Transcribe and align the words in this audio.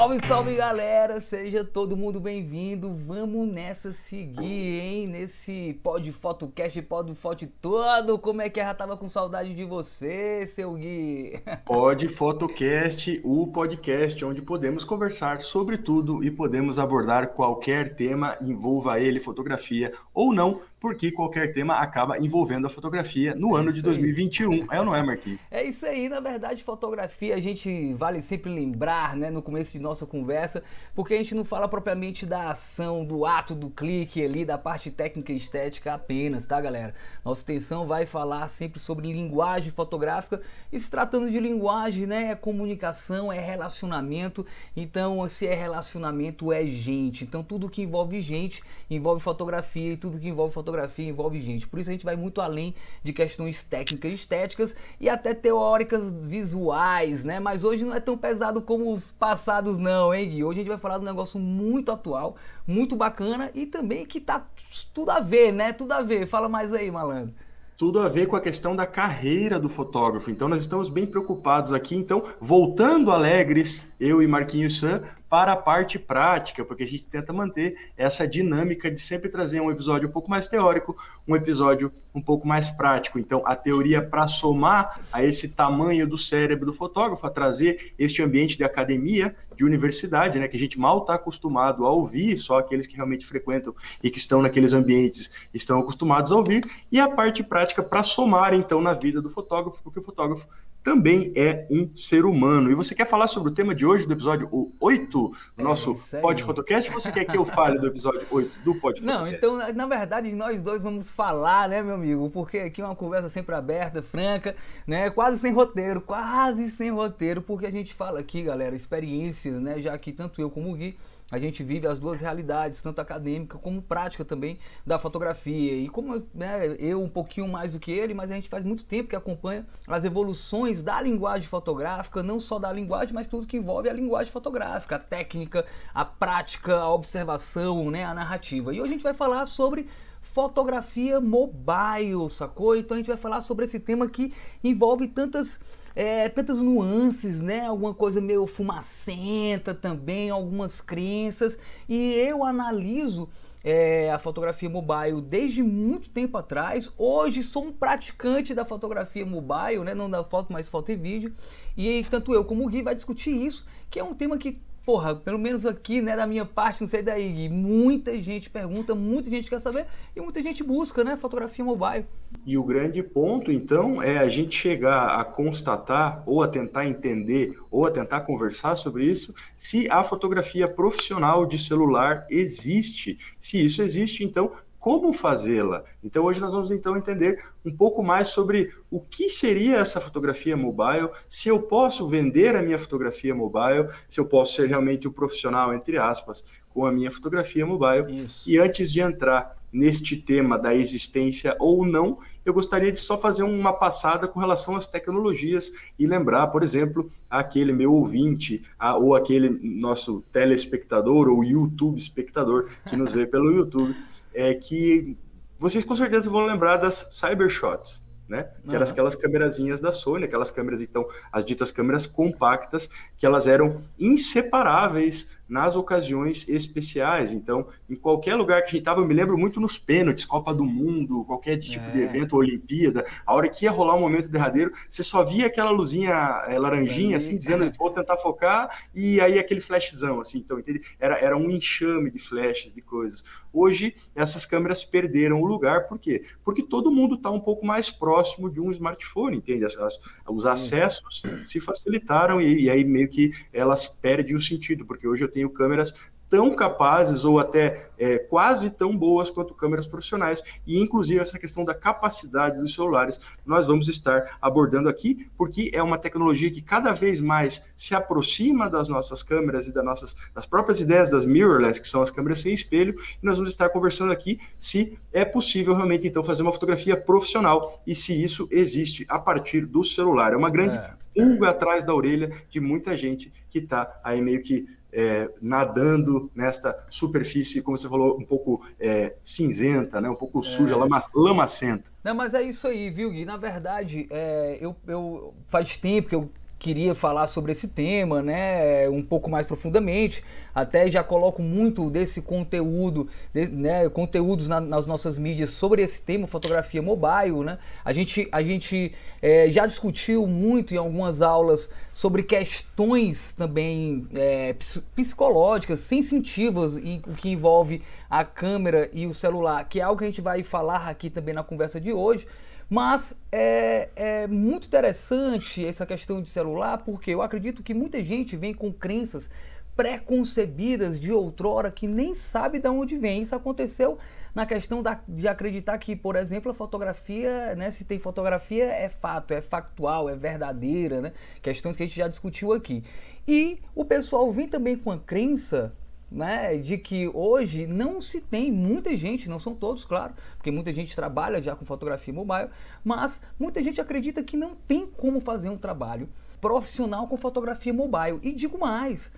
Salve, 0.00 0.18
salve 0.26 0.54
galera, 0.54 1.20
seja 1.20 1.62
todo 1.62 1.94
mundo 1.94 2.18
bem-vindo. 2.18 2.96
Vamos 3.06 3.46
nessa 3.46 3.92
seguir, 3.92 4.80
hein? 4.80 5.06
Nesse 5.06 5.78
pod 5.82 6.10
fotocast, 6.10 6.80
pod 6.80 7.14
foto 7.14 7.46
todo. 7.60 8.18
Como 8.18 8.40
é 8.40 8.48
que? 8.48 8.60
Já 8.60 8.72
tava 8.72 8.96
com 8.96 9.06
saudade 9.06 9.54
de 9.54 9.62
você, 9.62 10.46
seu 10.46 10.72
Gui. 10.72 11.38
Pod 11.66 12.08
Fotocast, 12.08 13.20
o 13.22 13.48
podcast 13.48 14.24
onde 14.24 14.40
podemos 14.40 14.84
conversar 14.84 15.42
sobre 15.42 15.76
tudo 15.76 16.24
e 16.24 16.30
podemos 16.30 16.78
abordar 16.78 17.34
qualquer 17.34 17.94
tema, 17.94 18.38
envolva 18.40 18.98
ele 18.98 19.20
fotografia 19.20 19.92
ou 20.14 20.32
não, 20.32 20.62
porque 20.80 21.12
qualquer 21.12 21.52
tema 21.52 21.74
acaba 21.74 22.18
envolvendo 22.18 22.66
a 22.66 22.70
fotografia 22.70 23.34
no 23.34 23.54
é 23.54 23.60
ano 23.60 23.70
de 23.70 23.82
2021. 23.82 24.52
Aí. 24.52 24.66
É 24.70 24.78
ou 24.78 24.86
não 24.86 24.94
é, 24.94 25.02
Marquinhos? 25.02 25.38
É 25.50 25.62
isso 25.62 25.84
aí, 25.84 26.08
na 26.08 26.20
verdade, 26.20 26.64
fotografia 26.64 27.34
a 27.34 27.40
gente 27.40 27.92
vale 27.94 28.22
sempre 28.22 28.50
lembrar, 28.50 29.14
né, 29.14 29.28
no 29.28 29.42
começo 29.42 29.72
de 29.72 29.78
nossa 29.78 30.06
conversa, 30.06 30.62
porque 30.94 31.12
a 31.12 31.18
gente 31.18 31.34
não 31.34 31.44
fala 31.44 31.68
propriamente 31.68 32.24
da 32.24 32.50
ação, 32.50 33.04
do 33.04 33.26
ato, 33.26 33.54
do 33.54 33.68
clique 33.68 34.24
ali, 34.24 34.42
da 34.42 34.56
parte 34.56 34.90
técnica 34.90 35.32
e 35.32 35.36
estética 35.36 35.92
apenas, 35.92 36.46
tá, 36.46 36.58
galera? 36.58 36.94
Nossa 37.22 37.42
intenção 37.42 37.86
vai 37.86 38.06
falar 38.06 38.48
sempre 38.48 38.80
sobre 38.80 39.12
linguagem 39.12 39.70
fotográfica 39.70 40.40
e 40.72 40.80
se 40.80 40.90
tratando 40.90 41.30
de 41.30 41.38
linguagem, 41.38 42.06
né, 42.06 42.30
é 42.30 42.34
comunicação, 42.34 43.30
é 43.30 43.38
relacionamento. 43.38 44.46
Então, 44.74 45.28
se 45.28 45.46
é 45.46 45.54
relacionamento, 45.54 46.50
é 46.50 46.64
gente. 46.64 47.24
Então, 47.24 47.42
tudo 47.42 47.68
que 47.68 47.82
envolve 47.82 48.18
gente 48.22 48.62
envolve 48.88 49.22
fotografia 49.22 49.92
e 49.92 49.96
tudo 49.96 50.18
que 50.18 50.28
envolve 50.28 50.54
fotografia 50.54 50.69
fotografia 50.70 51.08
envolve 51.08 51.40
gente. 51.40 51.66
Por 51.66 51.80
isso 51.80 51.90
a 51.90 51.92
gente 51.92 52.04
vai 52.04 52.16
muito 52.16 52.40
além 52.40 52.74
de 53.02 53.12
questões 53.12 53.64
técnicas, 53.64 54.12
estéticas 54.12 54.76
e 55.00 55.08
até 55.08 55.34
teóricas 55.34 56.12
visuais, 56.22 57.24
né? 57.24 57.40
Mas 57.40 57.64
hoje 57.64 57.84
não 57.84 57.94
é 57.94 58.00
tão 58.00 58.16
pesado 58.16 58.62
como 58.62 58.92
os 58.92 59.10
passados 59.10 59.78
não, 59.78 60.14
hein, 60.14 60.28
Gui? 60.28 60.44
Hoje 60.44 60.60
a 60.60 60.62
gente 60.62 60.68
vai 60.68 60.78
falar 60.78 60.98
de 60.98 61.02
um 61.02 61.08
negócio 61.08 61.38
muito 61.38 61.90
atual, 61.90 62.36
muito 62.66 62.94
bacana 62.94 63.50
e 63.54 63.66
também 63.66 64.06
que 64.06 64.20
tá 64.20 64.46
tudo 64.94 65.10
a 65.10 65.20
ver, 65.20 65.52
né? 65.52 65.72
Tudo 65.72 65.92
a 65.92 66.02
ver. 66.02 66.26
Fala 66.26 66.48
mais 66.48 66.72
aí, 66.72 66.90
malandro 66.90 67.34
tudo 67.76 67.98
a 67.98 68.10
ver 68.10 68.26
com 68.26 68.36
a 68.36 68.42
questão 68.42 68.76
da 68.76 68.84
carreira 68.84 69.58
do 69.58 69.66
fotógrafo. 69.66 70.30
Então, 70.30 70.46
nós 70.46 70.60
estamos 70.60 70.90
bem 70.90 71.06
preocupados 71.06 71.72
aqui. 71.72 71.96
Então, 71.96 72.24
voltando 72.38 73.10
alegres, 73.10 73.82
eu 74.00 74.22
e 74.22 74.26
Marquinhos 74.26 74.78
San, 74.78 75.02
para 75.28 75.52
a 75.52 75.56
parte 75.56 75.96
prática, 75.96 76.64
porque 76.64 76.82
a 76.82 76.86
gente 76.86 77.04
tenta 77.04 77.32
manter 77.32 77.76
essa 77.96 78.26
dinâmica 78.26 78.90
de 78.90 78.98
sempre 78.98 79.28
trazer 79.28 79.60
um 79.60 79.70
episódio 79.70 80.08
um 80.08 80.10
pouco 80.10 80.28
mais 80.28 80.48
teórico, 80.48 80.96
um 81.28 81.36
episódio 81.36 81.92
um 82.12 82.20
pouco 82.20 82.48
mais 82.48 82.68
prático. 82.68 83.18
Então, 83.18 83.42
a 83.46 83.54
teoria 83.54 84.02
para 84.02 84.26
somar 84.26 85.00
a 85.12 85.22
esse 85.22 85.50
tamanho 85.50 86.04
do 86.04 86.18
cérebro 86.18 86.66
do 86.66 86.72
fotógrafo, 86.72 87.24
a 87.24 87.30
trazer 87.30 87.92
este 87.96 88.22
ambiente 88.22 88.56
de 88.56 88.64
academia, 88.64 89.36
de 89.54 89.64
universidade, 89.64 90.38
né, 90.38 90.48
que 90.48 90.56
a 90.56 90.60
gente 90.60 90.80
mal 90.80 90.98
está 90.98 91.14
acostumado 91.14 91.86
a 91.86 91.90
ouvir, 91.90 92.36
só 92.36 92.58
aqueles 92.58 92.86
que 92.86 92.96
realmente 92.96 93.24
frequentam 93.24 93.72
e 94.02 94.10
que 94.10 94.18
estão 94.18 94.42
naqueles 94.42 94.72
ambientes 94.72 95.30
estão 95.54 95.78
acostumados 95.78 96.32
a 96.32 96.36
ouvir, 96.36 96.64
e 96.90 96.98
a 96.98 97.08
parte 97.08 97.44
prática 97.44 97.82
para 97.82 98.02
somar, 98.02 98.54
então, 98.54 98.80
na 98.80 98.94
vida 98.94 99.22
do 99.22 99.30
fotógrafo, 99.30 99.80
porque 99.82 100.00
o 100.00 100.02
fotógrafo 100.02 100.48
também 100.82 101.32
é 101.36 101.66
um 101.70 101.90
ser 101.94 102.24
humano. 102.24 102.70
E 102.70 102.74
você 102.74 102.94
quer 102.94 103.06
falar 103.06 103.26
sobre 103.26 103.50
o 103.50 103.54
tema 103.54 103.74
de 103.74 103.84
hoje, 103.84 104.06
do 104.06 104.12
episódio 104.12 104.72
8 104.80 105.06
do 105.10 105.36
é, 105.58 105.62
nosso 105.62 105.94
Pod 106.20 106.42
Fotocast, 106.42 106.88
ou 106.88 107.00
você 107.00 107.12
quer 107.12 107.24
que 107.24 107.36
eu 107.36 107.44
fale 107.44 107.78
do 107.78 107.86
episódio 107.86 108.26
8 108.30 108.60
do 108.60 108.74
Pod 108.74 109.00
Fotocast? 109.00 109.04
Não, 109.04 109.26
então, 109.26 109.56
na 109.74 109.86
verdade, 109.86 110.32
nós 110.32 110.60
dois 110.60 110.82
vamos 110.82 111.12
falar, 111.12 111.68
né, 111.68 111.82
meu 111.82 111.94
amigo? 111.94 112.30
Porque 112.30 112.58
aqui 112.58 112.80
é 112.80 112.84
uma 112.84 112.96
conversa 112.96 113.28
sempre 113.28 113.54
aberta, 113.54 114.02
franca, 114.02 114.56
né? 114.86 115.10
Quase 115.10 115.38
sem 115.38 115.52
roteiro, 115.52 116.00
quase 116.00 116.70
sem 116.70 116.90
roteiro, 116.90 117.42
porque 117.42 117.66
a 117.66 117.70
gente 117.70 117.92
fala 117.92 118.20
aqui, 118.20 118.42
galera, 118.42 118.74
experiências, 118.74 119.60
né? 119.60 119.80
Já 119.80 119.96
que 119.98 120.12
tanto 120.12 120.40
eu 120.40 120.50
como 120.50 120.72
o 120.72 120.76
Gui 120.76 120.96
a 121.30 121.38
gente 121.38 121.62
vive 121.62 121.86
as 121.86 121.98
duas 121.98 122.20
realidades, 122.20 122.82
tanto 122.82 123.00
acadêmica 123.00 123.56
como 123.58 123.80
prática 123.80 124.24
também 124.24 124.58
da 124.84 124.98
fotografia. 124.98 125.74
E 125.74 125.88
como 125.88 126.22
né, 126.34 126.76
eu 126.78 127.00
um 127.00 127.08
pouquinho 127.08 127.46
mais 127.48 127.72
do 127.72 127.78
que 127.78 127.92
ele, 127.92 128.14
mas 128.14 128.30
a 128.30 128.34
gente 128.34 128.48
faz 128.48 128.64
muito 128.64 128.84
tempo 128.84 129.08
que 129.08 129.16
acompanha 129.16 129.66
as 129.86 130.04
evoluções 130.04 130.82
da 130.82 131.00
linguagem 131.00 131.48
fotográfica, 131.48 132.22
não 132.22 132.40
só 132.40 132.58
da 132.58 132.72
linguagem, 132.72 133.14
mas 133.14 133.26
tudo 133.26 133.46
que 133.46 133.56
envolve 133.56 133.88
a 133.88 133.92
linguagem 133.92 134.32
fotográfica, 134.32 134.96
a 134.96 134.98
técnica, 134.98 135.64
a 135.94 136.04
prática, 136.04 136.76
a 136.76 136.92
observação, 136.92 137.90
né, 137.90 138.04
a 138.04 138.12
narrativa. 138.12 138.74
E 138.74 138.80
hoje 138.80 138.90
a 138.90 138.92
gente 138.94 139.02
vai 139.02 139.14
falar 139.14 139.46
sobre 139.46 139.88
fotografia 140.22 141.20
mobile, 141.20 142.30
sacou? 142.30 142.76
Então 142.76 142.96
a 142.96 142.98
gente 142.98 143.08
vai 143.08 143.16
falar 143.16 143.40
sobre 143.40 143.64
esse 143.64 143.80
tema 143.80 144.08
que 144.08 144.32
envolve 144.62 145.08
tantas 145.08 145.58
é, 145.94 146.28
tantas 146.28 146.60
nuances, 146.60 147.42
né? 147.42 147.66
Alguma 147.66 147.94
coisa 147.94 148.20
meio 148.20 148.46
fumacenta 148.46 149.74
também, 149.74 150.30
algumas 150.30 150.80
crenças. 150.80 151.58
E 151.88 152.14
eu 152.14 152.44
analiso 152.44 153.28
é, 153.62 154.10
a 154.10 154.18
fotografia 154.18 154.68
mobile 154.68 155.20
desde 155.20 155.62
muito 155.62 156.10
tempo 156.10 156.36
atrás. 156.38 156.92
Hoje 156.96 157.42
sou 157.42 157.64
um 157.64 157.72
praticante 157.72 158.54
da 158.54 158.64
fotografia 158.64 159.26
mobile, 159.26 159.84
né? 159.84 159.94
Não 159.94 160.08
da 160.08 160.24
foto, 160.24 160.52
mas 160.52 160.68
foto 160.68 160.92
e 160.92 160.96
vídeo. 160.96 161.34
E 161.76 162.04
tanto 162.10 162.32
eu 162.32 162.44
como 162.44 162.64
o 162.64 162.68
Gui 162.68 162.82
vai 162.82 162.94
discutir 162.94 163.30
isso, 163.30 163.66
que 163.90 163.98
é 163.98 164.04
um 164.04 164.14
tema 164.14 164.38
que 164.38 164.60
porra, 164.84 165.14
pelo 165.14 165.38
menos 165.38 165.66
aqui, 165.66 166.00
né, 166.00 166.16
da 166.16 166.26
minha 166.26 166.44
parte, 166.44 166.80
não 166.80 166.88
sei 166.88 167.02
daí, 167.02 167.48
muita 167.48 168.20
gente 168.20 168.50
pergunta, 168.50 168.94
muita 168.94 169.30
gente 169.30 169.48
quer 169.48 169.60
saber 169.60 169.86
e 170.14 170.20
muita 170.20 170.42
gente 170.42 170.62
busca, 170.64 171.04
né, 171.04 171.16
fotografia 171.16 171.64
mobile. 171.64 172.06
E 172.46 172.56
o 172.56 172.64
grande 172.64 173.02
ponto, 173.02 173.52
então, 173.52 174.02
é 174.02 174.18
a 174.18 174.28
gente 174.28 174.56
chegar 174.56 175.20
a 175.20 175.24
constatar 175.24 176.22
ou 176.26 176.42
a 176.42 176.48
tentar 176.48 176.86
entender 176.86 177.58
ou 177.70 177.86
a 177.86 177.90
tentar 177.90 178.22
conversar 178.22 178.74
sobre 178.76 179.04
isso, 179.04 179.34
se 179.56 179.88
a 179.90 180.02
fotografia 180.02 180.66
profissional 180.66 181.46
de 181.46 181.58
celular 181.58 182.26
existe. 182.30 183.18
Se 183.38 183.64
isso 183.64 183.82
existe, 183.82 184.24
então 184.24 184.52
como 184.80 185.12
fazê-la. 185.12 185.84
Então 186.02 186.24
hoje 186.24 186.40
nós 186.40 186.52
vamos 186.52 186.70
então 186.70 186.96
entender 186.96 187.44
um 187.64 187.70
pouco 187.70 188.02
mais 188.02 188.28
sobre 188.28 188.72
o 188.90 188.98
que 188.98 189.28
seria 189.28 189.76
essa 189.76 190.00
fotografia 190.00 190.56
mobile, 190.56 191.10
se 191.28 191.50
eu 191.50 191.60
posso 191.62 192.08
vender 192.08 192.56
a 192.56 192.62
minha 192.62 192.78
fotografia 192.78 193.34
mobile, 193.34 193.88
se 194.08 194.18
eu 194.18 194.24
posso 194.24 194.54
ser 194.54 194.68
realmente 194.68 195.06
o 195.06 195.10
um 195.10 195.12
profissional 195.12 195.72
entre 195.74 195.98
aspas 195.98 196.42
com 196.70 196.86
a 196.86 196.92
minha 196.92 197.10
fotografia 197.10 197.66
mobile. 197.66 198.24
Isso. 198.24 198.48
E 198.48 198.58
antes 198.58 198.90
de 198.90 199.00
entrar 199.00 199.56
neste 199.72 200.16
tema 200.16 200.58
da 200.58 200.74
existência 200.74 201.54
ou 201.60 201.84
não, 201.84 202.18
eu 202.44 202.52
gostaria 202.52 202.90
de 202.90 202.98
só 202.98 203.18
fazer 203.18 203.42
uma 203.42 203.72
passada 203.72 204.26
com 204.26 204.40
relação 204.40 204.76
às 204.76 204.86
tecnologias 204.86 205.70
e 205.98 206.06
lembrar, 206.06 206.46
por 206.48 206.62
exemplo, 206.62 207.08
aquele 207.28 207.72
meu 207.72 207.92
ouvinte 207.92 208.62
a, 208.78 208.96
ou 208.96 209.14
aquele 209.14 209.48
nosso 209.80 210.22
telespectador 210.32 211.28
ou 211.28 211.44
YouTube 211.44 211.98
espectador 211.98 212.68
que 212.88 212.96
nos 212.96 213.12
vê 213.12 213.26
pelo 213.26 213.52
YouTube 213.52 213.94
é 214.34 214.54
que 214.54 215.16
vocês 215.58 215.84
com 215.84 215.94
certeza 215.94 216.30
vão 216.30 216.46
lembrar 216.46 216.76
das 216.78 217.06
Cybershots 217.10 218.08
né? 218.30 218.48
Que 218.62 218.76
eram 218.76 218.86
aquelas 218.86 219.16
câmerazinhas 219.16 219.80
da 219.80 219.90
Sony, 219.90 220.24
aquelas 220.24 220.52
câmeras, 220.52 220.80
então, 220.80 221.04
as 221.32 221.44
ditas 221.44 221.72
câmeras 221.72 222.06
compactas, 222.06 222.88
que 223.16 223.26
elas 223.26 223.48
eram 223.48 223.82
inseparáveis 223.98 225.36
nas 225.50 225.76
ocasiões 225.76 226.48
especiais. 226.48 227.32
Então, 227.32 227.66
em 227.88 227.96
qualquer 227.96 228.36
lugar 228.36 228.62
que 228.62 228.68
a 228.68 228.70
gente 228.70 228.80
estava, 228.80 229.00
eu 229.00 229.06
me 229.06 229.12
lembro 229.12 229.36
muito 229.36 229.60
nos 229.60 229.78
pênaltis, 229.78 230.24
Copa 230.24 230.54
do 230.54 230.64
Mundo, 230.64 231.24
qualquer 231.24 231.58
tipo 231.58 231.84
é. 231.88 231.90
de 231.90 232.00
evento, 232.00 232.36
Olimpíada, 232.36 233.04
a 233.26 233.34
hora 233.34 233.48
que 233.48 233.64
ia 233.64 233.70
rolar 233.70 233.96
um 233.96 234.00
momento 234.00 234.28
derradeiro, 234.28 234.72
você 234.88 235.02
só 235.02 235.24
via 235.24 235.46
aquela 235.46 235.70
luzinha 235.70 236.44
é, 236.46 236.58
laranjinha, 236.58 237.16
assim, 237.16 237.36
dizendo, 237.36 237.70
vou 237.76 237.90
tentar 237.90 238.16
focar, 238.16 238.88
e 238.94 239.20
aí 239.20 239.38
aquele 239.38 239.60
flashzão, 239.60 240.20
assim, 240.20 240.38
então, 240.38 240.58
entende? 240.58 240.80
Era, 240.98 241.18
era 241.18 241.36
um 241.36 241.50
enxame 241.50 242.10
de 242.10 242.18
flashes, 242.18 242.72
de 242.72 242.80
coisas. 242.80 243.24
Hoje, 243.52 243.94
essas 244.14 244.46
câmeras 244.46 244.84
perderam 244.84 245.42
o 245.42 245.46
lugar, 245.46 245.88
por 245.88 245.98
quê? 245.98 246.22
Porque 246.44 246.62
todo 246.62 246.90
mundo 246.90 247.16
está 247.16 247.30
um 247.30 247.40
pouco 247.40 247.66
mais 247.66 247.90
próximo 247.90 248.20
próximo 248.20 248.50
de 248.50 248.60
um 248.60 248.70
smartphone, 248.70 249.36
entende? 249.36 249.64
As, 249.64 249.76
as, 249.76 250.00
os 250.28 250.46
acessos 250.46 251.22
se 251.44 251.60
facilitaram 251.60 252.40
e, 252.40 252.64
e 252.64 252.70
aí 252.70 252.84
meio 252.84 253.08
que 253.08 253.32
elas 253.52 253.86
perdem 253.86 254.34
o 254.34 254.40
sentido, 254.40 254.84
porque 254.84 255.06
hoje 255.06 255.24
eu 255.24 255.30
tenho 255.30 255.39
câmeras 255.48 255.94
tão 256.30 256.54
capazes 256.54 257.24
ou 257.24 257.40
até 257.40 257.90
é, 257.98 258.18
quase 258.18 258.70
tão 258.70 258.96
boas 258.96 259.28
quanto 259.28 259.52
câmeras 259.52 259.86
profissionais. 259.86 260.40
E, 260.64 260.80
inclusive, 260.80 261.20
essa 261.20 261.38
questão 261.38 261.64
da 261.64 261.74
capacidade 261.74 262.58
dos 262.58 262.72
celulares 262.72 263.20
nós 263.44 263.66
vamos 263.66 263.88
estar 263.88 264.38
abordando 264.40 264.88
aqui, 264.88 265.28
porque 265.36 265.70
é 265.74 265.82
uma 265.82 265.98
tecnologia 265.98 266.50
que 266.50 266.62
cada 266.62 266.92
vez 266.92 267.20
mais 267.20 267.68
se 267.74 267.94
aproxima 267.94 268.70
das 268.70 268.88
nossas 268.88 269.22
câmeras 269.22 269.66
e 269.66 269.72
das 269.72 269.84
nossas 269.84 270.14
das 270.32 270.46
próprias 270.46 270.80
ideias 270.80 271.10
das 271.10 271.26
mirrorless, 271.26 271.80
que 271.80 271.88
são 271.88 272.00
as 272.00 272.12
câmeras 272.12 272.38
sem 272.38 272.54
espelho. 272.54 272.94
E 273.20 273.26
nós 273.26 273.36
vamos 273.36 273.50
estar 273.52 273.68
conversando 273.70 274.12
aqui 274.12 274.38
se 274.56 274.96
é 275.12 275.24
possível 275.24 275.74
realmente, 275.74 276.06
então, 276.06 276.22
fazer 276.22 276.42
uma 276.42 276.52
fotografia 276.52 276.96
profissional 276.96 277.82
e 277.84 277.94
se 277.94 278.22
isso 278.22 278.46
existe 278.52 279.04
a 279.08 279.18
partir 279.18 279.66
do 279.66 279.82
celular. 279.82 280.32
É 280.32 280.36
uma 280.36 280.50
grande 280.50 280.76
é. 280.76 280.92
pulga 281.12 281.50
atrás 281.50 281.82
da 281.82 281.92
orelha 281.92 282.30
de 282.48 282.60
muita 282.60 282.96
gente 282.96 283.32
que 283.48 283.58
está 283.58 284.00
aí 284.04 284.22
meio 284.22 284.40
que 284.40 284.66
é, 284.92 285.30
nadando 285.40 286.30
nesta 286.34 286.86
superfície, 286.88 287.62
como 287.62 287.76
você 287.76 287.88
falou, 287.88 288.18
um 288.18 288.24
pouco 288.24 288.64
é, 288.78 289.14
cinzenta, 289.22 290.00
né? 290.00 290.08
um 290.08 290.14
pouco 290.14 290.42
suja, 290.42 290.74
é. 290.74 290.76
lama, 290.76 291.00
lamacenta. 291.14 291.90
Não, 292.02 292.14
mas 292.14 292.34
é 292.34 292.42
isso 292.42 292.66
aí, 292.66 292.90
viu, 292.90 293.10
Gui? 293.10 293.24
Na 293.24 293.36
verdade, 293.36 294.06
é, 294.10 294.58
eu, 294.60 294.74
eu 294.86 295.34
faz 295.48 295.76
tempo 295.76 296.08
que 296.08 296.14
eu 296.14 296.30
queria 296.60 296.94
falar 296.94 297.26
sobre 297.26 297.52
esse 297.52 297.68
tema, 297.68 298.22
né, 298.22 298.86
um 298.90 299.02
pouco 299.02 299.30
mais 299.30 299.46
profundamente. 299.46 300.22
Até 300.54 300.90
já 300.90 301.02
coloco 301.02 301.42
muito 301.42 301.88
desse 301.88 302.20
conteúdo, 302.20 303.08
de, 303.32 303.48
né, 303.48 303.88
conteúdos 303.88 304.46
na, 304.46 304.60
nas 304.60 304.84
nossas 304.84 305.18
mídias 305.18 305.50
sobre 305.50 305.82
esse 305.82 306.02
tema, 306.02 306.26
fotografia 306.26 306.82
mobile, 306.82 307.42
né. 307.44 307.58
A 307.82 307.92
gente, 307.92 308.28
a 308.30 308.42
gente 308.42 308.92
é, 309.22 309.48
já 309.48 309.66
discutiu 309.66 310.26
muito 310.26 310.74
em 310.74 310.76
algumas 310.76 311.22
aulas 311.22 311.70
sobre 311.94 312.22
questões 312.22 313.32
também 313.32 314.06
é, 314.14 314.54
psicológicas, 314.94 315.80
sensitivas, 315.80 316.76
e 316.76 317.00
o 317.06 317.14
que 317.14 317.30
envolve 317.30 317.82
a 318.08 318.22
câmera 318.22 318.90
e 318.92 319.06
o 319.06 319.14
celular, 319.14 319.66
que 319.66 319.80
é 319.80 319.82
algo 319.82 319.98
que 319.98 320.04
a 320.04 320.08
gente 320.08 320.20
vai 320.20 320.42
falar 320.42 320.88
aqui 320.88 321.08
também 321.08 321.34
na 321.34 321.42
conversa 321.42 321.80
de 321.80 321.90
hoje. 321.90 322.26
Mas 322.70 323.16
é, 323.32 323.88
é, 323.96 324.26
muito 324.28 324.68
interessante 324.68 325.66
essa 325.66 325.84
questão 325.84 326.22
de 326.22 326.28
celular, 326.28 326.78
porque 326.78 327.10
eu 327.10 327.20
acredito 327.20 327.64
que 327.64 327.74
muita 327.74 328.00
gente 328.00 328.36
vem 328.36 328.54
com 328.54 328.72
crenças 328.72 329.28
preconcebidas 329.74 331.00
de 331.00 331.10
outrora 331.10 331.70
que 331.72 331.88
nem 331.88 332.14
sabe 332.14 332.60
de 332.60 332.68
onde 332.68 332.96
vem. 332.96 333.22
Isso 333.22 333.34
aconteceu 333.34 333.98
na 334.32 334.46
questão 334.46 334.84
da, 334.84 335.00
de 335.08 335.26
acreditar 335.26 335.76
que, 335.78 335.96
por 335.96 336.14
exemplo, 336.14 336.52
a 336.52 336.54
fotografia, 336.54 337.56
né, 337.56 337.72
se 337.72 337.84
tem 337.84 337.98
fotografia, 337.98 338.66
é 338.66 338.88
fato, 338.88 339.32
é 339.32 339.40
factual, 339.40 340.08
é 340.08 340.14
verdadeira, 340.14 341.00
né? 341.00 341.12
Questões 341.42 341.74
que 341.74 341.82
a 341.82 341.86
gente 341.86 341.96
já 341.96 342.06
discutiu 342.06 342.52
aqui. 342.52 342.84
E 343.26 343.58
o 343.74 343.84
pessoal 343.84 344.30
vem 344.30 344.46
também 344.46 344.76
com 344.76 344.92
a 344.92 344.98
crença 344.98 345.74
né, 346.10 346.56
de 346.56 346.76
que 346.76 347.08
hoje 347.08 347.66
não 347.66 348.00
se 348.00 348.20
tem 348.20 348.50
muita 348.50 348.96
gente, 348.96 349.28
não 349.28 349.38
são 349.38 349.54
todos, 349.54 349.84
claro, 349.84 350.14
porque 350.36 350.50
muita 350.50 350.72
gente 350.72 350.96
trabalha 350.96 351.40
já 351.40 351.54
com 351.54 351.64
fotografia 351.64 352.12
mobile, 352.12 352.50
mas 352.84 353.20
muita 353.38 353.62
gente 353.62 353.80
acredita 353.80 354.22
que 354.22 354.36
não 354.36 354.54
tem 354.54 354.86
como 354.86 355.20
fazer 355.20 355.48
um 355.48 355.56
trabalho 355.56 356.08
profissional 356.40 357.06
com 357.06 357.16
fotografia 357.16 357.72
mobile. 357.72 358.18
E 358.22 358.32
digo 358.32 358.58
mais, 358.58 359.12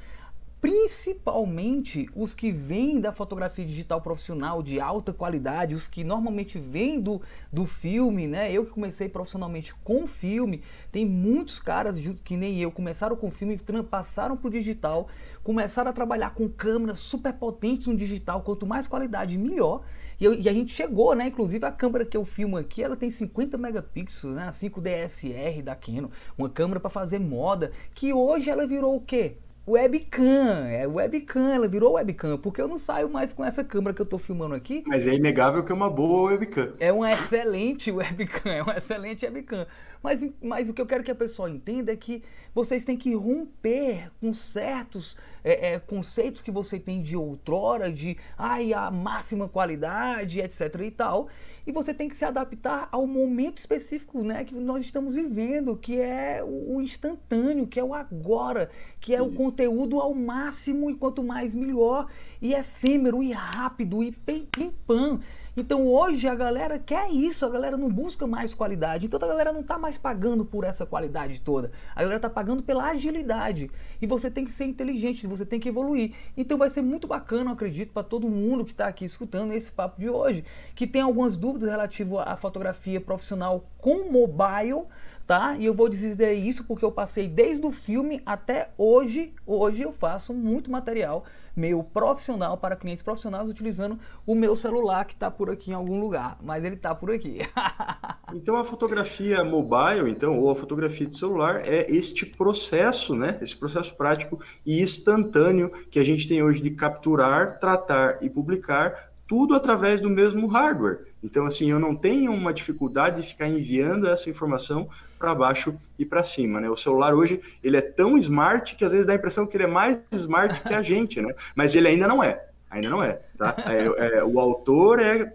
principalmente 0.63 2.09
os 2.15 2.33
que 2.33 2.53
vêm 2.53 3.01
da 3.01 3.11
fotografia 3.11 3.65
digital 3.65 4.01
profissional 4.01 4.63
de 4.63 4.79
alta 4.79 5.13
qualidade, 5.13 5.75
os 5.75 5.89
que 5.89 6.05
normalmente 6.05 6.57
vêm 6.57 7.01
do, 7.01 7.21
do 7.53 7.67
filme, 7.67 8.29
né? 8.29 8.53
Eu 8.53 8.65
que 8.65 8.71
comecei 8.71 9.09
profissionalmente 9.09 9.75
com 9.83 10.07
filme, 10.07 10.63
tem 10.93 11.05
muitos 11.05 11.59
caras 11.59 11.99
que 12.23 12.37
nem 12.37 12.61
eu 12.61 12.71
começaram 12.71 13.17
com 13.17 13.29
filme, 13.29 13.61
passaram 13.91 14.37
para 14.37 14.47
o 14.47 14.51
digital, 14.53 15.09
começaram 15.43 15.91
a 15.91 15.93
trabalhar 15.93 16.33
com 16.33 16.49
câmeras 16.49 17.01
super 17.01 17.33
potentes 17.33 17.89
no 17.89 17.97
digital, 17.97 18.43
quanto 18.43 18.65
mais 18.65 18.87
qualidade, 18.87 19.37
melhor. 19.37 19.83
E, 20.21 20.25
eu, 20.25 20.33
e, 20.33 20.49
a 20.49 20.53
gente 20.53 20.73
chegou, 20.73 21.13
né? 21.17 21.27
Inclusive 21.27 21.67
a 21.67 21.73
câmera 21.73 22.07
que 22.07 22.17
eu 22.17 22.25
filmo 22.25 22.57
aqui, 22.57 22.85
ela 22.85 22.97
tem 22.97 23.11
50 23.11 23.59
megapixels, 23.59 24.37
né? 24.37 24.45
A 24.45 24.53
5 24.53 24.81
DSR 24.81 25.61
da 25.61 25.75
Canon, 25.75 26.09
uma 26.39 26.49
câmera 26.49 26.79
para 26.79 26.89
fazer 26.89 27.19
moda, 27.19 27.73
que 27.93 28.13
hoje 28.13 28.49
ela 28.49 28.65
virou 28.65 28.95
o 28.95 29.01
quê? 29.01 29.39
Webcam, 29.67 30.67
é 30.67 30.87
webcam, 30.87 31.53
ela 31.53 31.69
virou 31.69 31.93
webcam, 31.93 32.37
porque 32.39 32.61
eu 32.61 32.67
não 32.67 32.79
saio 32.79 33.09
mais 33.09 33.33
com 33.33 33.45
essa 33.45 33.63
câmera 33.63 33.95
que 33.95 34.03
eu 34.03 34.07
tô 34.07 34.19
filmando 34.19 34.55
aqui. 34.55 34.83
Mas 34.87 35.07
é 35.07 35.15
inegável 35.15 35.63
que 35.63 35.71
é 35.71 35.75
uma 35.75 35.91
boa 35.91 36.31
webcam. 36.31 36.75
É 36.81 36.93
uma 36.93 37.13
excelente 37.13 37.91
webcam, 37.93 38.51
é 38.51 38.63
uma 38.63 38.77
excelente 38.77 39.25
webcam. 39.25 39.67
Mas, 40.03 40.29
mas 40.43 40.69
o 40.69 40.75
que 40.75 40.83
eu 40.83 40.87
quero 40.87 41.05
que 41.05 41.11
a 41.11 41.15
pessoa 41.15 41.49
entenda 41.49 41.93
é 41.93 41.97
que 41.97 42.23
vocês 42.55 42.85
têm 42.85 42.97
que 42.97 43.15
romper 43.15 44.11
com 44.21 44.33
certos 44.33 45.17
é, 45.45 45.73
é, 45.73 45.79
conceitos 45.79 46.43
que 46.43 46.51
você 46.51 46.79
tem 46.79 47.03
de 47.03 47.17
outrora, 47.17 47.91
de 47.91 48.17
ai, 48.37 48.73
a 48.73 48.91
máxima 48.91 49.49
qualidade, 49.49 50.41
etc 50.41 50.75
e 50.83 50.91
tal. 50.91 51.29
E 51.67 51.73
você 51.73 51.95
tem 51.95 52.09
que 52.09 52.17
se 52.17 52.25
adaptar 52.25 52.89
ao 52.91 53.07
momento 53.07 53.59
específico 53.59 54.23
né, 54.25 54.45
que 54.45 54.55
nós 54.55 54.85
estamos 54.85 55.15
vivendo, 55.15 55.77
que 55.77 56.01
é 56.01 56.43
o 56.45 56.81
instantâneo, 56.81 57.67
que 57.67 57.79
é 57.79 57.85
o 57.85 57.95
agora, 57.95 58.71
que 59.01 59.15
é 59.15 59.19
Isso. 59.19 59.27
o 59.27 59.35
conteúdo 59.35 60.01
ao 60.01 60.15
máximo 60.15 60.91
e 60.91 60.95
quanto 60.95 61.23
mais 61.23 61.55
melhor, 61.55 62.09
e 62.41 62.55
efêmero, 62.55 63.23
e 63.23 63.33
rápido, 63.33 64.03
e 64.03 64.13
pim-pam. 64.13 65.21
Então 65.55 65.87
hoje 65.87 66.27
a 66.27 66.35
galera 66.35 66.79
quer 66.79 67.11
isso, 67.11 67.45
a 67.45 67.51
galera 67.51 67.77
não 67.77 67.91
busca 67.91 68.27
mais 68.27 68.55
qualidade. 68.55 69.05
Então 69.05 69.19
a 69.23 69.27
galera 69.27 69.53
não 69.53 69.61
está 69.61 69.79
mais 69.79 69.99
pagando 69.99 70.47
por 70.47 70.65
essa 70.65 70.87
qualidade 70.87 71.43
toda. 71.43 71.71
A 71.95 72.01
galera 72.01 72.17
está 72.17 72.31
pagando 72.31 72.63
pela 72.63 72.85
agilidade. 72.85 73.71
E 74.01 74.07
você 74.07 74.31
tem 74.31 74.47
que 74.47 74.53
ser 74.53 74.65
inteligente, 74.65 75.27
você 75.27 75.45
tem 75.45 75.61
que 75.61 75.69
evoluir. 75.69 76.15
Então 76.37 76.57
vai 76.57 76.71
ser 76.71 76.81
muito 76.81 77.07
bacana, 77.07 77.51
eu 77.51 77.55
acredito, 77.55 77.93
para 77.93 78.03
todo 78.03 78.29
mundo 78.29 78.65
que 78.65 78.73
está 78.73 78.87
aqui 78.87 79.05
escutando 79.05 79.53
esse 79.53 79.71
papo 79.71 80.01
de 80.01 80.09
hoje, 80.09 80.43
que 80.75 80.87
tem 80.87 81.03
algumas 81.03 81.37
dúvidas 81.37 81.69
relativas 81.69 82.27
à 82.27 82.35
fotografia 82.35 83.01
profissional 83.01 83.65
com 83.79 84.11
mobile 84.11 84.87
tá? 85.27 85.57
E 85.57 85.65
eu 85.65 85.75
vou 85.75 85.89
dizer 85.89 86.33
isso 86.33 86.65
porque 86.65 86.85
eu 86.85 86.93
passei 86.93 87.29
desde 87.29 87.65
o 87.65 87.71
filme 87.73 88.21
até 88.27 88.71
hoje. 88.77 89.33
Hoje 89.47 89.83
eu 89.83 89.93
faço 89.93 90.35
muito 90.35 90.71
material 90.71 91.25
meu 91.55 91.83
profissional 91.83 92.57
para 92.57 92.77
clientes 92.77 93.03
profissionais 93.03 93.49
utilizando 93.49 93.99
o 94.27 94.35
meu 94.35 94.57
celular 94.57 95.05
que 95.05 95.15
está 95.15 95.31
por 95.31 95.51
aqui 95.51 95.71
em 95.71 95.75
algum 95.75 96.01
lugar, 96.01 96.39
mas 96.43 96.65
ele 96.65 96.77
está 96.77 96.95
por 96.95 97.11
aqui. 97.11 97.41
então 98.35 98.57
a 98.57 98.65
fotografia 98.65 99.45
mobile, 99.45 100.11
então, 100.11 100.39
ou 100.39 100.51
a 100.51 100.55
fotografia 100.55 101.07
de 101.07 101.17
celular 101.17 101.63
é 101.67 101.91
este 101.91 102.25
processo, 102.25 103.15
né? 103.15 103.39
Esse 103.41 103.57
processo 103.57 103.95
prático 103.97 104.41
e 104.65 104.81
instantâneo 104.81 105.71
que 105.91 105.99
a 105.99 106.05
gente 106.05 106.27
tem 106.27 106.43
hoje 106.43 106.61
de 106.61 106.71
capturar, 106.71 107.59
tratar 107.59 108.23
e 108.23 108.31
publicar 108.31 109.12
tudo 109.33 109.55
através 109.55 109.99
do 109.99 110.11
mesmo 110.11 110.47
hardware. 110.47 111.07
Então, 111.23 111.47
assim, 111.47 111.71
eu 111.71 111.79
não 111.79 111.97
tenho 111.97 112.31
uma 112.35 112.53
dificuldade 112.53 113.23
de 113.23 113.29
ficar 113.29 113.49
enviando 113.49 114.07
essa 114.07 114.29
informação 114.29 114.91
para 115.19 115.35
baixo 115.35 115.75
e 115.99 116.05
para 116.05 116.23
cima, 116.23 116.61
né? 116.61 116.69
O 116.69 116.77
celular 116.77 117.15
hoje, 117.15 117.41
ele 117.65 117.79
é 117.79 117.81
tão 117.81 118.19
smart 118.19 118.77
que 118.77 118.85
às 118.85 118.93
vezes 118.93 119.07
dá 119.07 119.15
a 119.15 119.17
impressão 119.17 119.47
que 119.47 119.57
ele 119.57 119.65
é 119.65 119.67
mais 119.67 120.03
smart 120.13 120.61
que 120.61 120.75
a 120.75 120.83
gente, 120.85 121.23
né? 121.23 121.35
Mas 121.55 121.75
ele 121.75 121.89
ainda 121.89 122.07
não 122.07 122.23
é, 122.23 122.45
ainda 122.69 122.91
não 122.91 123.03
é, 123.03 123.23
tá? 123.39 123.57
É, 123.65 124.19
é, 124.19 124.23
o 124.23 124.39
autor 124.39 125.01
é 125.01 125.33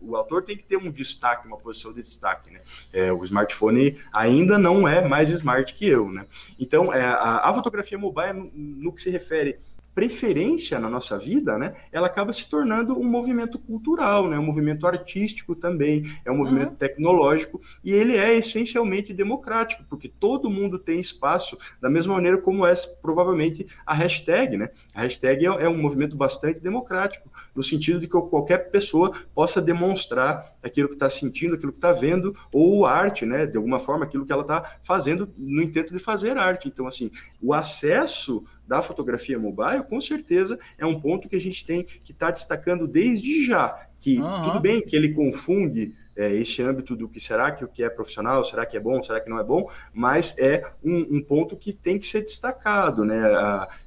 o 0.00 0.16
autor 0.16 0.42
tem 0.42 0.56
que 0.56 0.64
ter 0.64 0.78
um 0.78 0.90
destaque, 0.90 1.46
uma 1.46 1.58
posição 1.58 1.92
de 1.92 2.00
destaque, 2.00 2.50
né? 2.50 2.60
É, 2.94 3.12
o 3.12 3.22
smartphone 3.24 3.98
ainda 4.10 4.58
não 4.58 4.88
é 4.88 5.06
mais 5.06 5.28
smart 5.28 5.74
que 5.74 5.86
eu, 5.86 6.10
né? 6.10 6.24
Então, 6.58 6.92
é, 6.92 7.04
a, 7.04 7.50
a, 7.50 7.54
fotografia 7.54 7.98
mobile, 7.98 8.32
no, 8.32 8.50
no 8.54 8.92
que 8.92 9.02
se 9.02 9.10
refere 9.10 9.58
preferência 9.94 10.78
na 10.78 10.90
nossa 10.90 11.18
vida, 11.18 11.56
né, 11.56 11.74
ela 11.92 12.06
acaba 12.06 12.32
se 12.32 12.48
tornando 12.48 12.98
um 12.98 13.04
movimento 13.04 13.58
cultural, 13.58 14.28
né, 14.28 14.38
um 14.38 14.44
movimento 14.44 14.86
artístico 14.86 15.54
também, 15.54 16.04
é 16.24 16.30
um 16.30 16.36
movimento 16.36 16.70
uhum. 16.70 16.76
tecnológico 16.76 17.60
e 17.82 17.92
ele 17.92 18.16
é 18.16 18.34
essencialmente 18.34 19.12
democrático, 19.14 19.84
porque 19.88 20.08
todo 20.08 20.50
mundo 20.50 20.78
tem 20.78 20.98
espaço, 20.98 21.56
da 21.80 21.88
mesma 21.88 22.14
maneira 22.14 22.38
como 22.38 22.66
é 22.66 22.74
provavelmente 23.00 23.66
a 23.86 23.94
hashtag, 23.94 24.56
né? 24.56 24.68
A 24.94 25.02
hashtag 25.02 25.46
é, 25.46 25.48
é 25.64 25.68
um 25.68 25.80
movimento 25.80 26.16
bastante 26.16 26.60
democrático, 26.60 27.30
no 27.54 27.62
sentido 27.62 28.00
de 28.00 28.08
que 28.08 28.12
qualquer 28.12 28.70
pessoa 28.70 29.12
possa 29.34 29.62
demonstrar 29.62 30.56
aquilo 30.62 30.88
que 30.88 30.94
está 30.94 31.08
sentindo, 31.08 31.54
aquilo 31.54 31.72
que 31.72 31.78
está 31.78 31.92
vendo, 31.92 32.34
ou 32.52 32.84
arte, 32.84 33.24
né, 33.24 33.46
de 33.46 33.56
alguma 33.56 33.78
forma, 33.78 34.04
aquilo 34.04 34.24
que 34.26 34.32
ela 34.32 34.42
está 34.42 34.78
fazendo 34.82 35.32
no 35.36 35.62
intento 35.62 35.92
de 35.92 35.98
fazer 35.98 36.36
arte. 36.36 36.68
Então, 36.68 36.86
assim, 36.86 37.10
o 37.40 37.52
acesso 37.52 38.44
da 38.66 38.80
fotografia 38.80 39.38
mobile, 39.38 39.84
com 39.88 40.00
certeza 40.00 40.58
é 40.78 40.86
um 40.86 41.00
ponto 41.00 41.28
que 41.28 41.36
a 41.36 41.40
gente 41.40 41.64
tem 41.64 41.82
que 41.82 42.12
estar 42.12 42.26
tá 42.26 42.32
destacando 42.32 42.86
desde 42.86 43.44
já. 43.44 43.88
Que 44.00 44.18
uhum. 44.18 44.42
tudo 44.42 44.60
bem 44.60 44.80
que 44.80 44.94
ele 44.96 45.12
confunde 45.12 45.94
é, 46.16 46.32
esse 46.32 46.62
âmbito 46.62 46.94
do 46.94 47.08
que 47.08 47.20
será 47.20 47.50
que 47.50 47.64
o 47.64 47.68
que 47.68 47.82
é 47.82 47.88
profissional, 47.88 48.44
será 48.44 48.64
que 48.64 48.76
é 48.76 48.80
bom, 48.80 49.00
será 49.02 49.20
que 49.20 49.28
não 49.28 49.38
é 49.38 49.44
bom, 49.44 49.68
mas 49.92 50.36
é 50.38 50.62
um, 50.82 51.16
um 51.16 51.20
ponto 51.22 51.56
que 51.56 51.72
tem 51.72 51.98
que 51.98 52.06
ser 52.06 52.22
destacado, 52.22 53.04
né? 53.04 53.20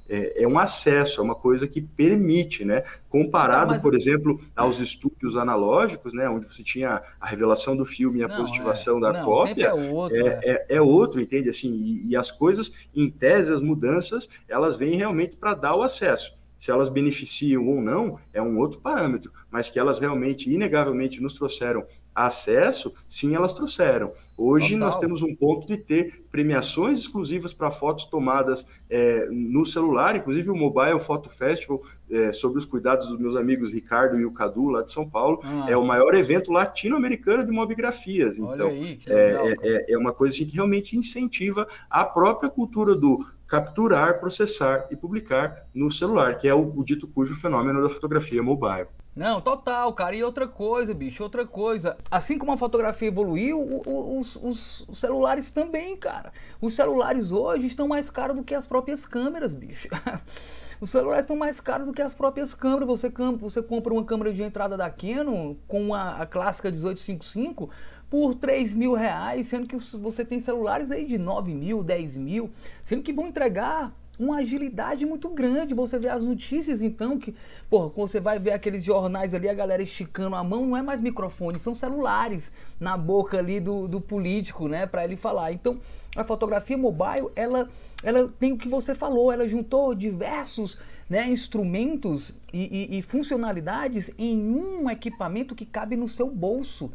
É, 0.08 0.42
é, 0.42 0.48
um 0.48 0.58
acesso, 0.58 1.20
é 1.20 1.24
uma 1.24 1.34
coisa 1.34 1.66
que 1.66 1.80
permite, 1.80 2.64
né? 2.64 2.84
Comparado, 3.08 3.72
mas... 3.72 3.82
por 3.82 3.94
exemplo, 3.94 4.38
aos 4.54 4.80
estúdios 4.80 5.36
analógicos, 5.36 6.12
né? 6.12 6.28
Onde 6.28 6.46
você 6.46 6.62
tinha 6.62 7.02
a 7.20 7.26
revelação 7.26 7.76
do 7.76 7.84
filme 7.84 8.20
e 8.20 8.24
a 8.24 8.28
não, 8.28 8.36
positivação 8.36 8.98
é. 8.98 9.00
da 9.00 9.12
não, 9.12 9.24
cópia, 9.24 9.66
é 9.66 9.74
outro, 9.74 10.16
é, 10.16 10.28
é. 10.28 10.40
é, 10.44 10.66
é 10.76 10.80
outro, 10.80 11.20
entende? 11.20 11.48
Assim, 11.48 11.72
e, 11.74 12.08
e 12.08 12.16
as 12.16 12.30
coisas, 12.30 12.70
em 12.94 13.10
tese, 13.10 13.52
as 13.52 13.60
mudanças, 13.60 14.28
elas 14.48 14.76
vêm 14.76 14.96
realmente 14.96 15.36
para 15.36 15.54
dar 15.54 15.74
o 15.74 15.82
acesso. 15.82 16.37
Se 16.58 16.72
elas 16.72 16.88
beneficiam 16.88 17.66
ou 17.68 17.80
não 17.80 18.18
é 18.32 18.42
um 18.42 18.58
outro 18.58 18.80
parâmetro, 18.80 19.32
mas 19.50 19.70
que 19.70 19.78
elas 19.78 20.00
realmente, 20.00 20.52
inegavelmente, 20.52 21.22
nos 21.22 21.34
trouxeram 21.34 21.84
acesso, 22.26 22.92
sim, 23.08 23.36
elas 23.36 23.52
trouxeram. 23.52 24.12
Hoje 24.36 24.74
Total. 24.74 24.78
nós 24.80 24.98
temos 24.98 25.22
um 25.22 25.34
ponto 25.36 25.68
de 25.68 25.76
ter 25.76 26.24
premiações 26.32 26.98
exclusivas 26.98 27.54
para 27.54 27.70
fotos 27.70 28.06
tomadas 28.06 28.66
é, 28.90 29.28
no 29.30 29.64
celular, 29.64 30.16
inclusive 30.16 30.50
o 30.50 30.56
Mobile 30.56 30.98
Photo 30.98 31.30
Festival, 31.30 31.80
é, 32.10 32.32
sobre 32.32 32.58
os 32.58 32.64
cuidados 32.64 33.06
dos 33.06 33.18
meus 33.18 33.36
amigos 33.36 33.70
Ricardo 33.70 34.18
e 34.18 34.24
o 34.24 34.32
Cadu, 34.32 34.68
lá 34.68 34.82
de 34.82 34.90
São 34.90 35.08
Paulo, 35.08 35.40
ah. 35.44 35.66
é 35.68 35.76
o 35.76 35.86
maior 35.86 36.14
evento 36.14 36.50
latino-americano 36.50 37.46
de 37.46 37.52
mobigrafias. 37.52 38.36
Então, 38.36 38.68
aí, 38.68 38.98
é, 39.06 39.14
é, 39.14 39.56
é, 39.62 39.92
é 39.92 39.98
uma 39.98 40.12
coisa 40.12 40.34
assim, 40.34 40.44
que 40.44 40.56
realmente 40.56 40.96
incentiva 40.96 41.68
a 41.88 42.04
própria 42.04 42.50
cultura 42.50 42.96
do 42.96 43.24
capturar, 43.48 44.20
processar 44.20 44.86
e 44.90 44.96
publicar 44.96 45.64
no 45.74 45.90
celular, 45.90 46.36
que 46.36 46.46
é 46.46 46.54
o, 46.54 46.78
o 46.78 46.84
dito 46.84 47.08
cujo 47.08 47.34
fenômeno 47.34 47.82
da 47.82 47.88
fotografia 47.88 48.42
mobile. 48.42 48.86
Não, 49.16 49.40
total, 49.40 49.92
cara. 49.94 50.14
E 50.14 50.22
outra 50.22 50.46
coisa, 50.46 50.94
bicho, 50.94 51.24
outra 51.24 51.44
coisa. 51.44 51.96
Assim 52.08 52.38
como 52.38 52.52
a 52.52 52.56
fotografia 52.56 53.08
evoluiu, 53.08 53.58
o, 53.58 53.82
o, 53.84 54.18
os, 54.20 54.36
os, 54.36 54.86
celulares 54.96 55.50
também, 55.50 55.96
cara. 55.96 56.32
Os 56.60 56.74
celulares 56.74 57.32
hoje 57.32 57.66
estão 57.66 57.88
mais 57.88 58.08
caros 58.10 58.36
do 58.36 58.44
que 58.44 58.54
as 58.54 58.64
próprias 58.64 59.04
câmeras, 59.04 59.52
bicho. 59.52 59.88
Os 60.80 60.90
celulares 60.90 61.24
estão 61.24 61.34
mais 61.34 61.60
caros 61.60 61.88
do 61.88 61.92
que 61.92 62.00
as 62.00 62.14
próprias 62.14 62.54
câmeras. 62.54 62.86
Você, 62.86 63.12
você 63.40 63.60
compra 63.60 63.92
uma 63.92 64.04
câmera 64.04 64.32
de 64.32 64.44
entrada 64.44 64.76
da 64.76 64.88
Canon 64.88 65.56
com 65.66 65.92
a, 65.92 66.22
a 66.22 66.24
clássica 66.24 66.70
1855 66.70 67.68
por 68.10 68.34
3 68.34 68.74
mil 68.74 68.94
reais, 68.94 69.48
sendo 69.48 69.66
que 69.66 69.76
você 69.96 70.24
tem 70.24 70.40
celulares 70.40 70.90
aí 70.90 71.04
de 71.04 71.18
9 71.18 71.52
mil, 71.54 71.82
10 71.82 72.16
mil, 72.16 72.50
sendo 72.82 73.02
que 73.02 73.12
vão 73.12 73.26
entregar 73.28 73.94
uma 74.18 74.38
agilidade 74.38 75.06
muito 75.06 75.28
grande. 75.28 75.74
Você 75.74 75.98
vê 75.98 76.08
as 76.08 76.24
notícias, 76.24 76.82
então, 76.82 77.18
que, 77.18 77.34
porra, 77.70 77.88
você 77.88 78.18
vai 78.18 78.38
ver 78.38 78.52
aqueles 78.52 78.82
jornais 78.82 79.32
ali, 79.32 79.48
a 79.48 79.54
galera 79.54 79.82
esticando 79.82 80.34
a 80.34 80.42
mão, 80.42 80.66
não 80.66 80.76
é 80.76 80.82
mais 80.82 81.00
microfone, 81.00 81.58
são 81.58 81.74
celulares 81.74 82.50
na 82.80 82.96
boca 82.96 83.38
ali 83.38 83.60
do, 83.60 83.86
do 83.86 84.00
político, 84.00 84.66
né, 84.66 84.86
para 84.86 85.04
ele 85.04 85.16
falar. 85.16 85.52
Então, 85.52 85.78
a 86.16 86.24
fotografia 86.24 86.76
mobile, 86.76 87.28
ela, 87.36 87.68
ela 88.02 88.28
tem 88.38 88.52
o 88.52 88.58
que 88.58 88.68
você 88.68 88.94
falou, 88.94 89.30
ela 89.30 89.46
juntou 89.46 89.94
diversos 89.94 90.78
né, 91.08 91.28
instrumentos 91.28 92.34
e, 92.52 92.96
e, 92.96 92.98
e 92.98 93.02
funcionalidades 93.02 94.12
em 94.18 94.36
um 94.50 94.90
equipamento 94.90 95.54
que 95.54 95.64
cabe 95.64 95.96
no 95.96 96.08
seu 96.08 96.28
bolso. 96.28 96.90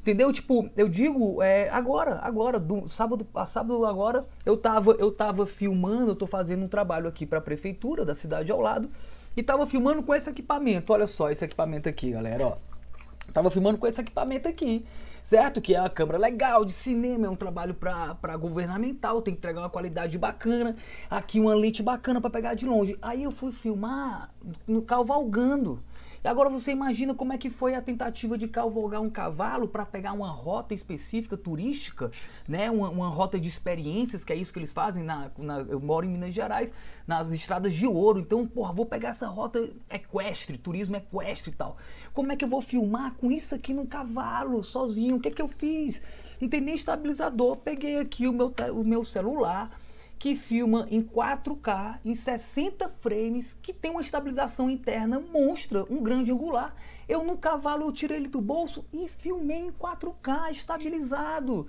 Entendeu? 0.00 0.32
Tipo, 0.32 0.70
eu 0.78 0.88
digo, 0.88 1.42
é, 1.42 1.68
agora, 1.68 2.20
agora, 2.22 2.58
do 2.58 2.88
sábado, 2.88 3.26
a 3.34 3.44
sábado 3.44 3.84
agora, 3.84 4.26
eu 4.46 4.56
tava, 4.56 4.92
eu 4.92 5.12
tava 5.12 5.44
filmando, 5.44 6.12
eu 6.12 6.16
tô 6.16 6.26
fazendo 6.26 6.64
um 6.64 6.68
trabalho 6.68 7.06
aqui 7.06 7.26
para 7.26 7.36
a 7.38 7.42
prefeitura 7.42 8.02
da 8.02 8.14
cidade 8.14 8.50
ao 8.50 8.62
lado, 8.62 8.88
e 9.36 9.42
tava 9.42 9.66
filmando 9.66 10.02
com 10.02 10.14
esse 10.14 10.30
equipamento. 10.30 10.90
Olha 10.90 11.06
só 11.06 11.30
esse 11.30 11.44
equipamento 11.44 11.86
aqui, 11.86 12.12
galera, 12.12 12.46
ó. 12.46 12.56
tava 13.34 13.50
filmando 13.50 13.76
com 13.76 13.86
esse 13.86 14.00
equipamento 14.00 14.48
aqui, 14.48 14.86
certo? 15.22 15.60
Que 15.60 15.74
é 15.74 15.80
uma 15.80 15.90
câmera 15.90 16.16
legal 16.16 16.64
de 16.64 16.72
cinema, 16.72 17.26
é 17.26 17.30
um 17.30 17.36
trabalho 17.36 17.74
para 17.74 18.36
governamental, 18.38 19.20
tem 19.20 19.34
que 19.34 19.38
entregar 19.38 19.60
uma 19.60 19.70
qualidade 19.70 20.16
bacana. 20.16 20.76
Aqui 21.10 21.38
uma 21.38 21.54
lente 21.54 21.82
bacana 21.82 22.22
para 22.22 22.30
pegar 22.30 22.54
de 22.54 22.64
longe. 22.64 22.96
Aí 23.02 23.22
eu 23.22 23.30
fui 23.30 23.52
filmar 23.52 24.30
no 24.66 24.80
cavalgando. 24.80 25.78
Agora 26.22 26.50
você 26.50 26.70
imagina 26.70 27.14
como 27.14 27.32
é 27.32 27.38
que 27.38 27.48
foi 27.48 27.74
a 27.74 27.80
tentativa 27.80 28.36
de 28.36 28.46
cavalgar 28.46 29.00
um 29.00 29.08
cavalo 29.08 29.66
para 29.66 29.86
pegar 29.86 30.12
uma 30.12 30.30
rota 30.30 30.74
específica 30.74 31.34
turística, 31.34 32.10
né? 32.46 32.70
Uma, 32.70 32.90
uma, 32.90 33.08
rota 33.08 33.40
de 33.40 33.48
experiências, 33.48 34.22
que 34.22 34.32
é 34.32 34.36
isso 34.36 34.52
que 34.52 34.58
eles 34.58 34.70
fazem. 34.70 35.02
Na, 35.02 35.30
na, 35.38 35.60
eu 35.60 35.80
moro 35.80 36.04
em 36.04 36.10
Minas 36.10 36.34
Gerais, 36.34 36.74
nas 37.06 37.32
estradas 37.32 37.72
de 37.72 37.86
ouro. 37.86 38.20
Então, 38.20 38.46
porra, 38.46 38.70
vou 38.70 38.84
pegar 38.84 39.10
essa 39.10 39.26
rota 39.28 39.70
equestre, 39.88 40.58
turismo 40.58 40.96
equestre 40.96 41.52
e 41.52 41.54
tal. 41.54 41.78
Como 42.12 42.30
é 42.30 42.36
que 42.36 42.44
eu 42.44 42.48
vou 42.48 42.60
filmar 42.60 43.14
com 43.14 43.32
isso 43.32 43.54
aqui 43.54 43.72
no 43.72 43.86
cavalo, 43.86 44.62
sozinho? 44.62 45.16
O 45.16 45.20
que 45.20 45.28
é 45.28 45.30
que 45.30 45.40
eu 45.40 45.48
fiz? 45.48 46.02
Não 46.38 46.50
tem 46.50 46.60
nem 46.60 46.74
estabilizador. 46.74 47.56
Peguei 47.56 47.98
aqui 47.98 48.28
o 48.28 48.32
meu, 48.32 48.52
o 48.74 48.84
meu 48.84 49.04
celular 49.04 49.70
que 50.20 50.36
filma 50.36 50.86
em 50.90 51.02
4K, 51.02 51.98
em 52.04 52.14
60 52.14 52.90
frames, 53.00 53.54
que 53.54 53.72
tem 53.72 53.90
uma 53.90 54.02
estabilização 54.02 54.68
interna 54.68 55.18
monstra, 55.18 55.86
um 55.88 56.02
grande 56.02 56.30
angular. 56.30 56.76
Eu 57.08 57.24
no 57.24 57.38
cavalo 57.38 57.86
eu 57.86 57.92
tirei 57.92 58.18
ele 58.18 58.28
do 58.28 58.38
bolso 58.38 58.84
e 58.92 59.08
filmei 59.08 59.60
em 59.60 59.72
4K 59.72 60.50
estabilizado. 60.50 61.66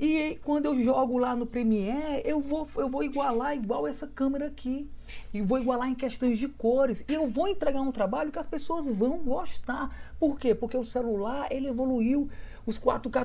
E 0.00 0.36
quando 0.42 0.66
eu 0.66 0.82
jogo 0.82 1.16
lá 1.16 1.36
no 1.36 1.46
Premiere, 1.46 2.22
eu 2.24 2.40
vou, 2.40 2.68
eu 2.74 2.88
vou 2.88 3.04
igualar 3.04 3.54
igual 3.54 3.86
essa 3.86 4.08
câmera 4.08 4.46
aqui. 4.46 4.90
E 5.32 5.40
vou 5.40 5.60
igualar 5.60 5.88
em 5.88 5.94
questões 5.94 6.38
de 6.38 6.48
cores. 6.48 7.04
E 7.08 7.14
eu 7.14 7.28
vou 7.28 7.46
entregar 7.46 7.82
um 7.82 7.92
trabalho 7.92 8.32
que 8.32 8.38
as 8.38 8.46
pessoas 8.46 8.88
vão 8.88 9.18
gostar. 9.18 9.96
Por 10.18 10.40
quê? 10.40 10.56
Porque 10.56 10.76
o 10.76 10.82
celular, 10.82 11.46
ele 11.52 11.68
evoluiu 11.68 12.28
os 12.66 12.78
4K 12.78 13.22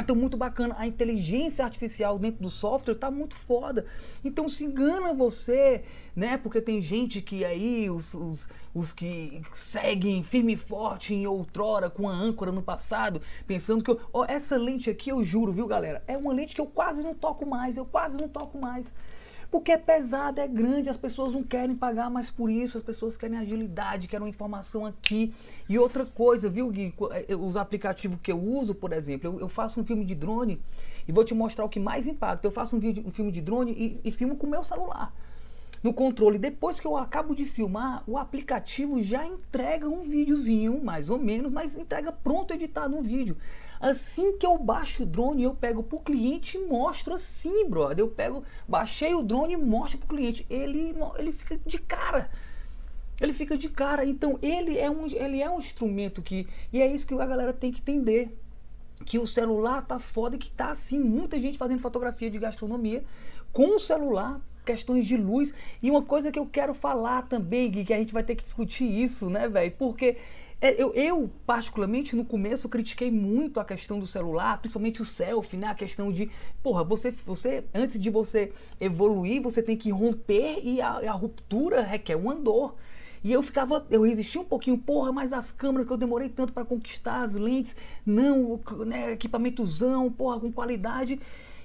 estão 0.00 0.16
muito 0.16 0.36
bacana. 0.36 0.74
A 0.78 0.86
inteligência 0.86 1.64
artificial 1.64 2.18
dentro 2.18 2.42
do 2.42 2.50
software 2.50 2.94
está 2.94 3.10
muito 3.10 3.34
foda. 3.34 3.86
Então 4.24 4.48
se 4.48 4.64
engana 4.64 5.12
você, 5.12 5.82
né? 6.14 6.36
Porque 6.36 6.60
tem 6.60 6.80
gente 6.80 7.20
que 7.20 7.44
aí, 7.44 7.90
os, 7.90 8.14
os, 8.14 8.48
os 8.74 8.92
que 8.92 9.42
seguem 9.54 10.22
firme 10.22 10.54
e 10.54 10.56
forte 10.56 11.14
em 11.14 11.26
outrora, 11.26 11.90
com 11.90 12.08
a 12.08 12.12
âncora 12.12 12.52
no 12.52 12.62
passado, 12.62 13.20
pensando 13.46 13.82
que. 13.82 13.90
Eu, 13.90 14.00
ó, 14.12 14.24
essa 14.26 14.56
lente 14.56 14.90
aqui, 14.90 15.10
eu 15.10 15.22
juro, 15.22 15.52
viu, 15.52 15.66
galera? 15.66 16.02
É 16.06 16.16
uma 16.16 16.32
lente 16.32 16.54
que 16.54 16.60
eu 16.60 16.66
quase 16.66 17.02
não 17.02 17.14
toco 17.14 17.46
mais. 17.46 17.76
Eu 17.76 17.84
quase 17.84 18.16
não 18.16 18.28
toco 18.28 18.58
mais. 18.58 18.92
Porque 19.50 19.72
é 19.72 19.78
pesado, 19.78 20.40
é 20.40 20.46
grande, 20.46 20.90
as 20.90 20.96
pessoas 20.96 21.32
não 21.32 21.42
querem 21.42 21.74
pagar 21.74 22.10
mais 22.10 22.30
por 22.30 22.50
isso, 22.50 22.76
as 22.76 22.82
pessoas 22.82 23.16
querem 23.16 23.38
agilidade, 23.38 24.06
querem 24.06 24.28
informação 24.28 24.84
aqui. 24.84 25.32
E 25.68 25.78
outra 25.78 26.04
coisa, 26.04 26.50
viu, 26.50 26.68
Gui? 26.70 26.94
Eh, 27.28 27.34
os 27.34 27.56
aplicativos 27.56 28.18
que 28.22 28.30
eu 28.30 28.38
uso, 28.38 28.74
por 28.74 28.92
exemplo, 28.92 29.26
eu, 29.26 29.40
eu, 29.40 29.48
faço 29.48 29.80
um 29.80 29.84
filme 29.84 30.04
de 30.04 30.14
drone 30.14 30.60
e 31.06 31.12
vou 31.12 31.24
te 31.24 31.34
mostrar 31.34 31.64
o 31.64 31.68
que 31.68 31.80
mais 31.80 32.06
impacta. 32.06 32.46
Eu 32.46 32.50
faço 32.50 32.76
um, 32.76 32.78
vídeo, 32.78 33.02
um 33.06 33.10
filme 33.10 33.32
de 33.32 33.40
drone 33.40 33.72
e, 33.72 34.08
e 34.08 34.10
filmo 34.10 34.36
com 34.36 34.46
o 34.46 34.50
meu 34.50 34.62
celular 34.62 35.14
no 35.82 35.92
controle. 35.92 36.38
Depois 36.38 36.80
que 36.80 36.86
eu 36.86 36.96
acabo 36.96 37.34
de 37.34 37.44
filmar, 37.44 38.02
o 38.06 38.18
aplicativo 38.18 39.02
já 39.02 39.24
entrega 39.24 39.88
um 39.88 40.02
videozinho, 40.02 40.82
mais 40.82 41.08
ou 41.10 41.18
menos, 41.18 41.50
mas 41.50 41.76
entrega 41.76 42.12
pronto 42.12 42.52
editado 42.52 42.96
um 42.96 43.02
vídeo. 43.02 43.36
Assim 43.80 44.36
que 44.36 44.46
eu 44.46 44.58
baixo 44.58 45.04
o 45.04 45.06
drone, 45.06 45.44
eu 45.44 45.54
pego 45.54 45.82
pro 45.82 46.00
cliente 46.00 46.56
e 46.56 46.66
mostro 46.66 47.14
assim, 47.14 47.68
brother. 47.68 48.04
Eu 48.04 48.08
pego, 48.08 48.42
baixei 48.66 49.14
o 49.14 49.22
drone 49.22 49.54
e 49.54 49.56
mostro 49.56 49.98
pro 49.98 50.08
cliente. 50.08 50.44
Ele, 50.50 50.94
ele 51.16 51.32
fica 51.32 51.58
de 51.64 51.78
cara. 51.78 52.30
Ele 53.20 53.32
fica 53.32 53.56
de 53.56 53.68
cara. 53.68 54.04
Então, 54.04 54.38
ele 54.42 54.78
é 54.78 54.90
um, 54.90 55.06
ele 55.06 55.42
é 55.42 55.50
um 55.50 55.58
instrumento 55.58 56.22
que. 56.22 56.46
E 56.72 56.80
é 56.80 56.86
isso 56.86 57.06
que 57.06 57.14
a 57.14 57.26
galera 57.26 57.52
tem 57.52 57.70
que 57.70 57.80
entender. 57.80 58.36
Que 59.04 59.18
o 59.18 59.26
celular 59.26 59.86
tá 59.86 59.98
foda 59.98 60.36
que 60.36 60.50
tá 60.50 60.70
assim, 60.70 60.98
muita 60.98 61.40
gente 61.40 61.56
fazendo 61.56 61.80
fotografia 61.80 62.28
de 62.28 62.38
gastronomia 62.38 63.04
com 63.52 63.76
o 63.76 63.78
celular, 63.78 64.40
questões 64.64 65.06
de 65.06 65.16
luz. 65.16 65.54
E 65.82 65.90
uma 65.90 66.02
coisa 66.02 66.32
que 66.32 66.38
eu 66.38 66.46
quero 66.46 66.74
falar 66.74 67.22
também, 67.28 67.70
Gui, 67.70 67.84
que 67.84 67.94
a 67.94 67.98
gente 67.98 68.12
vai 68.12 68.24
ter 68.24 68.34
que 68.34 68.42
discutir 68.42 68.84
isso, 68.84 69.30
né, 69.30 69.48
velho? 69.48 69.72
Porque 69.78 70.16
eu, 70.60 70.92
eu, 70.94 71.30
particularmente, 71.46 72.16
no 72.16 72.24
começo, 72.24 72.68
critiquei 72.68 73.10
muito 73.10 73.60
a 73.60 73.64
questão 73.64 73.98
do 73.98 74.06
celular, 74.06 74.58
principalmente 74.58 75.00
o 75.00 75.04
selfie, 75.04 75.56
né? 75.56 75.68
A 75.68 75.74
questão 75.74 76.10
de, 76.10 76.30
porra, 76.62 76.82
você, 76.82 77.12
você 77.12 77.64
antes 77.72 77.98
de 77.98 78.10
você 78.10 78.52
evoluir, 78.80 79.40
você 79.40 79.62
tem 79.62 79.76
que 79.76 79.90
romper 79.90 80.60
e 80.64 80.80
a, 80.80 81.10
a 81.10 81.12
ruptura 81.12 81.82
requer 81.82 82.16
um 82.16 82.30
andor. 82.30 82.74
E 83.22 83.32
eu 83.32 83.42
ficava, 83.42 83.86
eu 83.90 84.02
resisti 84.02 84.38
um 84.38 84.44
pouquinho, 84.44 84.78
porra, 84.78 85.12
mas 85.12 85.32
as 85.32 85.50
câmeras 85.50 85.86
que 85.86 85.92
eu 85.92 85.96
demorei 85.96 86.28
tanto 86.28 86.52
para 86.52 86.64
conquistar, 86.64 87.22
as 87.22 87.34
lentes, 87.34 87.76
não, 88.04 88.60
né, 88.86 89.12
equipamentozão, 89.12 90.10
porra, 90.10 90.40
com 90.40 90.50
qualidade. 90.52 91.20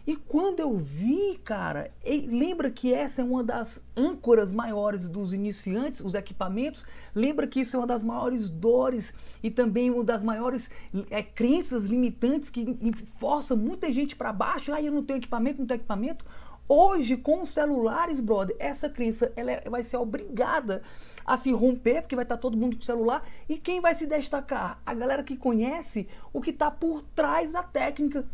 E 0.05 0.17
quando 0.17 0.60
eu 0.60 0.75
vi, 0.75 1.39
cara, 1.45 1.89
lembra 2.27 2.69
que 2.69 2.93
essa 2.93 3.22
é 3.22 3.24
uma 3.24 3.41
das 3.41 3.81
âncoras 3.95 4.51
maiores 4.51 5.07
dos 5.07 5.31
iniciantes, 5.31 6.01
os 6.01 6.13
equipamentos? 6.13 6.86
Lembra 7.15 7.48
que 7.48 7.62
isso 7.62 7.77
é 7.77 7.79
uma 7.79 7.88
das 7.88 8.03
maiores 8.03 8.50
dores 8.50 9.13
e 9.41 9.50
também 9.50 9.89
uma 9.89 10.03
das 10.03 10.22
maiores 10.22 10.69
é, 11.10 11.24
crenças 11.24 11.86
limitantes 11.86 12.50
que 12.50 12.77
força 13.17 13.55
muita 13.55 13.93
gente 13.93 14.13
para 14.13 14.33
baixo? 14.33 14.74
Ah, 14.74 14.81
eu 14.81 14.91
não 14.91 15.03
tenho 15.03 15.19
equipamento, 15.19 15.60
não 15.60 15.67
tenho 15.67 15.77
equipamento. 15.77 16.25
Hoje, 16.67 17.15
com 17.15 17.41
os 17.41 17.50
celulares, 17.50 18.19
brother, 18.19 18.55
essa 18.60 18.89
crença 18.89 19.31
ela 19.38 19.51
é, 19.51 19.69
vai 19.69 19.83
ser 19.83 19.98
obrigada 19.98 20.81
a 21.25 21.38
se 21.38 21.51
romper, 21.53 22.01
porque 22.01 22.15
vai 22.15 22.24
estar 22.24 22.38
todo 22.38 22.57
mundo 22.57 22.75
com 22.75 22.81
celular. 22.81 23.25
E 23.48 23.57
quem 23.57 23.79
vai 23.79 23.95
se 23.95 24.05
destacar? 24.05 24.81
A 24.86 24.93
galera 24.93 25.24
que 25.24 25.38
conhece 25.38 26.10
o 26.33 26.41
que 26.41 26.50
está 26.50 26.69
por 26.69 27.03
trás 27.15 27.53
da 27.53 27.63
técnica 27.63 28.25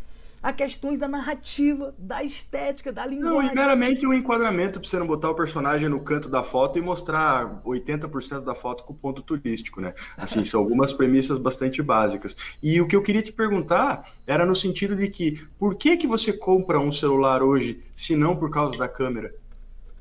a 0.41 0.53
questões 0.53 0.99
da 0.99 1.07
narrativa, 1.07 1.93
da 1.97 2.23
estética, 2.23 2.91
da 2.91 3.05
linguagem. 3.05 3.39
Não, 3.45 3.51
e 3.51 3.55
meramente 3.55 4.05
um 4.05 4.13
enquadramento 4.13 4.79
para 4.79 4.89
você 4.89 4.97
não 4.97 5.07
botar 5.07 5.29
o 5.29 5.35
personagem 5.35 5.89
no 5.89 5.99
canto 5.99 6.29
da 6.29 6.43
foto 6.43 6.79
e 6.79 6.81
mostrar 6.81 7.61
80% 7.63 8.41
da 8.41 8.55
foto 8.55 8.83
com 8.83 8.93
ponto 8.93 9.21
turístico, 9.21 9.81
né? 9.81 9.93
Assim, 10.17 10.43
são 10.43 10.59
algumas 10.59 10.93
premissas 10.93 11.37
bastante 11.37 11.81
básicas. 11.81 12.35
E 12.61 12.79
o 12.79 12.87
que 12.87 12.95
eu 12.95 13.01
queria 13.01 13.21
te 13.21 13.31
perguntar 13.31 14.09
era 14.25 14.45
no 14.45 14.55
sentido 14.55 14.95
de 14.95 15.07
que, 15.09 15.45
por 15.57 15.75
que 15.75 15.97
que 15.97 16.07
você 16.07 16.31
compra 16.31 16.79
um 16.79 16.91
celular 16.91 17.43
hoje, 17.43 17.79
se 17.93 18.15
não 18.15 18.35
por 18.35 18.49
causa 18.49 18.77
da 18.77 18.87
câmera? 18.87 19.33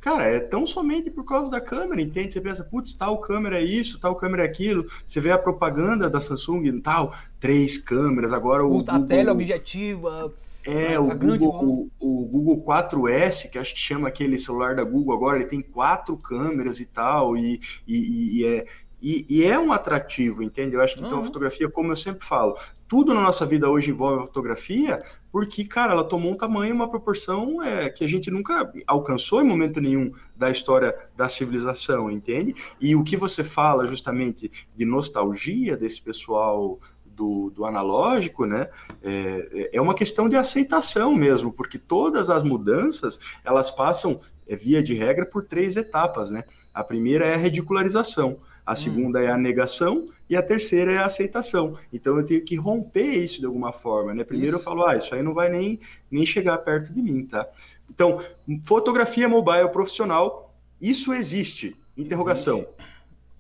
Cara, 0.08 0.26
é 0.26 0.40
tão 0.40 0.66
somente 0.66 1.10
por 1.10 1.22
causa 1.22 1.50
da 1.50 1.60
câmera, 1.60 2.00
entende? 2.00 2.32
Você 2.32 2.40
pensa, 2.40 2.64
putz, 2.64 2.94
tal 2.94 3.20
câmera 3.20 3.60
é 3.60 3.62
isso, 3.62 4.00
tal 4.00 4.16
câmera 4.16 4.42
é 4.42 4.46
aquilo. 4.46 4.86
Você 5.06 5.20
vê 5.20 5.30
a 5.30 5.36
propaganda 5.36 6.08
da 6.08 6.18
Samsung, 6.18 6.80
tal, 6.80 7.12
três 7.38 7.76
câmeras, 7.76 8.32
agora 8.32 8.64
o. 8.64 8.78
A 8.78 8.92
Google, 8.92 9.06
tela 9.06 9.32
objetiva. 9.32 10.32
É, 10.64 10.98
o 10.98 11.14
Google, 11.14 11.90
o, 12.00 12.22
o, 12.22 12.24
Google 12.24 12.64
4S, 12.64 13.50
que 13.50 13.58
acho 13.58 13.74
que 13.74 13.80
chama 13.80 14.08
aquele 14.08 14.38
celular 14.38 14.74
da 14.74 14.82
Google 14.82 15.14
agora, 15.14 15.40
ele 15.40 15.46
tem 15.46 15.60
quatro 15.60 16.16
câmeras 16.16 16.80
e 16.80 16.86
tal, 16.86 17.36
e, 17.36 17.60
e, 17.86 18.38
e 18.38 18.46
é, 18.46 18.66
e, 19.00 19.24
e, 19.28 19.44
é 19.44 19.58
um 19.58 19.72
atrativo, 19.72 20.42
entende? 20.42 20.74
Eu 20.74 20.82
acho 20.82 20.94
que 20.94 21.00
uhum. 21.00 21.06
então 21.06 21.20
a 21.20 21.24
fotografia, 21.24 21.70
como 21.70 21.92
eu 21.92 21.96
sempre 21.96 22.26
falo, 22.26 22.56
tudo 22.88 23.14
na 23.14 23.20
nossa 23.20 23.44
vida 23.44 23.68
hoje 23.68 23.90
envolve 23.90 24.22
a 24.22 24.26
fotografia, 24.26 25.02
porque, 25.30 25.64
cara, 25.64 25.92
ela 25.92 26.02
tomou 26.04 26.32
um 26.32 26.36
tamanho, 26.36 26.74
uma 26.74 26.88
proporção 26.88 27.62
é, 27.62 27.90
que 27.90 28.02
a 28.02 28.08
gente 28.08 28.30
nunca 28.30 28.72
alcançou 28.86 29.42
em 29.42 29.46
momento 29.46 29.80
nenhum 29.80 30.10
da 30.34 30.50
história 30.50 30.96
da 31.14 31.28
civilização, 31.28 32.10
entende? 32.10 32.54
E 32.80 32.96
o 32.96 33.04
que 33.04 33.16
você 33.16 33.44
fala 33.44 33.86
justamente 33.86 34.50
de 34.74 34.84
nostalgia 34.84 35.76
desse 35.76 36.00
pessoal 36.00 36.80
do, 37.04 37.50
do, 37.50 37.66
analógico, 37.66 38.46
né, 38.46 38.68
é, 39.02 39.70
é 39.72 39.80
uma 39.80 39.94
questão 39.94 40.28
de 40.28 40.36
aceitação 40.36 41.14
mesmo, 41.14 41.52
porque 41.52 41.76
todas 41.78 42.30
as 42.30 42.44
mudanças, 42.44 43.18
elas 43.44 43.70
passam, 43.70 44.20
é, 44.46 44.56
via 44.56 44.82
de 44.82 44.94
regra, 44.94 45.26
por 45.26 45.44
três 45.44 45.76
etapas, 45.76 46.30
né? 46.30 46.44
A 46.72 46.82
primeira 46.82 47.26
é 47.26 47.34
a 47.34 47.36
ridicularização, 47.36 48.38
a 48.68 48.76
segunda 48.76 49.18
hum. 49.18 49.22
é 49.22 49.30
a 49.30 49.38
negação 49.38 50.10
e 50.28 50.36
a 50.36 50.42
terceira 50.42 50.92
é 50.92 50.98
a 50.98 51.06
aceitação. 51.06 51.78
Então 51.90 52.18
eu 52.18 52.24
tenho 52.24 52.44
que 52.44 52.54
romper 52.54 53.16
isso 53.16 53.40
de 53.40 53.46
alguma 53.46 53.72
forma, 53.72 54.12
né? 54.12 54.24
Primeiro 54.24 54.58
isso. 54.58 54.60
eu 54.60 54.62
falo, 54.62 54.86
ah, 54.86 54.94
isso 54.94 55.14
aí 55.14 55.22
não 55.22 55.32
vai 55.32 55.48
nem, 55.48 55.80
nem 56.10 56.26
chegar 56.26 56.58
perto 56.58 56.92
de 56.92 57.00
mim, 57.00 57.24
tá? 57.24 57.48
Então, 57.88 58.20
fotografia 58.64 59.26
mobile 59.26 59.70
profissional, 59.70 60.54
isso 60.78 61.14
existe? 61.14 61.74
Interrogação. 61.96 62.66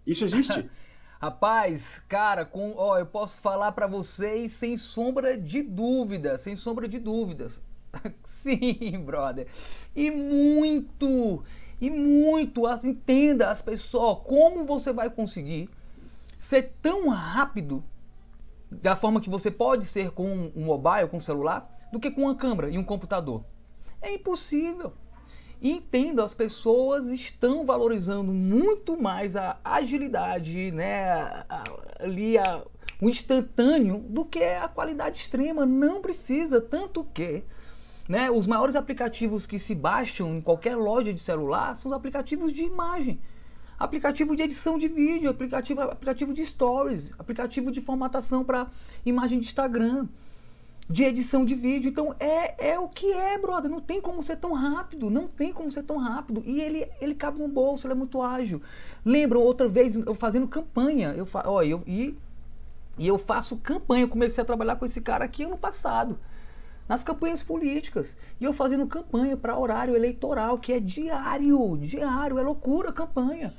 Isso 0.06 0.24
existe? 0.24 0.70
Rapaz, 1.20 2.02
cara, 2.08 2.46
com, 2.46 2.72
ó, 2.76 2.98
eu 2.98 3.04
posso 3.04 3.38
falar 3.38 3.72
para 3.72 3.86
vocês 3.86 4.52
sem 4.52 4.78
sombra 4.78 5.36
de 5.36 5.60
dúvida, 5.60 6.38
sem 6.38 6.56
sombra 6.56 6.88
de 6.88 6.98
dúvidas. 6.98 7.60
Sim, 8.24 9.02
brother. 9.04 9.46
E 9.94 10.10
muito, 10.10 11.44
e 11.80 11.90
muito, 11.90 12.62
entenda 12.84 13.50
as 13.50 13.62
pessoas, 13.62 14.18
como 14.24 14.64
você 14.64 14.92
vai 14.92 15.08
conseguir 15.08 15.68
ser 16.38 16.74
tão 16.82 17.08
rápido 17.08 17.84
da 18.70 18.96
forma 18.96 19.20
que 19.20 19.30
você 19.30 19.50
pode 19.50 19.86
ser 19.86 20.10
com 20.10 20.50
um 20.54 20.64
mobile, 20.64 21.08
com 21.08 21.16
um 21.16 21.20
celular, 21.20 21.70
do 21.92 21.98
que 21.98 22.10
com 22.10 22.22
uma 22.22 22.34
câmera 22.34 22.68
e 22.68 22.78
um 22.78 22.84
computador. 22.84 23.44
É 24.00 24.12
impossível. 24.12 24.92
Entenda, 25.60 26.22
as 26.22 26.34
pessoas 26.34 27.06
estão 27.08 27.66
valorizando 27.66 28.32
muito 28.32 29.00
mais 29.00 29.34
a 29.34 29.58
agilidade, 29.64 30.70
né, 30.70 31.44
ali 31.98 32.38
a, 32.38 32.62
o 33.00 33.08
instantâneo 33.08 33.98
do 33.98 34.24
que 34.24 34.42
a 34.42 34.68
qualidade 34.68 35.18
extrema. 35.18 35.66
Não 35.66 36.00
precisa, 36.00 36.60
tanto 36.60 37.02
que 37.02 37.42
né, 38.08 38.30
os 38.30 38.46
maiores 38.46 38.74
aplicativos 38.74 39.46
que 39.46 39.58
se 39.58 39.74
baixam 39.74 40.36
em 40.36 40.40
qualquer 40.40 40.76
loja 40.76 41.12
de 41.12 41.20
celular 41.20 41.76
são 41.76 41.90
os 41.90 41.96
aplicativos 41.96 42.52
de 42.52 42.62
imagem. 42.62 43.20
Aplicativo 43.78 44.34
de 44.34 44.42
edição 44.42 44.78
de 44.78 44.88
vídeo, 44.88 45.30
aplicativo, 45.30 45.82
aplicativo 45.82 46.32
de 46.32 46.44
stories, 46.44 47.12
aplicativo 47.18 47.70
de 47.70 47.80
formatação 47.80 48.42
para 48.42 48.66
imagem 49.04 49.38
de 49.38 49.46
Instagram 49.46 50.08
de 50.88 51.04
edição 51.04 51.44
de 51.44 51.54
vídeo. 51.54 51.88
Então 51.88 52.14
é, 52.18 52.70
é 52.72 52.78
o 52.78 52.88
que 52.88 53.12
é, 53.12 53.38
brother. 53.38 53.70
Não 53.70 53.80
tem 53.80 54.00
como 54.00 54.22
ser 54.22 54.36
tão 54.36 54.52
rápido. 54.54 55.10
Não 55.10 55.28
tem 55.28 55.52
como 55.52 55.70
ser 55.70 55.82
tão 55.82 55.98
rápido. 55.98 56.42
E 56.46 56.60
ele, 56.60 56.88
ele 57.00 57.14
cabe 57.14 57.40
no 57.40 57.48
bolso, 57.48 57.86
ele 57.86 57.92
é 57.92 57.96
muito 57.96 58.22
ágil. 58.22 58.62
Lembram 59.04 59.40
outra 59.42 59.68
vez 59.68 59.94
eu 59.94 60.14
fazendo 60.14 60.48
campanha. 60.48 61.14
Eu, 61.16 61.28
ó, 61.44 61.62
eu, 61.62 61.82
e, 61.86 62.16
e 62.96 63.06
eu 63.06 63.18
faço 63.18 63.56
campanha. 63.58 64.04
Eu 64.04 64.08
comecei 64.08 64.42
a 64.42 64.46
trabalhar 64.46 64.76
com 64.76 64.86
esse 64.86 65.00
cara 65.00 65.24
aqui 65.24 65.44
ano 65.44 65.58
passado. 65.58 66.18
Nas 66.88 67.04
campanhas 67.04 67.42
políticas. 67.42 68.16
E 68.40 68.44
eu 68.44 68.52
fazendo 68.52 68.86
campanha 68.86 69.36
para 69.36 69.58
horário 69.58 69.94
eleitoral, 69.94 70.58
que 70.58 70.72
é 70.72 70.80
diário. 70.80 71.76
Diário. 71.76 72.38
É 72.38 72.42
loucura 72.42 72.90
a 72.90 72.92
campanha. 72.92 73.54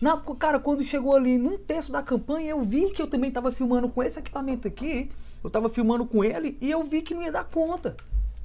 Na, 0.00 0.16
cara, 0.38 0.60
quando 0.60 0.84
chegou 0.84 1.16
ali 1.16 1.36
num 1.38 1.58
terço 1.58 1.90
da 1.90 2.02
campanha, 2.02 2.50
eu 2.50 2.62
vi 2.62 2.90
que 2.90 3.02
eu 3.02 3.08
também 3.08 3.28
estava 3.28 3.50
filmando 3.50 3.88
com 3.88 4.02
esse 4.02 4.18
equipamento 4.18 4.68
aqui. 4.68 5.10
Eu 5.42 5.50
tava 5.50 5.68
filmando 5.68 6.06
com 6.06 6.22
ele 6.22 6.56
e 6.60 6.70
eu 6.70 6.84
vi 6.84 7.02
que 7.02 7.14
não 7.14 7.22
ia 7.22 7.32
dar 7.32 7.44
conta. 7.44 7.96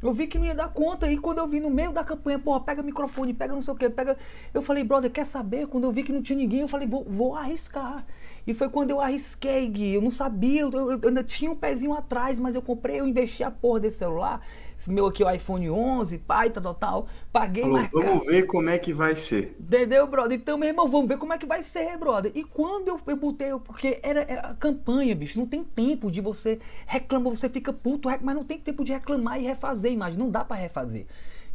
Eu 0.04 0.12
vi 0.14 0.28
que 0.28 0.38
não 0.38 0.46
ia 0.46 0.54
dar 0.54 0.68
conta. 0.68 1.10
E 1.10 1.18
quando 1.18 1.38
eu 1.38 1.48
vi 1.48 1.62
no 1.62 1.70
meio 1.70 1.94
da 1.94 2.04
campanha, 2.04 2.38
porra, 2.38 2.60
pega 2.60 2.84
microfone, 2.84 3.34
pega 3.34 3.54
não 3.54 3.62
sei 3.62 3.74
o 3.74 3.78
que, 3.78 3.90
pega. 3.90 4.18
Eu 4.54 4.62
falei, 4.62 4.84
brother, 4.84 5.10
quer 5.10 5.26
saber? 5.26 5.68
Quando 5.68 5.86
eu 5.86 5.92
vi 5.94 6.04
que 6.04 6.12
não 6.12 6.22
tinha 6.22 6.38
ninguém, 6.38 6.60
eu 6.60 6.68
falei, 6.68 6.88
vou, 6.88 7.06
vou 7.08 7.36
arriscar. 7.36 8.06
E 8.46 8.54
foi 8.54 8.70
quando 8.70 8.92
eu 8.92 9.00
arrisquei, 9.00 9.68
Gui. 9.70 9.94
Eu 9.94 10.02
não 10.02 10.12
sabia, 10.12 10.62
eu, 10.62 10.72
eu, 10.72 10.92
eu, 10.92 11.08
ainda 11.08 11.24
tinha 11.24 11.50
um 11.50 11.56
pezinho 11.56 11.94
atrás, 11.94 12.40
mas 12.40 12.54
eu 12.56 12.62
comprei, 12.62 13.00
eu 13.00 13.08
investi 13.08 13.44
a 13.44 13.50
porra 13.50 13.80
desse 13.80 14.00
celular. 14.00 14.42
Meu 14.88 15.08
aqui, 15.08 15.24
o 15.24 15.30
iPhone 15.30 15.70
11, 15.70 16.18
pai, 16.20 16.50
tal, 16.50 16.74
tal, 16.74 17.08
Paguei 17.32 17.64
Falou, 17.64 17.84
Vamos 17.92 18.26
ver 18.26 18.44
como 18.44 18.70
é 18.70 18.78
que 18.78 18.94
vai 18.94 19.16
ser. 19.16 19.56
Entendeu, 19.60 20.06
brother? 20.08 20.38
Então, 20.38 20.58
meu 20.58 20.70
irmão, 20.70 20.88
vamos 20.88 21.08
ver 21.08 21.18
como 21.18 21.34
é 21.34 21.38
que 21.38 21.46
vai 21.46 21.62
ser, 21.62 21.98
brother. 21.98 22.32
E 22.36 22.44
quando 22.44 22.88
eu, 22.90 23.00
eu 23.08 23.16
botei, 23.16 23.50
porque 23.64 24.00
era, 24.04 24.22
era 24.22 24.42
a 24.50 24.54
campanha, 24.54 25.16
bicho, 25.16 25.40
não 25.40 25.46
tem 25.46 25.64
tempo 25.64 26.12
de 26.12 26.22
você 26.22 26.60
reclamar, 26.86 27.36
você 27.36 27.50
fica 27.50 27.72
puto, 27.72 28.10
mas 28.22 28.36
não 28.36 28.44
tem 28.44 28.60
tempo 28.60 28.84
de 28.84 28.92
reclamar 28.92 29.40
e 29.40 29.44
refazer 29.44 29.92
imagem. 29.92 30.20
Não 30.20 30.30
dá 30.30 30.44
para 30.44 30.58
refazer. 30.58 31.06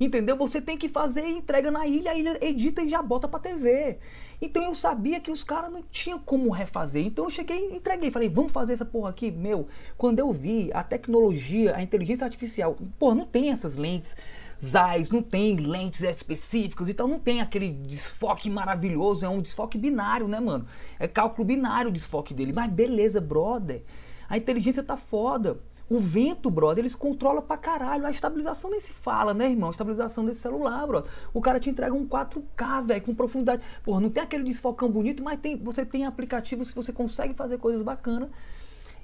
Entendeu? 0.00 0.36
Você 0.36 0.60
tem 0.60 0.76
que 0.76 0.88
fazer 0.88 1.26
entrega 1.26 1.70
na 1.70 1.86
ilha, 1.86 2.12
a 2.12 2.14
ilha 2.14 2.38
edita 2.40 2.82
e 2.82 2.88
já 2.88 3.02
bota 3.02 3.26
pra 3.26 3.40
TV. 3.40 3.98
Então 4.40 4.62
eu 4.64 4.74
sabia 4.74 5.18
que 5.18 5.30
os 5.30 5.42
caras 5.42 5.72
não 5.72 5.82
tinham 5.82 6.18
como 6.18 6.50
refazer. 6.50 7.04
Então 7.04 7.24
eu 7.24 7.30
cheguei 7.30 7.70
e 7.70 7.76
entreguei. 7.76 8.10
Falei, 8.10 8.28
vamos 8.28 8.52
fazer 8.52 8.74
essa 8.74 8.84
porra 8.84 9.10
aqui? 9.10 9.30
Meu, 9.30 9.66
quando 9.96 10.20
eu 10.20 10.32
vi 10.32 10.70
a 10.72 10.84
tecnologia, 10.84 11.74
a 11.74 11.82
inteligência 11.82 12.24
artificial, 12.24 12.76
pô, 12.98 13.14
não 13.14 13.26
tem 13.26 13.50
essas 13.50 13.76
lentes 13.76 14.16
ZAIS, 14.60 15.10
não 15.10 15.22
tem 15.22 15.56
lentes 15.56 16.02
específicas, 16.02 16.88
então 16.88 17.06
não 17.06 17.18
tem 17.18 17.40
aquele 17.40 17.70
desfoque 17.70 18.50
maravilhoso, 18.50 19.24
é 19.24 19.28
um 19.28 19.40
desfoque 19.40 19.78
binário, 19.78 20.26
né, 20.26 20.40
mano? 20.40 20.66
É 20.98 21.06
cálculo 21.06 21.46
binário 21.46 21.90
o 21.90 21.92
desfoque 21.92 22.34
dele. 22.34 22.52
Mas 22.52 22.70
beleza, 22.70 23.20
brother. 23.20 23.82
A 24.28 24.36
inteligência 24.36 24.82
tá 24.82 24.96
foda. 24.96 25.58
O 25.90 25.98
vento, 25.98 26.50
brother, 26.50 26.82
eles 26.82 26.94
controlam 26.94 27.42
pra 27.42 27.56
caralho. 27.56 28.04
A 28.04 28.10
estabilização 28.10 28.70
nem 28.70 28.78
se 28.78 28.92
fala, 28.92 29.32
né, 29.32 29.50
irmão? 29.50 29.68
A 29.68 29.72
estabilização 29.72 30.24
desse 30.24 30.40
celular, 30.40 30.86
brother. 30.86 31.10
O 31.32 31.40
cara 31.40 31.58
te 31.58 31.70
entrega 31.70 31.94
um 31.94 32.06
4K, 32.06 32.86
velho, 32.86 33.02
com 33.02 33.14
profundidade. 33.14 33.62
Porra, 33.82 34.00
não 34.00 34.10
tem 34.10 34.22
aquele 34.22 34.44
desfocão 34.44 34.90
bonito, 34.90 35.22
mas 35.22 35.40
tem, 35.40 35.56
você 35.56 35.86
tem 35.86 36.04
aplicativos 36.04 36.68
que 36.68 36.76
você 36.76 36.92
consegue 36.92 37.32
fazer 37.32 37.56
coisas 37.58 37.82
bacanas. 37.82 38.28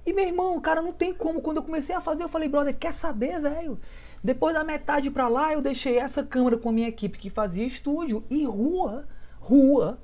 E, 0.05 0.13
meu 0.13 0.27
irmão, 0.27 0.57
o 0.57 0.61
cara 0.61 0.83
não 0.83 0.93
tem 0.93 1.15
como. 1.15 1.41
Quando 1.41 1.57
eu 1.57 1.63
comecei 1.63 1.95
a 1.95 2.03
fazer, 2.03 2.23
eu 2.23 2.29
falei, 2.29 2.49
brother, 2.49 2.77
quer 2.77 2.93
saber, 2.93 3.41
velho? 3.41 3.79
Depois 4.23 4.55
da 4.55 4.63
metade 4.63 5.11
pra 5.11 5.27
lá, 5.27 5.55
eu 5.55 5.63
deixei 5.63 5.99
essa 5.99 6.23
câmera 6.23 6.59
com 6.59 6.69
a 6.69 6.73
minha 6.73 6.89
equipe 6.89 7.19
que 7.19 7.31
fazia 7.31 7.65
estúdio 7.65 8.23
e 8.29 8.45
rua, 8.45 9.09
rua 9.41 9.99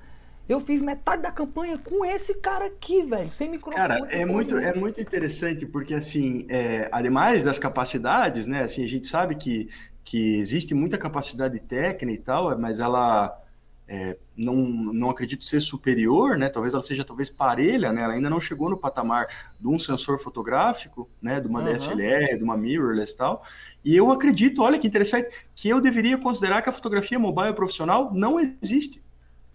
eu 0.52 0.60
fiz 0.60 0.82
metade 0.82 1.22
da 1.22 1.30
campanha 1.30 1.78
com 1.78 2.04
esse 2.04 2.40
cara 2.40 2.66
aqui, 2.66 3.04
velho, 3.04 3.30
sem 3.30 3.48
microfone. 3.48 3.76
Cara, 3.76 4.08
é 4.10 4.24
muito, 4.24 4.58
é 4.58 4.74
muito 4.74 5.00
interessante 5.00 5.64
porque, 5.64 5.94
assim, 5.94 6.44
é, 6.48 6.88
ademais 6.90 7.44
das 7.44 7.56
capacidades, 7.56 8.48
né, 8.48 8.64
assim, 8.64 8.84
a 8.84 8.88
gente 8.88 9.06
sabe 9.06 9.36
que, 9.36 9.68
que 10.02 10.38
existe 10.38 10.74
muita 10.74 10.98
capacidade 10.98 11.60
técnica 11.60 12.20
e 12.20 12.24
tal, 12.24 12.58
mas 12.58 12.80
ela 12.80 13.40
é, 13.86 14.16
não, 14.36 14.56
não 14.56 15.08
acredito 15.08 15.44
ser 15.44 15.60
superior, 15.60 16.36
né, 16.36 16.48
talvez 16.48 16.74
ela 16.74 16.82
seja 16.82 17.04
talvez 17.04 17.30
parelha, 17.30 17.92
né, 17.92 18.02
ela 18.02 18.14
ainda 18.14 18.28
não 18.28 18.40
chegou 18.40 18.68
no 18.68 18.76
patamar 18.76 19.28
de 19.58 19.68
um 19.68 19.78
sensor 19.78 20.18
fotográfico, 20.18 21.08
né, 21.22 21.40
de 21.40 21.46
uma 21.46 21.60
uhum. 21.60 21.72
DSLR, 21.72 22.36
de 22.36 22.42
uma 22.42 22.56
mirrorless 22.56 23.14
e 23.14 23.16
tal, 23.16 23.44
e 23.84 23.96
eu 23.96 24.10
acredito, 24.10 24.64
olha 24.64 24.80
que 24.80 24.86
interessante, 24.88 25.28
que 25.54 25.68
eu 25.68 25.80
deveria 25.80 26.18
considerar 26.18 26.60
que 26.60 26.68
a 26.68 26.72
fotografia 26.72 27.20
mobile 27.20 27.54
profissional 27.54 28.12
não 28.12 28.40
existe. 28.40 29.00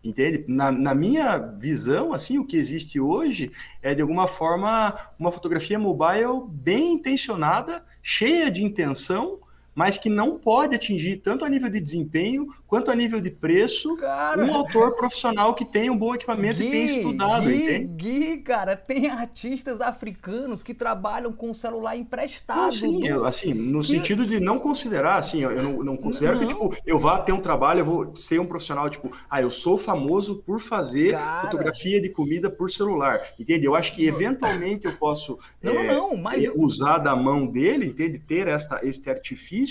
Entende? 0.06 0.46
Na, 0.48 0.72
na, 0.72 0.94
minha 0.94 1.36
visão, 1.36 2.14
assim, 2.14 2.38
o 2.38 2.46
que 2.46 2.56
existe 2.56 3.00
hoje 3.00 3.52
é, 3.82 3.96
de 3.96 4.04
alguma 4.04 4.28
forma, 4.28 4.96
uma 5.18 5.32
fotografia 5.32 5.80
mobile 5.80 6.44
bem 6.48 6.94
intencionada, 6.94 7.84
cheia 8.04 8.52
de 8.52 8.64
intenção, 8.64 9.40
mas 9.76 9.98
que 9.98 10.10
não 10.10 10.40
pode 10.40 10.74
atingir 10.74 11.18
tanto 11.18 11.44
a 11.44 11.50
nível 11.50 11.70
de 11.70 11.82
desempenho 11.82 12.48
quanto 12.66 12.90
a 12.90 12.96
nível 12.96 13.20
de 13.20 13.30
preço 13.30 13.98
cara, 13.98 14.44
um 14.44 14.56
autor 14.56 14.96
profissional 14.96 15.54
que 15.54 15.66
tem 15.66 15.90
um 15.90 15.98
bom 15.98 16.16
equipamento 16.16 16.60
Gui, 16.60 16.68
e 16.68 16.72
tem 16.72 16.86
estudado, 16.86 17.44
Gui, 17.44 17.56
entende? 17.56 17.88
Gui, 17.96 18.38
cara, 18.38 18.78
tem 18.78 19.10
artistas 19.10 19.82
africanos 19.82 20.64
que 20.64 20.74
trabalham 20.74 21.34
com 21.34 21.54
celular 21.54 21.98
emprestado. 21.98 22.62
Não, 22.62 22.72
sim, 22.72 23.06
eu, 23.06 23.26
assim, 23.26 23.54
no 23.54 23.82
que... 23.82 23.88
sentido 23.88 24.26
de 24.26 24.40
não 24.40 24.58
considerar, 24.58 25.18
assim, 25.18 25.42
eu 25.42 25.62
não, 25.62 25.84
não 25.84 25.98
considero 25.98 26.40
não. 26.40 26.42
que, 26.42 26.48
tipo, 26.48 26.76
eu 26.86 26.98
vá 26.98 27.20
ter 27.20 27.34
um 27.34 27.42
trabalho, 27.42 27.82
eu 27.82 27.86
vou 27.86 28.16
ser 28.16 28.40
um 28.40 28.46
profissional, 28.46 28.90
tipo, 28.90 29.12
ah, 29.30 29.42
eu 29.42 29.50
sou 29.50 29.78
famoso 29.78 30.42
por 30.46 30.60
fazer 30.60 31.12
cara... 31.12 31.42
fotografia 31.42 32.00
de 32.02 32.10
comida 32.10 32.50
por 32.50 32.72
celular, 32.72 33.22
entende? 33.38 33.66
Eu 33.66 33.76
acho 33.76 33.94
que 33.94 34.08
eventualmente 34.08 34.86
eu 34.86 34.94
posso 34.94 35.38
não, 35.62 35.74
é, 35.74 35.88
não, 35.88 36.16
mas... 36.16 36.50
usar 36.56 37.00
da 37.00 37.16
mão 37.16 37.46
dele, 37.46 37.88
entende? 37.88 38.20
Ter 38.20 38.48
esta, 38.48 38.80
este 38.82 39.10
artifício 39.10 39.65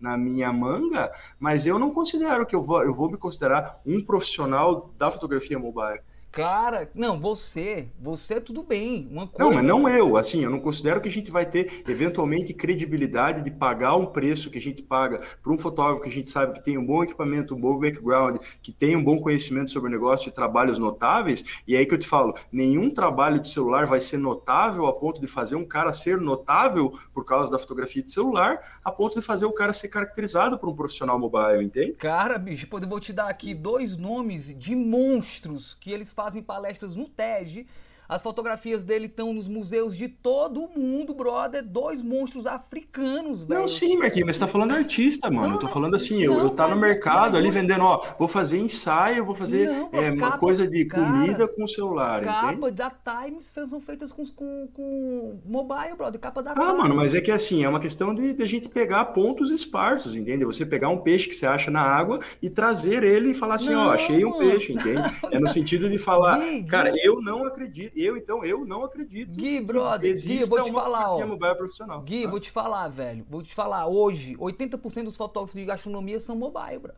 na 0.00 0.16
minha 0.16 0.52
manga, 0.52 1.10
mas 1.38 1.66
eu 1.66 1.78
não 1.78 1.92
considero 1.92 2.46
que 2.46 2.54
eu 2.54 2.62
vou, 2.62 2.82
eu 2.82 2.94
vou 2.94 3.10
me 3.10 3.16
considerar 3.16 3.80
um 3.86 4.04
profissional 4.04 4.92
da 4.98 5.10
fotografia 5.10 5.58
mobile. 5.58 6.00
Cara, 6.30 6.90
não, 6.94 7.18
você, 7.18 7.88
você 7.98 8.38
tudo 8.38 8.62
bem. 8.62 9.08
Uma 9.10 9.26
coisa... 9.26 9.48
Não, 9.50 9.56
mas 9.56 9.64
não 9.64 9.88
eu. 9.88 10.18
Assim, 10.18 10.44
eu 10.44 10.50
não 10.50 10.60
considero 10.60 11.00
que 11.00 11.08
a 11.08 11.12
gente 11.12 11.30
vai 11.30 11.46
ter 11.46 11.82
eventualmente 11.88 12.52
credibilidade 12.52 13.42
de 13.42 13.50
pagar 13.50 13.96
um 13.96 14.04
preço 14.04 14.50
que 14.50 14.58
a 14.58 14.60
gente 14.60 14.82
paga 14.82 15.22
para 15.42 15.50
um 15.50 15.56
fotógrafo 15.56 16.02
que 16.02 16.10
a 16.10 16.12
gente 16.12 16.28
sabe 16.28 16.52
que 16.52 16.62
tem 16.62 16.76
um 16.76 16.84
bom 16.84 17.02
equipamento, 17.02 17.54
um 17.54 17.60
bom 17.60 17.78
background, 17.78 18.36
que 18.60 18.70
tem 18.70 18.94
um 18.94 19.02
bom 19.02 19.18
conhecimento 19.18 19.70
sobre 19.70 19.88
o 19.88 19.92
negócio 19.92 20.28
e 20.28 20.32
trabalhos 20.32 20.78
notáveis. 20.78 21.42
E 21.66 21.74
é 21.74 21.78
aí 21.78 21.86
que 21.86 21.94
eu 21.94 21.98
te 21.98 22.06
falo, 22.06 22.34
nenhum 22.52 22.90
trabalho 22.90 23.40
de 23.40 23.48
celular 23.48 23.86
vai 23.86 24.00
ser 24.00 24.18
notável 24.18 24.86
a 24.86 24.92
ponto 24.92 25.18
de 25.18 25.26
fazer 25.26 25.56
um 25.56 25.64
cara 25.64 25.90
ser 25.90 26.20
notável 26.20 26.98
por 27.14 27.24
causa 27.24 27.50
da 27.50 27.58
fotografia 27.58 28.02
de 28.02 28.12
celular, 28.12 28.78
a 28.84 28.92
ponto 28.92 29.18
de 29.18 29.24
fazer 29.24 29.46
o 29.46 29.52
cara 29.52 29.72
ser 29.72 29.88
caracterizado 29.88 30.58
por 30.58 30.68
um 30.68 30.76
profissional 30.76 31.18
mobile, 31.18 31.64
entende? 31.64 31.92
Cara, 31.92 32.36
bicho, 32.36 32.68
eu 32.70 32.88
vou 32.88 33.00
te 33.00 33.12
dar 33.12 33.28
aqui 33.30 33.54
dois 33.54 33.96
nomes 33.96 34.54
de 34.58 34.76
monstros 34.76 35.74
que 35.80 35.90
eles 35.90 36.12
fazem 36.12 36.25
fazem 36.26 36.42
palestras 36.42 36.96
no 36.96 37.08
TED 37.08 37.68
as 38.08 38.22
fotografias 38.22 38.84
dele 38.84 39.06
estão 39.06 39.32
nos 39.32 39.48
museus 39.48 39.96
de 39.96 40.08
todo 40.08 40.62
o 40.62 40.78
mundo, 40.78 41.14
brother. 41.14 41.62
Dois 41.64 42.02
monstros 42.02 42.46
africanos, 42.46 43.44
velho. 43.44 43.60
Não, 43.60 43.68
sim, 43.68 43.96
Marquinhos, 43.96 44.26
mas 44.26 44.36
você 44.36 44.40
tá 44.40 44.48
falando 44.48 44.72
artista, 44.72 45.30
mano. 45.30 45.48
Não, 45.48 45.54
eu 45.54 45.60
tô 45.60 45.68
falando 45.68 45.96
assim, 45.96 46.22
eu, 46.22 46.34
eu 46.34 46.50
tá 46.50 46.68
no 46.68 46.76
mercado 46.76 47.36
ali 47.36 47.50
vendendo, 47.50 47.84
ó, 47.84 48.04
vou 48.18 48.28
fazer 48.28 48.58
ensaio, 48.58 49.24
vou 49.24 49.34
fazer 49.34 49.68
é, 49.92 50.10
capa, 50.12 50.12
uma 50.12 50.38
coisa 50.38 50.66
de 50.66 50.84
cara, 50.84 51.04
comida 51.04 51.48
com 51.48 51.66
celular, 51.66 52.22
Capa 52.22 52.52
entende? 52.52 52.70
da 52.72 52.90
Times 52.90 53.46
são 53.46 53.80
feitas 53.80 54.12
com, 54.12 54.24
com, 54.26 54.68
com 54.72 55.40
mobile, 55.44 55.94
brother. 55.96 56.20
Capa 56.20 56.42
da 56.42 56.54
Ah, 56.54 56.54
Times. 56.54 56.76
mano, 56.76 56.94
mas 56.96 57.14
é 57.14 57.20
que 57.20 57.30
assim, 57.30 57.64
é 57.64 57.68
uma 57.68 57.80
questão 57.80 58.14
de, 58.14 58.32
de 58.32 58.42
a 58.42 58.46
gente 58.46 58.68
pegar 58.68 59.04
pontos 59.06 59.50
esparsos, 59.50 60.14
entende? 60.14 60.44
Você 60.44 60.64
pegar 60.66 60.88
um 60.88 60.98
peixe 60.98 61.28
que 61.28 61.34
você 61.34 61.46
acha 61.46 61.70
na 61.70 61.80
água 61.82 62.20
e 62.42 62.48
trazer 62.50 63.02
ele 63.02 63.30
e 63.30 63.34
falar 63.34 63.56
assim, 63.56 63.74
ó, 63.74 63.92
achei 63.92 64.24
um 64.24 64.32
peixe, 64.32 64.72
entende? 64.72 65.02
É 65.30 65.38
no 65.38 65.48
sentido 65.48 65.88
de 65.90 65.98
falar, 65.98 66.40
cara, 66.68 66.92
eu 67.02 67.20
não 67.20 67.44
acredito, 67.46 67.92
eu 67.96 68.16
então, 68.16 68.44
eu 68.44 68.64
não 68.64 68.84
acredito. 68.84 69.30
Gui, 69.32 69.60
brother, 69.60 70.14
Gui, 70.14 70.44
vou 70.44 70.62
te 70.62 70.72
falar, 70.72 71.10
ó. 71.10 71.54
Profissional, 71.54 72.02
Gui, 72.02 72.24
tá? 72.24 72.30
vou 72.30 72.40
te 72.40 72.50
falar, 72.50 72.88
velho. 72.88 73.26
Vou 73.28 73.42
te 73.42 73.54
falar, 73.54 73.86
hoje, 73.86 74.36
80% 74.36 75.04
dos 75.04 75.16
fotógrafos 75.16 75.58
de 75.58 75.64
gastronomia 75.64 76.20
são 76.20 76.36
mobile, 76.36 76.78
bro. 76.78 76.94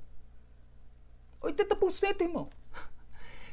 80%, 1.42 2.20
irmão. 2.22 2.48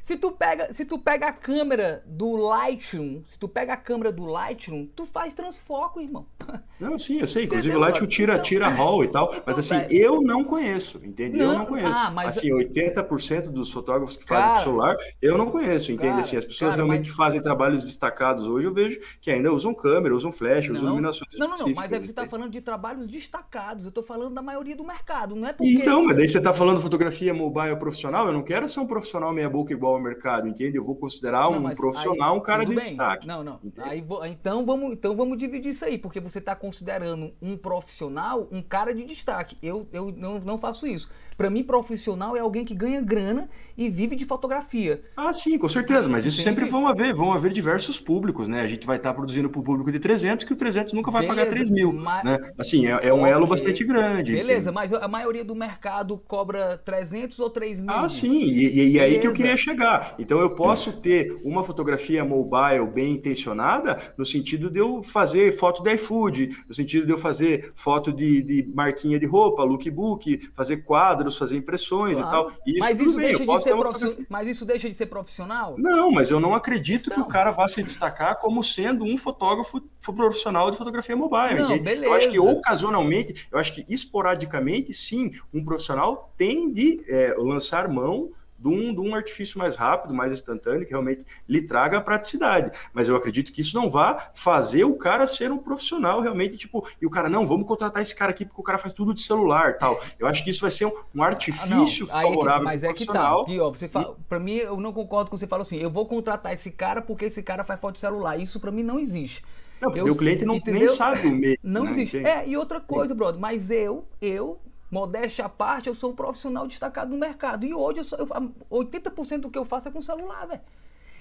Se 0.05 0.17
tu 0.17 0.31
pega, 0.31 0.71
se 0.71 0.85
tu 0.85 0.99
pega 0.99 1.29
a 1.29 1.33
câmera 1.33 2.03
do 2.05 2.35
Lightroom, 2.35 3.23
se 3.27 3.39
tu 3.39 3.49
pega 3.49 3.73
a 3.73 3.77
câmera 3.77 4.11
do 4.11 4.23
Lightroom, 4.23 4.85
tu 4.95 5.03
faz 5.03 5.33
transfoco, 5.33 5.99
irmão. 5.99 6.27
Não, 6.79 6.95
sim, 6.99 7.21
eu 7.21 7.25
sei. 7.25 7.45
Inclusive 7.45 7.75
o 7.75 7.79
Lightroom 7.79 8.05
tira, 8.05 8.33
então, 8.33 8.43
tira 8.43 8.67
RAW 8.67 9.03
e 9.03 9.07
tal. 9.07 9.29
Então, 9.31 9.43
mas 9.47 9.57
assim, 9.57 9.79
velho. 9.79 9.95
eu 9.95 10.21
não 10.21 10.43
conheço, 10.43 10.99
entende? 11.03 11.37
Não, 11.37 11.53
eu 11.53 11.57
não 11.59 11.65
conheço. 11.65 11.97
Ah, 11.97 12.11
mas... 12.11 12.37
Assim, 12.37 12.49
80% 12.49 13.49
dos 13.49 13.71
fotógrafos 13.71 14.17
que 14.17 14.25
fazem 14.25 14.45
cara, 14.45 14.63
celular, 14.63 14.95
eu 15.21 15.37
não 15.37 15.49
conheço, 15.49 15.91
entende? 15.91 16.09
Cara, 16.09 16.21
assim, 16.21 16.37
as 16.37 16.45
pessoas 16.45 16.71
cara, 16.71 16.83
realmente 16.83 17.07
mas... 17.07 17.15
fazem 17.15 17.41
trabalhos 17.41 17.85
destacados 17.85 18.45
hoje, 18.45 18.67
eu 18.67 18.73
vejo 18.73 18.99
que 19.21 19.31
ainda 19.31 19.51
usam 19.51 19.73
câmera, 19.73 20.13
usam 20.13 20.31
flash, 20.31 20.67
não, 20.67 20.75
usam 20.75 20.87
iluminações 20.89 21.31
Não, 21.39 21.47
não, 21.47 21.57
não, 21.57 21.73
mas 21.73 21.91
aí 21.91 21.99
você 21.99 22.11
está 22.11 22.27
falando 22.27 22.51
de 22.51 22.61
trabalhos 22.61 23.07
destacados. 23.07 23.85
Eu 23.85 23.89
estou 23.89 24.03
falando 24.03 24.35
da 24.35 24.41
maioria 24.41 24.75
do 24.75 24.85
mercado, 24.85 25.35
não 25.35 25.47
é 25.47 25.53
porque... 25.53 25.71
Então, 25.71 26.05
mas 26.05 26.17
daí 26.17 26.27
você 26.27 26.37
está 26.37 26.53
falando 26.53 26.79
fotografia 26.81 27.33
mobile 27.33 27.77
profissional, 27.77 28.27
eu 28.27 28.33
não 28.33 28.43
quero 28.43 28.67
ser 28.67 28.81
um 28.81 28.85
profissional 28.85 29.33
meia 29.33 29.49
boca 29.49 29.73
igual 29.73 29.94
ao 29.95 30.01
mercado, 30.01 30.47
entende? 30.47 30.77
eu 30.77 30.83
vou 30.83 30.95
considerar 30.95 31.49
não, 31.49 31.65
um 31.65 31.75
profissional 31.75 32.33
aí, 32.33 32.39
um 32.39 32.43
cara 32.43 32.63
de 32.63 32.75
bem. 32.75 32.83
destaque. 32.83 33.27
Não, 33.27 33.43
não. 33.43 33.59
Aí, 33.77 34.03
então, 34.29 34.65
vamos, 34.65 34.93
então 34.93 35.15
vamos 35.15 35.37
dividir 35.37 35.69
isso 35.69 35.85
aí, 35.85 35.97
porque 35.97 36.19
você 36.19 36.39
está 36.39 36.55
considerando 36.55 37.31
um 37.41 37.57
profissional 37.57 38.47
um 38.51 38.61
cara 38.61 38.93
de 38.93 39.03
destaque. 39.03 39.57
Eu, 39.61 39.87
eu 39.91 40.13
não, 40.15 40.39
não 40.39 40.57
faço 40.57 40.85
isso. 40.85 41.09
Para 41.37 41.49
mim, 41.49 41.63
profissional 41.63 42.35
é 42.35 42.39
alguém 42.39 42.63
que 42.63 42.73
ganha 42.73 43.01
grana 43.01 43.49
e 43.77 43.89
vive 43.89 44.15
de 44.15 44.25
fotografia. 44.25 45.01
Ah, 45.17 45.33
sim, 45.33 45.57
com 45.57 45.67
certeza. 45.67 46.07
Mas 46.07 46.25
isso 46.25 46.41
sempre 46.41 46.65
vão 46.65 46.87
haver, 46.87 47.13
vão 47.13 47.33
haver 47.33 47.51
diversos 47.51 47.99
públicos, 47.99 48.47
né? 48.47 48.61
A 48.61 48.67
gente 48.67 48.87
vai 48.87 48.97
estar 48.97 49.13
produzindo 49.13 49.49
para 49.49 49.59
o 49.59 49.63
público 49.63 49.91
de 49.91 49.99
300, 49.99 50.45
que 50.45 50.53
o 50.53 50.55
300 50.55 50.93
nunca 50.93 51.11
vai 51.11 51.23
Beleza, 51.23 51.41
pagar 51.41 51.53
3 51.53 51.69
mil, 51.69 51.93
né? 51.93 52.39
Assim, 52.57 52.87
é, 52.87 53.07
é 53.07 53.13
um 53.13 53.25
elo 53.25 53.45
bastante 53.45 53.83
grande. 53.83 54.31
Beleza, 54.31 54.71
mas 54.71 54.93
a 54.93 55.07
maioria 55.07 55.43
do 55.43 55.55
mercado 55.55 56.17
cobra 56.25 56.77
300 56.85 57.37
ou 57.39 57.49
3 57.49 57.81
mil? 57.81 57.91
Ah, 57.91 58.07
sim, 58.07 58.43
e, 58.43 58.93
e 58.93 58.99
aí 58.99 59.19
que 59.19 59.27
eu 59.27 59.33
queria 59.33 59.57
chegar. 59.57 60.15
Então, 60.17 60.39
eu 60.39 60.51
posso 60.51 60.93
ter 60.93 61.37
uma 61.43 61.63
fotografia 61.63 62.23
mobile 62.23 62.87
bem 62.93 63.13
intencionada 63.13 64.13
no 64.17 64.25
sentido 64.25 64.69
de 64.69 64.79
eu 64.79 65.03
fazer 65.03 65.51
foto 65.51 65.83
de 65.83 65.93
iFood, 65.95 66.49
no 66.67 66.73
sentido 66.73 67.05
de 67.05 67.11
eu 67.11 67.17
fazer 67.17 67.71
foto 67.75 68.13
de, 68.13 68.41
de 68.41 68.71
marquinha 68.73 69.19
de 69.19 69.25
roupa, 69.25 69.63
lookbook, 69.63 70.49
fazer 70.53 70.77
quadro 70.77 71.24
quadros, 71.25 71.37
fazer 71.37 71.57
impressões 71.57 72.17
claro. 72.17 72.27
e 72.27 72.31
tal. 72.31 72.61
E 72.65 72.79
mas, 72.79 72.99
isso 72.99 73.17
bem, 73.17 73.27
deixa 73.27 73.45
de 73.45 73.63
ser 73.63 73.75
profi... 73.75 74.25
mas 74.29 74.47
isso 74.47 74.65
deixa 74.65 74.89
de 74.89 74.95
ser 74.95 75.05
profissional? 75.07 75.75
Não, 75.77 76.11
mas 76.11 76.29
eu 76.29 76.39
não 76.39 76.53
acredito 76.53 77.09
então... 77.09 77.23
que 77.23 77.29
o 77.29 77.31
cara 77.31 77.51
vá 77.51 77.67
se 77.67 77.81
destacar 77.83 78.39
como 78.39 78.63
sendo 78.63 79.03
um 79.03 79.17
fotógrafo 79.17 79.81
profissional 80.01 80.69
de 80.71 80.77
fotografia 80.77 81.15
mobile. 81.15 81.59
Não, 81.59 81.79
beleza. 81.79 82.05
Eu 82.05 82.13
acho 82.13 82.29
que 82.29 82.39
ocasionalmente, 82.39 83.47
eu 83.51 83.57
acho 83.57 83.73
que 83.73 83.85
esporadicamente, 83.91 84.93
sim, 84.93 85.31
um 85.53 85.63
profissional 85.63 86.31
tem 86.37 86.71
de 86.71 87.03
é, 87.07 87.35
lançar 87.37 87.87
mão 87.87 88.31
de 88.65 88.69
um, 88.69 88.93
de 88.95 88.99
um 88.99 89.13
artifício 89.13 89.59
mais 89.59 89.75
rápido, 89.75 90.11
mais 90.11 90.31
instantâneo, 90.31 90.85
que 90.85 90.89
realmente 90.89 91.23
lhe 91.47 91.61
traga 91.61 91.99
a 91.99 92.01
praticidade. 92.01 92.71
Mas 92.91 93.07
eu 93.07 93.15
acredito 93.15 93.51
que 93.51 93.61
isso 93.61 93.75
não 93.75 93.91
vá 93.91 94.31
fazer 94.33 94.83
o 94.85 94.95
cara 94.95 95.27
ser 95.27 95.51
um 95.51 95.57
profissional 95.59 96.19
realmente, 96.19 96.57
tipo, 96.57 96.87
e 96.99 97.05
o 97.05 97.09
cara, 97.09 97.29
não, 97.29 97.45
vamos 97.45 97.67
contratar 97.67 98.01
esse 98.01 98.15
cara 98.15 98.31
aqui 98.31 98.43
porque 98.43 98.59
o 98.59 98.63
cara 98.63 98.79
faz 98.79 98.91
tudo 98.91 99.13
de 99.13 99.21
celular 99.21 99.77
tal. 99.77 100.01
Eu 100.17 100.25
acho 100.25 100.43
que 100.43 100.49
isso 100.49 100.61
vai 100.61 100.71
ser 100.71 100.85
um, 100.87 100.93
um 101.13 101.21
artifício 101.21 102.07
ah, 102.09 102.23
favorável. 102.23 102.55
É 102.55 102.57
que, 102.57 102.63
mas 102.63 102.83
é 102.83 102.93
que 102.93 103.05
tá. 103.05 103.41
Aqui, 103.41 103.59
ó, 103.59 103.69
você 103.69 103.87
fala, 103.87 104.15
pra 104.27 104.39
mim, 104.39 104.55
eu 104.55 104.77
não 104.77 104.91
concordo 104.91 105.29
com 105.29 105.37
você 105.37 105.45
fala 105.45 105.61
assim, 105.61 105.77
eu 105.77 105.91
vou 105.91 106.07
contratar 106.07 106.51
esse 106.51 106.71
cara 106.71 107.03
porque 107.03 107.25
esse 107.25 107.43
cara 107.43 107.63
faz 107.63 107.79
foto 107.79 107.95
de 107.95 107.99
celular. 107.99 108.39
Isso 108.39 108.59
para 108.59 108.71
mim 108.71 108.81
não 108.81 108.99
existe. 108.99 109.43
Não, 109.79 109.91
porque 109.91 110.09
eu, 110.09 110.13
o 110.13 110.17
cliente 110.17 110.43
não, 110.43 110.59
nem 110.65 110.87
sabe 110.87 111.27
o 111.27 111.31
meio. 111.31 111.57
Não 111.61 111.83
né? 111.83 111.91
existe. 111.91 112.17
É, 112.17 112.47
e 112.47 112.57
outra 112.57 112.79
coisa, 112.81 113.13
brother, 113.13 113.39
mas 113.39 113.69
eu, 113.69 114.07
eu 114.19 114.59
modéstia 114.89 115.45
à 115.45 115.49
parte, 115.49 115.87
eu 115.87 115.95
sou 115.95 116.11
um 116.11 116.15
profissional 116.15 116.67
destacado 116.67 117.11
no 117.11 117.17
mercado. 117.17 117.65
E 117.65 117.73
hoje, 117.73 117.99
eu 117.99 118.03
sou, 118.03 118.19
eu, 118.19 118.27
80% 118.71 119.39
do 119.39 119.49
que 119.49 119.57
eu 119.57 119.65
faço 119.65 119.87
é 119.87 119.91
com 119.91 120.01
celular, 120.01 120.45
velho. 120.47 120.61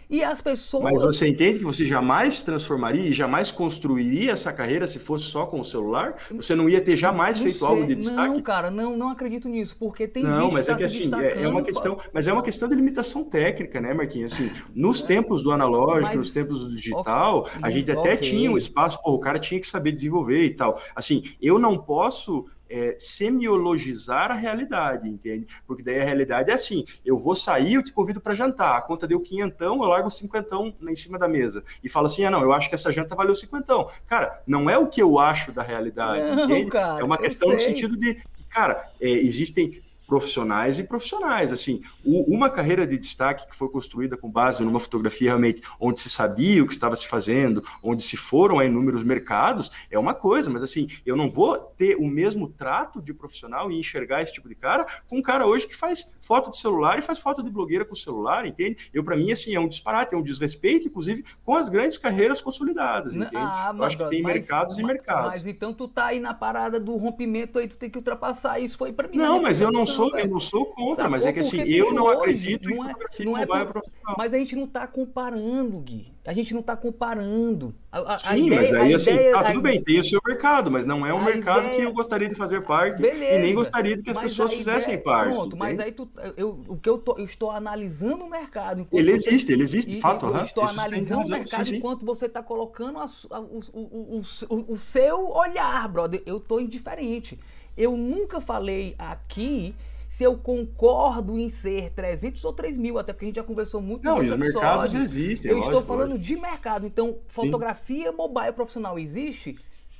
E 0.08 0.22
as 0.22 0.40
pessoas. 0.40 0.84
Mas 0.84 1.00
você 1.00 1.28
entende 1.28 1.58
que 1.58 1.64
você 1.64 1.86
jamais 1.86 2.42
transformaria 2.42 3.08
e 3.08 3.12
jamais 3.12 3.50
construiria 3.50 4.32
essa 4.32 4.52
carreira 4.52 4.86
se 4.86 4.98
fosse 4.98 5.24
só 5.24 5.46
com 5.46 5.60
o 5.60 5.64
celular? 5.64 6.16
Você 6.32 6.54
não 6.54 6.68
ia 6.68 6.80
ter 6.80 6.96
jamais 6.96 7.38
feito 7.38 7.58
sei. 7.58 7.66
algo 7.66 7.86
de 7.86 7.94
destaque? 7.94 8.28
Não, 8.28 8.42
cara, 8.42 8.70
não, 8.70 8.96
não 8.96 9.08
acredito 9.08 9.48
nisso, 9.48 9.76
porque 9.78 10.06
tem 10.06 10.22
não, 10.22 10.42
gente 10.42 10.52
mas 10.52 10.66
que 10.66 10.70
é 10.70 10.74
tá 10.74 10.78
que 10.78 10.84
assim, 10.84 11.14
é, 11.14 11.42
é, 11.42 11.48
uma 11.48 11.62
questão, 11.62 11.98
mas 12.12 12.26
é 12.26 12.32
uma 12.32 12.42
questão 12.42 12.68
de 12.68 12.74
limitação 12.74 13.24
técnica, 13.24 13.80
né, 13.80 13.94
Marquinhos? 13.94 14.34
Assim, 14.34 14.50
nos 14.74 15.02
é. 15.02 15.06
tempos 15.06 15.42
do 15.42 15.50
analógico, 15.50 16.08
mas... 16.08 16.16
nos 16.16 16.30
tempos 16.30 16.60
do 16.60 16.74
digital, 16.74 17.40
okay. 17.40 17.60
a 17.62 17.70
gente 17.70 17.90
até 17.90 18.14
okay. 18.14 18.16
tinha 18.16 18.50
um 18.50 18.58
espaço, 18.58 19.00
pô, 19.02 19.12
o 19.12 19.18
cara 19.18 19.38
tinha 19.38 19.60
que 19.60 19.66
saber 19.66 19.92
desenvolver 19.92 20.44
e 20.44 20.50
tal. 20.50 20.80
Assim, 20.94 21.22
eu 21.40 21.58
não 21.58 21.78
posso 21.78 22.46
é, 22.74 22.96
semiologizar 22.98 24.32
a 24.32 24.34
realidade, 24.34 25.08
entende? 25.08 25.46
Porque 25.64 25.80
daí 25.80 26.00
a 26.00 26.04
realidade 26.04 26.50
é 26.50 26.54
assim: 26.54 26.84
eu 27.06 27.16
vou 27.16 27.36
sair, 27.36 27.74
eu 27.74 27.84
te 27.84 27.92
convido 27.92 28.20
para 28.20 28.34
jantar, 28.34 28.76
a 28.76 28.82
conta 28.82 29.06
deu 29.06 29.20
quinhentão, 29.20 29.76
eu 29.76 29.88
largo 29.88 30.10
cinquentão 30.10 30.74
em 30.82 30.96
cima 30.96 31.16
da 31.16 31.28
mesa 31.28 31.62
e 31.84 31.88
falo 31.88 32.06
assim: 32.06 32.24
ah, 32.24 32.30
não, 32.32 32.42
eu 32.42 32.52
acho 32.52 32.68
que 32.68 32.74
essa 32.74 32.90
janta 32.90 33.14
valeu 33.14 33.36
cinquentão. 33.36 33.88
Cara, 34.08 34.42
não 34.44 34.68
é 34.68 34.76
o 34.76 34.88
que 34.88 35.00
eu 35.00 35.20
acho 35.20 35.52
da 35.52 35.62
realidade, 35.62 36.34
não, 36.34 36.44
entende? 36.46 36.70
Cara, 36.72 37.00
é 37.00 37.04
uma 37.04 37.16
questão 37.16 37.52
no 37.52 37.60
sentido 37.60 37.96
de, 37.96 38.20
cara, 38.50 38.90
é, 39.00 39.08
existem 39.08 39.80
profissionais 40.06 40.78
e 40.78 40.84
profissionais. 40.84 41.52
Assim, 41.52 41.82
o, 42.04 42.22
uma 42.34 42.50
carreira 42.50 42.86
de 42.86 42.98
destaque 42.98 43.46
que 43.48 43.56
foi 43.56 43.68
construída 43.68 44.16
com 44.16 44.30
base 44.30 44.64
numa 44.64 44.80
fotografia 44.80 45.28
realmente 45.28 45.62
onde 45.80 46.00
se 46.00 46.10
sabia 46.10 46.62
o 46.62 46.66
que 46.66 46.72
estava 46.72 46.96
se 46.96 47.06
fazendo, 47.06 47.62
onde 47.82 48.02
se 48.02 48.16
foram 48.16 48.58
a 48.58 48.64
inúmeros 48.64 49.02
mercados, 49.02 49.70
é 49.90 49.98
uma 49.98 50.14
coisa, 50.14 50.50
mas 50.50 50.62
assim, 50.62 50.88
eu 51.04 51.16
não 51.16 51.28
vou 51.28 51.56
ter 51.58 51.96
o 51.96 52.06
mesmo 52.06 52.48
trato 52.48 53.00
de 53.00 53.12
profissional 53.12 53.70
e 53.70 53.78
enxergar 53.78 54.22
esse 54.22 54.32
tipo 54.32 54.48
de 54.48 54.54
cara 54.54 54.86
com 55.08 55.18
um 55.18 55.22
cara 55.22 55.46
hoje 55.46 55.66
que 55.66 55.76
faz 55.76 56.12
foto 56.20 56.50
de 56.50 56.58
celular 56.58 56.98
e 56.98 57.02
faz 57.02 57.18
foto 57.18 57.42
de 57.42 57.50
blogueira 57.50 57.84
com 57.84 57.94
celular, 57.94 58.46
entende? 58.46 58.90
Eu, 58.92 59.02
para 59.02 59.16
mim, 59.16 59.32
assim, 59.32 59.54
é 59.54 59.60
um 59.60 59.68
disparate, 59.68 60.14
é 60.14 60.18
um 60.18 60.22
desrespeito, 60.22 60.88
inclusive, 60.88 61.24
com 61.44 61.56
as 61.56 61.68
grandes 61.68 61.98
carreiras 61.98 62.40
consolidadas, 62.40 63.14
entende? 63.14 63.36
Ah, 63.36 63.72
eu 63.76 63.84
acho 63.84 63.96
que 63.96 64.08
tem 64.08 64.22
mas, 64.22 64.34
mercados 64.34 64.76
mas, 64.76 64.84
e 64.84 64.86
mercados. 64.86 65.30
Mas 65.30 65.46
então 65.46 65.72
tu 65.72 65.88
tá 65.88 66.06
aí 66.06 66.20
na 66.20 66.34
parada 66.34 66.78
do 66.78 66.96
rompimento 66.96 67.58
aí, 67.58 67.68
tu 67.68 67.76
tem 67.76 67.90
que 67.90 67.98
ultrapassar 67.98 68.58
isso 68.60 68.82
aí 68.84 68.92
para 68.92 69.08
mim. 69.08 69.16
Não, 69.16 69.40
mas 69.40 69.60
eu 69.60 69.70
não 69.70 69.86
sou, 69.94 70.18
eu 70.18 70.28
não 70.28 70.40
sou 70.40 70.66
contra, 70.66 71.08
mas 71.08 71.24
é 71.24 71.32
que 71.32 71.40
assim, 71.40 71.62
eu 71.62 71.92
não 71.92 72.08
acredito 72.08 72.68
não 72.68 72.88
é, 72.88 72.94
não 73.24 73.38
é 73.38 73.64
por... 73.64 73.82
Mas 74.16 74.34
a 74.34 74.38
gente 74.38 74.56
não 74.56 74.64
está 74.64 74.86
comparando, 74.86 75.78
Gui. 75.78 76.12
A 76.26 76.32
gente 76.32 76.54
não 76.54 76.60
está 76.60 76.74
comparando. 76.74 77.74
A, 77.92 78.14
a, 78.14 78.18
Sim, 78.18 78.28
a 78.28 78.36
ideia, 78.38 78.60
mas 78.60 78.72
aí 78.72 78.94
assim, 78.94 79.12
ideia, 79.12 79.32
tá 79.32 79.44
tudo 79.44 79.60
bem, 79.60 79.82
tem 79.82 80.00
o 80.00 80.04
seu 80.04 80.18
mercado, 80.26 80.70
mas 80.70 80.86
não 80.86 81.06
é 81.06 81.12
um 81.12 81.22
mercado 81.22 81.66
ideia... 81.66 81.76
que 81.76 81.82
eu 81.82 81.92
gostaria 81.92 82.28
de 82.28 82.34
fazer 82.34 82.62
parte 82.62 83.02
Beleza, 83.02 83.34
e 83.34 83.42
nem 83.42 83.54
gostaria 83.54 83.94
de 83.94 84.02
que 84.02 84.10
as 84.10 84.16
pessoas 84.16 84.54
fizessem 84.54 84.98
parte. 84.98 85.34
Pronto, 85.34 85.56
mas 85.56 85.78
aí 85.78 85.92
tu, 85.92 86.08
eu, 86.36 86.62
o 86.66 86.78
que 86.78 86.88
eu, 86.88 86.96
tô, 86.96 87.18
eu 87.18 87.24
estou 87.24 87.50
analisando 87.50 88.24
o 88.24 88.30
mercado. 88.30 88.86
Ele 88.90 89.12
existe, 89.12 89.52
ele 89.52 89.62
existe, 89.62 89.90
de 89.90 90.00
fato. 90.00 90.26
Eu 90.26 90.44
estou 90.44 90.64
analisando 90.64 91.26
o 91.26 91.30
mercado 91.30 91.66
sim, 91.66 91.76
enquanto 91.76 92.06
você 92.06 92.24
está 92.24 92.42
colocando 92.42 92.98
a, 92.98 93.04
o, 93.40 93.60
o, 93.72 94.22
o, 94.48 94.72
o 94.72 94.76
seu 94.78 95.28
olhar, 95.28 95.86
brother. 95.88 96.22
Eu 96.24 96.38
estou 96.38 96.58
indiferente. 96.58 97.38
Eu 97.76 97.96
nunca 97.96 98.40
falei 98.40 98.94
aqui 98.98 99.74
se 100.08 100.22
eu 100.22 100.38
concordo 100.38 101.36
em 101.38 101.48
ser 101.48 101.90
300 101.90 102.44
ou 102.44 102.52
3 102.52 102.78
mil, 102.78 102.98
até 102.98 103.12
porque 103.12 103.24
a 103.24 103.28
gente 103.28 103.36
já 103.36 103.42
conversou 103.42 103.80
muito 103.80 104.04
Não, 104.04 104.22
e 104.22 104.30
os 104.30 104.36
mercados 104.36 104.94
existem. 104.94 105.50
Eu 105.50 105.58
lógico, 105.58 105.76
estou 105.76 105.86
falando 105.88 106.10
lógico. 106.12 106.24
de 106.24 106.36
mercado. 106.36 106.86
Então, 106.86 107.18
fotografia 107.26 108.12
Sim. 108.12 108.16
mobile 108.16 108.52
profissional 108.52 108.96
existe? 108.96 109.58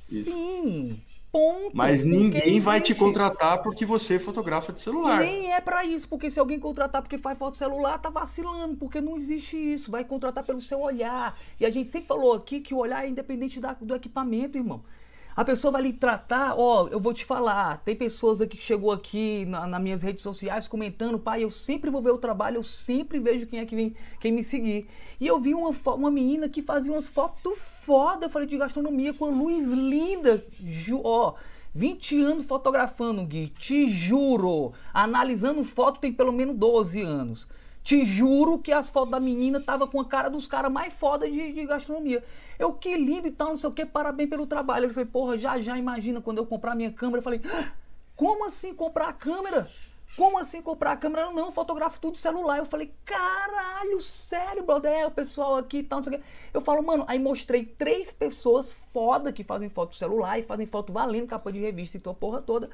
Isso. 0.09 0.31
Sim. 0.31 1.01
Ponto, 1.35 1.75
Mas 1.75 2.05
ninguém 2.05 2.61
vai 2.61 2.79
te 2.79 2.95
contratar 2.95 3.61
porque 3.61 3.85
você 3.85 4.17
fotografa 4.17 4.71
de 4.71 4.79
celular. 4.79 5.19
Nem 5.19 5.51
é 5.51 5.59
para 5.59 5.83
isso, 5.83 6.07
porque 6.07 6.31
se 6.31 6.39
alguém 6.39 6.57
contratar 6.57 7.01
porque 7.01 7.17
faz 7.17 7.37
foto 7.37 7.57
celular, 7.57 7.97
tá 7.97 8.09
vacilando, 8.09 8.77
porque 8.77 9.01
não 9.01 9.17
existe 9.17 9.57
isso. 9.57 9.91
Vai 9.91 10.05
contratar 10.05 10.45
pelo 10.45 10.61
seu 10.61 10.79
olhar. 10.79 11.37
E 11.59 11.65
a 11.65 11.69
gente 11.69 11.91
sempre 11.91 12.07
falou 12.07 12.31
aqui 12.31 12.61
que 12.61 12.73
o 12.73 12.77
olhar 12.77 13.03
é 13.03 13.09
independente 13.09 13.59
da, 13.59 13.73
do 13.73 13.93
equipamento, 13.93 14.57
irmão. 14.57 14.81
A 15.35 15.43
pessoa 15.43 15.73
vai 15.73 15.81
lhe 15.81 15.91
tratar, 15.91 16.55
ó, 16.57 16.87
eu 16.87 16.97
vou 16.97 17.13
te 17.13 17.25
falar, 17.25 17.79
tem 17.83 17.93
pessoas 17.93 18.39
aqui 18.39 18.55
que 18.55 18.63
chegou 18.63 18.89
aqui 18.89 19.45
na, 19.45 19.67
nas 19.67 19.81
minhas 19.81 20.01
redes 20.01 20.23
sociais 20.23 20.65
comentando, 20.65 21.19
pai, 21.19 21.43
eu 21.43 21.51
sempre 21.51 21.91
vou 21.91 22.01
ver 22.01 22.11
o 22.11 22.17
trabalho, 22.17 22.55
eu 22.55 22.63
sempre 22.63 23.19
vejo 23.19 23.45
quem 23.45 23.59
é 23.59 23.65
que 23.65 23.75
vem, 23.75 23.93
quem 24.21 24.31
me 24.31 24.41
seguir. 24.41 24.87
E 25.19 25.27
eu 25.27 25.37
vi 25.37 25.53
uma, 25.53 25.71
uma 25.93 26.09
menina 26.09 26.47
que 26.47 26.61
fazia 26.61 26.93
umas 26.93 27.09
fotos 27.09 27.59
foda, 27.59 28.27
eu 28.27 28.29
falei 28.29 28.47
de 28.47 28.57
gastronomia, 28.57 29.13
com 29.13 29.25
a 29.25 29.29
luz 29.29 29.67
linda, 29.67 30.41
ó, 31.03 31.33
20 31.73 32.23
anos 32.23 32.45
fotografando, 32.45 33.25
Gui, 33.25 33.49
te 33.49 33.91
juro, 33.91 34.71
analisando 34.93 35.65
foto 35.65 35.99
tem 35.99 36.13
pelo 36.13 36.31
menos 36.31 36.55
12 36.55 37.01
anos. 37.01 37.45
Te 37.85 38.03
juro 38.03 38.57
que 38.57 38.73
as 38.73 38.89
fotos 38.89 39.11
da 39.11 39.19
menina 39.19 39.61
tava 39.61 39.85
com 39.85 40.01
a 40.01 40.05
cara 40.05 40.27
dos 40.27 40.47
caras 40.47 40.71
mais 40.71 40.91
foda 40.91 41.29
de, 41.29 41.53
de, 41.53 41.65
gastronomia. 41.67 42.23
Eu, 42.57 42.73
que 42.73 42.97
lindo 42.97 43.27
e 43.27 43.31
tal, 43.31 43.49
não 43.49 43.57
sei 43.59 43.69
o 43.69 43.73
que, 43.73 43.85
parabéns 43.85 44.27
pelo 44.27 44.47
trabalho. 44.47 44.85
Ele 44.85 44.93
falou, 44.93 45.07
porra, 45.07 45.37
já 45.37 45.61
já 45.61 45.77
imagina 45.77 46.19
quando 46.19 46.39
eu 46.39 46.47
comprar 46.47 46.73
minha 46.73 46.91
câmera. 46.91 47.19
Eu 47.19 47.23
falei, 47.23 47.41
ah, 47.45 47.71
como 48.15 48.47
assim 48.47 48.73
comprar 48.73 49.09
a 49.09 49.13
câmera? 49.13 49.69
Como 50.17 50.39
assim 50.39 50.63
comprar 50.63 50.93
a 50.93 50.97
câmera? 50.97 51.31
Não, 51.31 51.51
fotografo 51.51 51.99
tudo 51.99 52.17
celular. 52.17 52.57
Eu 52.57 52.65
falei, 52.65 52.91
caralho, 53.05 54.01
sério, 54.01 54.63
brother, 54.63 54.91
é 54.91 55.05
o 55.05 55.11
pessoal 55.11 55.57
aqui 55.57 55.77
e 55.77 55.83
tal, 55.83 55.99
não 55.99 56.05
sei 56.05 56.15
o 56.15 56.19
que. 56.19 56.25
Eu 56.55 56.61
falo, 56.61 56.81
mano, 56.81 57.05
aí 57.07 57.19
mostrei 57.19 57.65
três 57.65 58.11
pessoas 58.11 58.75
foda 58.91 59.31
que 59.31 59.43
fazem 59.43 59.69
foto 59.69 59.95
celular 59.95 60.39
e 60.39 60.43
fazem 60.43 60.65
foto 60.65 60.91
valendo, 60.91 61.27
capa 61.27 61.51
de 61.51 61.59
revista 61.59 61.97
e 61.97 61.99
tua 61.99 62.15
porra 62.15 62.41
toda. 62.41 62.67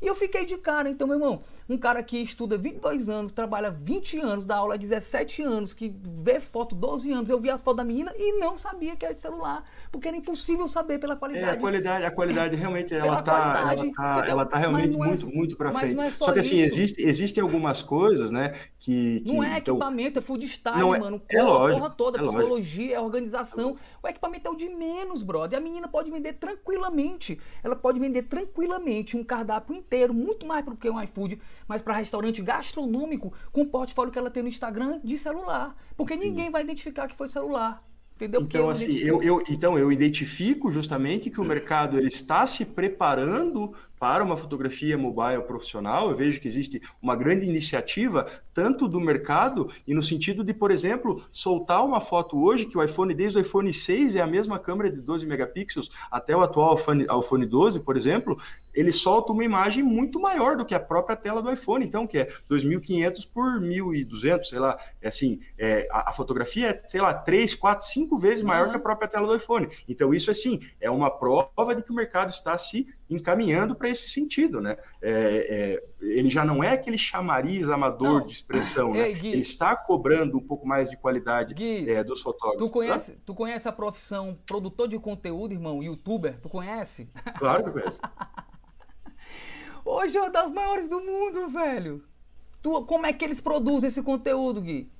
E 0.00 0.06
eu 0.06 0.14
fiquei 0.14 0.44
de 0.44 0.56
cara, 0.56 0.88
então, 0.88 1.08
meu 1.08 1.16
irmão, 1.16 1.42
um 1.68 1.76
cara 1.76 2.02
que 2.04 2.18
estuda 2.18 2.56
22 2.56 3.08
anos, 3.08 3.32
trabalha 3.32 3.68
20 3.70 4.18
anos, 4.18 4.46
dá 4.46 4.56
aula 4.56 4.78
17 4.78 5.42
anos, 5.42 5.74
que 5.74 5.92
vê 6.22 6.38
foto 6.38 6.74
12 6.76 7.10
anos, 7.10 7.28
eu 7.28 7.40
vi 7.40 7.50
as 7.50 7.60
fotos 7.60 7.78
da 7.78 7.84
menina 7.84 8.12
e 8.16 8.38
não 8.38 8.56
sabia 8.56 8.94
que 8.94 9.04
era 9.04 9.12
de 9.12 9.20
celular, 9.20 9.64
porque 9.90 10.06
era 10.06 10.16
impossível 10.16 10.68
saber 10.68 11.00
pela 11.00 11.16
qualidade. 11.16 11.46
É, 11.46 11.50
a 11.50 11.56
qualidade, 11.60 12.04
a 12.04 12.10
qualidade 12.12 12.56
realmente 12.56 12.94
ela 12.94 13.22
tá, 13.22 13.72
ela 13.72 13.92
tá, 13.92 14.24
ela 14.28 14.46
tá 14.46 14.56
realmente 14.56 14.94
é, 14.94 14.98
muito, 14.98 15.28
muito 15.28 15.56
para 15.56 15.72
frente. 15.72 16.00
É 16.00 16.10
só, 16.10 16.26
só, 16.26 16.32
que 16.32 16.38
assim, 16.38 16.60
existe, 16.60 17.02
existem 17.02 17.42
algumas 17.42 17.82
coisas, 17.82 18.30
né, 18.30 18.54
que, 18.78 19.20
que 19.20 19.32
Não 19.32 19.42
é 19.42 19.58
então, 19.58 19.74
equipamento, 19.74 20.20
é 20.20 20.22
food 20.22 20.48
style, 20.48 20.78
não 20.78 20.94
é, 20.94 21.00
mano. 21.00 21.20
É 21.28 21.42
lógico, 21.42 21.80
porra 21.80 21.94
toda, 21.94 22.18
é 22.18 22.22
psicologia, 22.22 22.96
é 22.96 23.00
organização. 23.00 23.76
O 24.00 24.06
equipamento 24.06 24.46
é 24.46 24.50
o 24.50 24.54
de 24.54 24.68
menos, 24.68 25.24
brother. 25.24 25.58
A 25.58 25.62
menina 25.62 25.88
pode 25.88 26.08
vender 26.08 26.34
tranquilamente, 26.34 27.40
ela 27.64 27.74
pode 27.74 27.98
vender 27.98 28.22
tranquilamente 28.22 29.16
um 29.16 29.24
cardápio 29.24 29.74
inteiro, 29.88 30.12
muito 30.12 30.46
mais 30.46 30.64
do 30.64 30.76
que 30.76 30.88
um 30.90 31.02
iFood, 31.02 31.40
mas 31.66 31.80
para 31.80 31.94
restaurante 31.94 32.42
gastronômico 32.42 33.32
com 33.50 33.62
o 33.62 33.66
portfólio 33.66 34.12
que 34.12 34.18
ela 34.18 34.30
tem 34.30 34.42
no 34.42 34.48
Instagram 34.48 35.00
de 35.02 35.16
celular. 35.16 35.74
Porque 35.96 36.14
ninguém 36.14 36.50
vai 36.50 36.62
identificar 36.62 37.08
que 37.08 37.16
foi 37.16 37.28
celular. 37.28 37.82
Entendeu? 38.16 38.40
Então, 38.42 38.62
eu 38.62 38.70
assim, 38.70 38.98
eu, 38.98 39.22
eu, 39.22 39.42
então, 39.48 39.78
eu 39.78 39.92
identifico 39.92 40.72
justamente 40.72 41.30
que 41.30 41.40
o 41.40 41.44
mercado 41.44 41.96
ele 41.96 42.08
está 42.08 42.44
se 42.48 42.64
preparando 42.64 43.72
para 43.98 44.24
uma 44.24 44.36
fotografia 44.36 44.98
mobile 44.98 45.42
profissional. 45.42 46.10
Eu 46.10 46.16
vejo 46.16 46.40
que 46.40 46.48
existe 46.48 46.82
uma 47.00 47.14
grande 47.14 47.46
iniciativa, 47.46 48.26
tanto 48.52 48.88
do 48.88 49.00
mercado, 49.00 49.70
e 49.86 49.94
no 49.94 50.02
sentido 50.02 50.42
de, 50.42 50.52
por 50.52 50.72
exemplo, 50.72 51.22
soltar 51.30 51.84
uma 51.84 52.00
foto 52.00 52.36
hoje, 52.42 52.66
que 52.66 52.76
o 52.76 52.82
iPhone, 52.82 53.14
desde 53.14 53.38
o 53.38 53.40
iPhone 53.40 53.72
6, 53.72 54.16
é 54.16 54.20
a 54.20 54.26
mesma 54.26 54.58
câmera 54.58 54.90
de 54.90 55.00
12 55.00 55.24
megapixels, 55.24 55.88
até 56.10 56.36
o 56.36 56.40
atual 56.40 56.76
iPhone 56.76 57.46
12, 57.46 57.80
por 57.80 57.96
exemplo, 57.96 58.36
ele 58.74 58.92
solta 58.92 59.32
uma 59.32 59.44
imagem 59.44 59.82
muito 59.82 60.20
maior 60.20 60.56
do 60.56 60.64
que 60.64 60.74
a 60.74 60.80
própria 60.80 61.16
tela 61.16 61.42
do 61.42 61.50
iPhone, 61.50 61.84
então, 61.84 62.06
que 62.06 62.18
é 62.18 62.26
2.500 62.50 63.28
por 63.32 63.60
1.200, 63.60 64.44
sei 64.44 64.58
lá. 64.58 64.78
É 65.00 65.08
assim, 65.08 65.40
é, 65.58 65.88
a, 65.90 66.10
a, 66.10 66.12
fotografia 66.12 66.68
é, 66.70 66.82
sei 66.88 67.00
lá, 67.00 67.14
3, 67.14 67.54
4, 67.54 67.86
5 67.86 68.18
vezes 68.18 68.44
maior 68.44 68.66
uhum. 68.66 68.70
que 68.70 68.76
a 68.76 68.80
própria 68.80 69.08
tela 69.08 69.26
do 69.26 69.36
iPhone. 69.36 69.68
Então, 69.88 70.14
isso, 70.14 70.30
assim, 70.30 70.60
é 70.80 70.90
uma 70.90 71.10
prova 71.10 71.74
de 71.74 71.82
que 71.82 71.90
o 71.90 71.94
mercado 71.94 72.30
está 72.30 72.56
se 72.56 72.86
encaminhando 73.10 73.74
para 73.74 73.88
esse 73.88 74.10
sentido, 74.10 74.60
né? 74.60 74.76
É, 75.00 75.80
é, 75.97 75.97
ele 76.00 76.28
já 76.28 76.44
não 76.44 76.62
é 76.62 76.72
aquele 76.72 76.96
chamariz 76.96 77.68
amador 77.68 78.20
não. 78.20 78.26
de 78.26 78.32
expressão, 78.32 78.92
né? 78.92 79.10
Gui, 79.12 79.28
ele 79.28 79.40
está 79.40 79.74
cobrando 79.74 80.38
um 80.38 80.40
pouco 80.40 80.66
mais 80.66 80.88
de 80.88 80.96
qualidade 80.96 81.54
Gui, 81.54 81.90
é, 81.90 82.04
dos 82.04 82.22
fotógrafos. 82.22 82.66
Tu 82.66 82.72
conhece, 82.72 83.18
tu 83.26 83.34
conhece 83.34 83.68
a 83.68 83.72
profissão 83.72 84.38
produtor 84.46 84.86
de 84.86 84.98
conteúdo, 84.98 85.52
irmão, 85.52 85.82
youtuber? 85.82 86.38
Tu 86.40 86.48
conhece? 86.48 87.08
Claro 87.38 87.62
que 87.62 87.68
eu 87.70 87.72
conheço. 87.72 88.00
Hoje 89.84 90.16
é 90.16 90.20
uma 90.20 90.30
das 90.30 90.50
maiores 90.50 90.88
do 90.88 91.00
mundo, 91.00 91.48
velho. 91.48 92.04
Tu, 92.62 92.84
como 92.84 93.06
é 93.06 93.12
que 93.12 93.24
eles 93.24 93.40
produzem 93.40 93.88
esse 93.88 94.02
conteúdo, 94.02 94.60
Gui? 94.60 94.90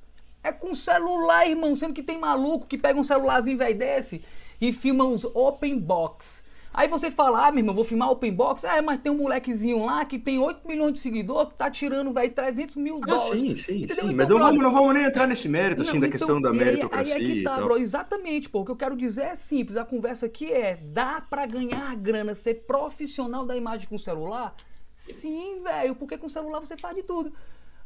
É 0.42 0.52
com 0.52 0.74
celular, 0.74 1.48
irmão. 1.48 1.74
Sendo 1.76 1.94
que 1.94 2.02
tem 2.02 2.18
maluco 2.18 2.66
que 2.66 2.78
pega 2.78 2.98
um 2.98 3.04
celularzinho 3.04 3.58
velho 3.58 3.78
desse 3.78 4.24
e 4.60 4.72
filma 4.72 5.04
os 5.04 5.24
open 5.24 5.78
box 5.78 6.42
Aí 6.78 6.86
você 6.86 7.10
fala, 7.10 7.44
ah, 7.44 7.50
meu 7.50 7.58
irmão, 7.58 7.74
vou 7.74 7.82
filmar 7.82 8.08
open 8.08 8.32
box. 8.32 8.62
É, 8.62 8.80
mas 8.80 9.00
tem 9.00 9.10
um 9.10 9.16
molequezinho 9.16 9.84
lá 9.84 10.04
que 10.04 10.16
tem 10.16 10.38
8 10.38 10.60
milhões 10.64 10.92
de 10.92 11.00
seguidores 11.00 11.48
que 11.48 11.58
tá 11.58 11.68
tirando, 11.68 12.12
velho, 12.12 12.32
300 12.32 12.76
mil 12.76 13.00
ah, 13.02 13.06
dólares. 13.06 13.30
Sim, 13.30 13.56
sim, 13.56 13.82
Entendeu? 13.82 13.96
sim. 13.96 14.12
Então, 14.12 14.14
mas 14.14 14.28
não, 14.28 14.38
vamos, 14.38 14.62
não 14.62 14.72
vamos 14.72 14.94
nem 14.94 15.02
entrar 15.02 15.26
nesse 15.26 15.48
mérito, 15.48 15.82
assim, 15.82 15.94
não, 15.94 16.00
da 16.02 16.06
então, 16.06 16.18
questão 16.18 16.40
da 16.40 16.52
meritocracia. 16.52 17.16
Aí, 17.16 17.20
aí 17.20 17.30
é 17.32 17.34
que 17.34 17.42
tá, 17.42 17.60
bro. 17.60 17.76
Exatamente, 17.78 18.48
pô. 18.48 18.60
O 18.60 18.64
que 18.64 18.70
eu 18.70 18.76
quero 18.76 18.96
dizer 18.96 19.22
é 19.22 19.34
simples. 19.34 19.76
A 19.76 19.84
conversa 19.84 20.26
aqui 20.26 20.52
é, 20.52 20.76
dá 20.76 21.20
para 21.20 21.46
ganhar 21.46 21.96
grana, 21.96 22.32
ser 22.32 22.54
profissional 22.64 23.44
da 23.44 23.56
imagem 23.56 23.88
com 23.88 23.98
celular? 23.98 24.54
Sim, 24.94 25.60
velho, 25.64 25.96
porque 25.96 26.16
com 26.16 26.28
celular 26.28 26.60
você 26.60 26.76
faz 26.76 26.94
de 26.94 27.02
tudo 27.02 27.32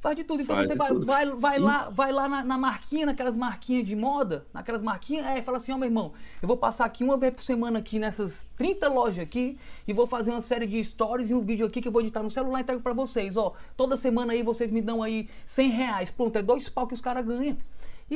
faz 0.02 0.16
de 0.16 0.24
tudo. 0.24 0.42
Então 0.42 0.56
faz 0.56 0.68
você 0.68 0.74
vai, 0.74 0.92
vai, 0.92 1.30
vai, 1.30 1.58
lá, 1.60 1.88
vai 1.88 2.12
lá 2.12 2.28
na, 2.28 2.44
na, 2.44 2.58
marquinha, 2.58 3.06
naquelas 3.06 3.36
marquinhas 3.36 3.86
de 3.86 3.94
moda, 3.94 4.44
naquelas 4.52 4.82
marquinhas, 4.82 5.24
é, 5.24 5.40
fala 5.40 5.58
assim, 5.58 5.70
ó 5.70 5.76
oh, 5.76 5.78
meu 5.78 5.86
irmão, 5.86 6.12
eu 6.42 6.48
vou 6.48 6.56
passar 6.56 6.84
aqui 6.84 7.04
uma 7.04 7.16
vez 7.16 7.32
por 7.32 7.44
semana 7.44 7.78
aqui 7.78 8.00
nessas 8.00 8.44
30 8.56 8.88
lojas 8.88 9.20
aqui 9.20 9.56
e 9.86 9.92
vou 9.92 10.06
fazer 10.06 10.32
uma 10.32 10.40
série 10.40 10.66
de 10.66 10.82
stories 10.82 11.30
e 11.30 11.34
um 11.34 11.40
vídeo 11.40 11.64
aqui 11.64 11.80
que 11.80 11.86
eu 11.86 11.92
vou 11.92 12.02
editar 12.02 12.22
no 12.22 12.30
celular 12.30 12.58
e 12.58 12.62
entrego 12.62 12.82
pra 12.82 12.92
vocês, 12.92 13.36
ó. 13.36 13.54
Toda 13.76 13.96
semana 13.96 14.32
aí 14.32 14.42
vocês 14.42 14.72
me 14.72 14.82
dão 14.82 15.02
aí 15.02 15.28
100 15.46 15.70
reais. 15.70 16.10
Pronto, 16.10 16.36
é 16.36 16.42
dois 16.42 16.68
pau 16.68 16.86
que 16.86 16.94
os 16.94 17.00
caras 17.00 17.24
ganham. 17.24 17.56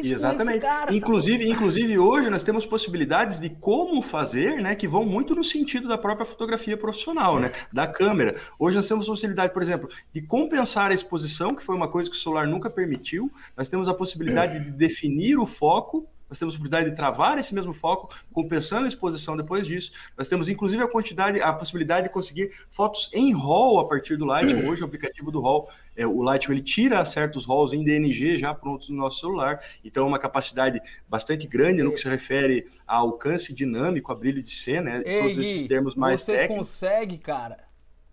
Isso 0.01 0.13
Exatamente. 0.13 0.61
Cara, 0.61 0.95
inclusive, 0.95 1.49
inclusive, 1.49 1.99
hoje 1.99 2.29
nós 2.29 2.43
temos 2.43 2.67
possibilidades 2.67 3.41
de 3.41 3.51
como 3.51 4.03
fazer, 4.03 4.61
né, 4.61 4.75
que 4.75 4.87
vão 4.87 5.05
muito 5.05 5.35
no 5.35 5.43
sentido 5.43 5.89
da 5.89 5.97
própria 5.97 6.27
fotografia 6.27 6.77
profissional, 6.77 7.39
né, 7.39 7.53
da 7.73 7.87
câmera. 7.87 8.37
Hoje 8.59 8.77
nós 8.77 8.89
temos 8.89 9.07
possibilidade, 9.07 9.53
por 9.53 9.63
exemplo, 9.63 9.89
de 10.13 10.21
compensar 10.21 10.91
a 10.91 10.95
exposição, 10.95 11.55
que 11.55 11.63
foi 11.63 11.75
uma 11.75 11.89
coisa 11.89 12.11
que 12.11 12.17
o 12.17 12.19
celular 12.19 12.47
nunca 12.47 12.69
permitiu. 12.69 13.31
Nós 13.57 13.69
temos 13.69 13.89
a 13.89 13.95
possibilidade 13.95 14.65
de 14.65 14.71
definir 14.71 15.39
o 15.39 15.47
foco 15.47 16.07
nós 16.29 16.39
temos 16.39 16.55
a 16.55 16.59
possibilidade 16.59 16.91
de 16.91 16.97
travar 16.97 17.39
esse 17.39 17.55
mesmo 17.55 17.73
foco, 17.73 18.15
compensando 18.33 18.87
a 18.87 18.89
exposição 18.89 19.37
depois 19.37 19.67
disso. 19.67 19.93
Nós 20.17 20.29
temos, 20.29 20.49
inclusive, 20.49 20.83
a 20.83 20.89
quantidade, 20.89 21.41
a 21.41 21.53
possibilidade 21.53 22.09
de 22.09 22.13
conseguir 22.13 22.53
fotos 22.69 23.11
em 23.13 23.33
RAW 23.33 23.79
a 23.79 23.89
partir 23.89 24.17
do 24.17 24.25
Lightroom. 24.25 24.69
Hoje, 24.69 24.83
o 24.83 24.87
aplicativo 24.87 25.31
do 25.31 25.41
RAW 25.41 25.69
é, 25.97 26.07
o 26.07 26.21
Lightroom 26.23 26.55
ele 26.55 26.63
tira 26.63 27.03
certos 27.05 27.47
RAWs 27.47 27.73
em 27.73 27.83
DNG 27.83 28.37
já 28.37 28.55
prontos 28.55 28.91
no 28.91 28.97
nosso 28.97 29.21
celular, 29.21 29.61
então 29.83 30.05
é 30.05 30.07
uma 30.07 30.19
capacidade 30.19 30.81
bastante 31.09 31.47
grande 31.47 31.83
no 31.83 31.91
que 31.91 31.99
se 31.99 32.09
refere 32.09 32.67
a 32.87 32.97
alcance 32.97 33.55
dinâmico, 33.55 34.13
a 34.13 34.15
brilho 34.15 34.43
de 34.43 34.51
cena, 34.51 34.99
né? 34.99 35.03
Ei, 35.07 35.23
todos 35.23 35.39
esses 35.39 35.63
termos 35.63 35.95
mais 35.95 36.21
você 36.21 36.37
técnicos. 36.37 36.69
Você 36.69 36.87
consegue, 36.87 37.19
cara, 37.19 37.65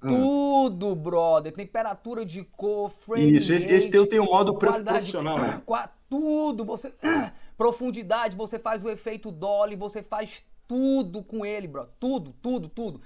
ah. 0.02 0.08
tudo, 0.08 0.96
brother, 0.96 1.52
temperatura 1.52 2.26
de 2.26 2.44
cor, 2.44 2.90
frame 2.90 3.36
Isso, 3.36 3.52
esse, 3.52 3.68
esse 3.68 3.92
teu 3.92 4.08
tem 4.08 4.20
um 4.20 4.26
modo 4.26 4.58
profissional, 4.58 5.38
né? 5.38 5.62
Tudo, 6.10 6.64
você 6.64 6.94
profundidade, 7.58 8.36
você 8.36 8.58
faz 8.60 8.84
o 8.84 8.90
efeito 8.90 9.32
dolly, 9.32 9.76
você 9.76 10.02
faz 10.02 10.44
tudo 10.68 11.24
com 11.24 11.46
ele, 11.46 11.68
bro, 11.68 11.88
tudo, 12.00 12.34
tudo, 12.42 12.70
tudo 12.70 13.02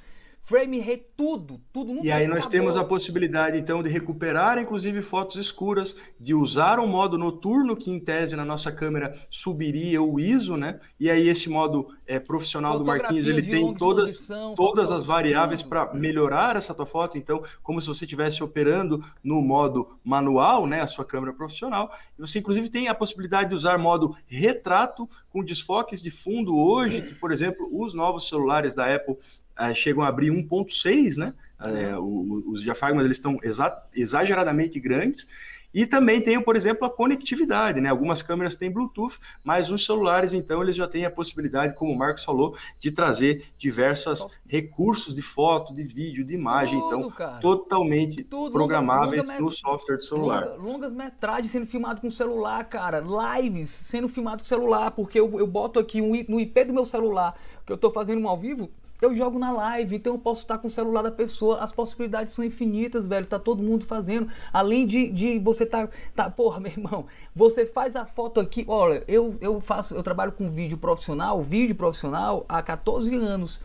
frame 0.47 0.79
rate, 0.79 1.05
tudo, 1.17 1.59
tudo. 1.73 1.99
E 2.01 2.09
aí 2.09 2.25
nós 2.25 2.47
temos 2.47 2.77
a 2.77 2.83
possibilidade, 2.83 3.57
então, 3.57 3.83
de 3.83 3.89
recuperar, 3.89 4.57
inclusive, 4.57 5.01
fotos 5.01 5.35
escuras, 5.35 5.93
de 6.17 6.33
usar 6.33 6.79
um 6.79 6.87
modo 6.87 7.17
noturno, 7.17 7.75
que 7.75 7.91
em 7.91 7.99
tese 7.99 8.33
na 8.33 8.45
nossa 8.45 8.71
câmera 8.71 9.13
subiria 9.29 10.01
o 10.01 10.17
ISO, 10.17 10.55
né? 10.55 10.79
E 10.97 11.11
aí 11.11 11.27
esse 11.27 11.49
modo 11.49 11.89
é, 12.07 12.17
profissional 12.17 12.79
do 12.79 12.85
Marquinhos, 12.85 13.27
ele 13.27 13.43
tem 13.43 13.73
todas, 13.73 14.25
todas 14.55 14.89
as 14.89 15.03
variáveis 15.03 15.61
para 15.61 15.93
melhorar 15.93 16.55
essa 16.55 16.73
tua 16.73 16.85
foto, 16.85 17.17
então, 17.17 17.43
como 17.61 17.81
se 17.81 17.87
você 17.87 18.05
estivesse 18.05 18.41
operando 18.41 19.03
no 19.21 19.41
modo 19.41 19.99
manual, 20.01 20.65
né? 20.65 20.79
A 20.79 20.87
sua 20.87 21.03
câmera 21.03 21.33
profissional. 21.33 21.91
E 22.17 22.21
você, 22.21 22.39
inclusive, 22.39 22.69
tem 22.69 22.87
a 22.87 22.95
possibilidade 22.95 23.49
de 23.49 23.55
usar 23.55 23.77
modo 23.77 24.15
retrato 24.25 25.09
com 25.29 25.43
desfoques 25.43 26.01
de 26.01 26.09
fundo 26.09 26.57
hoje, 26.57 27.01
que, 27.01 27.13
por 27.13 27.33
exemplo, 27.33 27.67
os 27.69 27.93
novos 27.93 28.29
celulares 28.29 28.73
da 28.73 28.95
Apple 28.95 29.17
é, 29.57 29.73
chegam 29.73 30.03
a 30.03 30.07
abrir 30.07 30.29
1.6, 30.31 31.17
né? 31.17 31.33
É, 31.59 31.97
os 31.97 32.61
diafragmas 32.61 33.03
eles 33.03 33.17
estão 33.17 33.39
exa 33.41 33.75
exageradamente 33.95 34.79
grandes 34.79 35.27
e 35.73 35.85
também 35.85 36.21
tem, 36.21 36.41
por 36.41 36.55
exemplo, 36.55 36.87
a 36.87 36.89
conectividade, 36.89 37.81
né? 37.81 37.89
Algumas 37.89 38.21
câmeras 38.21 38.55
têm 38.55 38.71
Bluetooth, 38.71 39.19
mas 39.43 39.69
os 39.69 39.85
celulares, 39.85 40.33
então, 40.33 40.63
eles 40.63 40.75
já 40.75 40.87
têm 40.87 41.05
a 41.05 41.11
possibilidade, 41.11 41.75
como 41.75 41.91
o 41.91 41.97
Marcos 41.97 42.23
falou, 42.23 42.57
de 42.79 42.89
trazer 42.89 43.45
diversos 43.57 44.25
recursos 44.47 45.13
de 45.13 45.21
foto, 45.21 45.75
de 45.75 45.83
vídeo, 45.83 46.25
de 46.25 46.33
imagem, 46.33 46.79
Tudo, 46.79 46.95
então, 46.95 47.11
cara. 47.11 47.39
totalmente 47.39 48.23
Tudo, 48.23 48.53
programáveis 48.53 49.27
longa, 49.27 49.33
longa, 49.33 49.45
no 49.45 49.51
software 49.51 49.97
de 49.97 50.05
celular. 50.05 50.45
Longa, 50.45 50.63
longas 50.63 50.93
metragens 50.93 51.51
sendo 51.51 51.67
filmado 51.67 52.01
com 52.01 52.09
celular, 52.09 52.63
cara, 52.63 53.03
lives 53.39 53.69
sendo 53.69 54.07
filmado 54.07 54.41
com 54.43 54.47
celular, 54.47 54.91
porque 54.91 55.19
eu, 55.19 55.37
eu 55.37 55.45
boto 55.45 55.79
aqui 55.79 56.01
um, 56.01 56.13
no 56.27 56.39
IP 56.39 56.65
do 56.65 56.73
meu 56.73 56.85
celular, 56.85 57.37
que 57.65 57.71
eu 57.71 57.75
estou 57.75 57.91
fazendo 57.91 58.21
um 58.21 58.27
ao 58.27 58.37
vivo, 58.39 58.71
eu 59.01 59.15
jogo 59.15 59.37
na 59.37 59.51
live, 59.51 59.95
então 59.95 60.13
eu 60.13 60.19
posso 60.19 60.41
estar 60.41 60.57
com 60.57 60.67
o 60.67 60.71
celular 60.71 61.03
da 61.03 61.11
pessoa. 61.11 61.59
As 61.59 61.71
possibilidades 61.71 62.33
são 62.33 62.43
infinitas, 62.43 63.05
velho. 63.05 63.27
Tá 63.27 63.37
todo 63.37 63.61
mundo 63.61 63.85
fazendo. 63.85 64.27
Além 64.51 64.87
de, 64.87 65.09
de 65.09 65.39
você 65.39 65.65
tá, 65.65 65.87
tá. 66.15 66.29
Porra, 66.29 66.59
meu 66.61 66.71
irmão, 66.71 67.05
você 67.35 67.65
faz 67.65 67.95
a 67.95 68.05
foto 68.05 68.39
aqui. 68.39 68.65
Olha, 68.67 69.03
eu, 69.07 69.37
eu 69.39 69.61
faço, 69.61 69.95
eu 69.95 70.01
trabalho 70.01 70.31
com 70.31 70.49
vídeo 70.49 70.77
profissional, 70.77 71.41
vídeo 71.43 71.75
profissional 71.75 72.45
há 72.49 72.61
14 72.63 73.13
anos. 73.15 73.59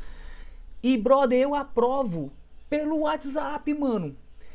E, 0.82 0.98
brother, 0.98 1.38
eu 1.38 1.54
aprovo 1.54 2.30
pelo 2.68 3.00
WhatsApp, 3.00 3.72
mano. 3.72 4.14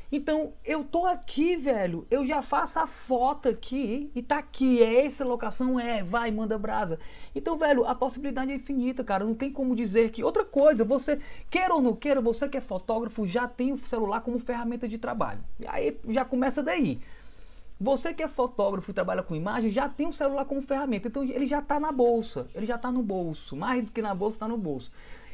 Então, 0.10 0.54
eu 0.64 0.86
tô 0.86 1.06
aqui, 1.06 1.58
velho. 1.58 2.08
Eu 2.10 2.26
já 2.26 2.42
faço 2.42 2.80
a 2.80 2.88
foto 2.88 3.50
aqui 3.50 4.10
e 4.16 4.22
tá 4.22 4.38
aqui. 4.38 4.82
É 4.82 5.06
essa 5.06 5.26
locação? 5.26 5.78
É, 5.80 6.02
vai, 6.02 6.32
manda 6.32 6.58
brasa. 6.58 6.98
Então, 7.36 7.58
velho, 7.58 7.86
a 7.86 7.94
possibilidade 7.94 8.52
é 8.52 8.56
infinita, 8.56 9.04
cara. 9.04 9.26
Não 9.26 9.36
tem 9.36 9.52
como 9.52 9.76
dizer 9.76 10.12
que. 10.12 10.24
Outra 10.24 10.46
coisa, 10.46 10.86
você, 10.86 11.20
queira 11.50 11.74
ou 11.74 11.82
não 11.82 11.94
queira, 11.94 12.22
você 12.22 12.48
que 12.48 12.58
é 12.58 12.62
fotógrafo 12.62 13.28
já 13.28 13.48
tem 13.48 13.74
o 13.74 13.78
celular 13.78 14.22
como 14.22 14.40
ferramenta 14.40 14.88
de 14.88 14.98
trabalho. 14.98 15.44
E 15.60 15.68
aí 15.68 15.98
já 16.08 16.24
começa 16.24 16.64
daí. 16.64 17.02
Você 17.80 18.12
que 18.12 18.24
é 18.24 18.28
fotógrafo 18.28 18.90
e 18.90 18.94
trabalha 18.94 19.22
com 19.22 19.36
imagem 19.36 19.70
já 19.70 19.88
tem 19.88 20.08
o 20.08 20.14
celular 20.14 20.46
como 20.46 20.62
ferramenta. 20.62 21.10
Então 21.10 21.24
ele 21.24 21.46
já 21.46 21.60
está 21.60 21.80
na 21.80 21.92
bolsa, 21.92 22.48
ele 22.56 22.66
já 22.66 22.76
está 22.76 22.92
no 22.92 23.04
bolso. 23.04 23.56
Mais 23.56 23.84
do 23.84 23.92
que 23.92 24.02
na 24.02 24.16
bolsa, 24.16 24.38
está 24.38 24.48
no 24.48 24.58
bolso. 24.58 24.92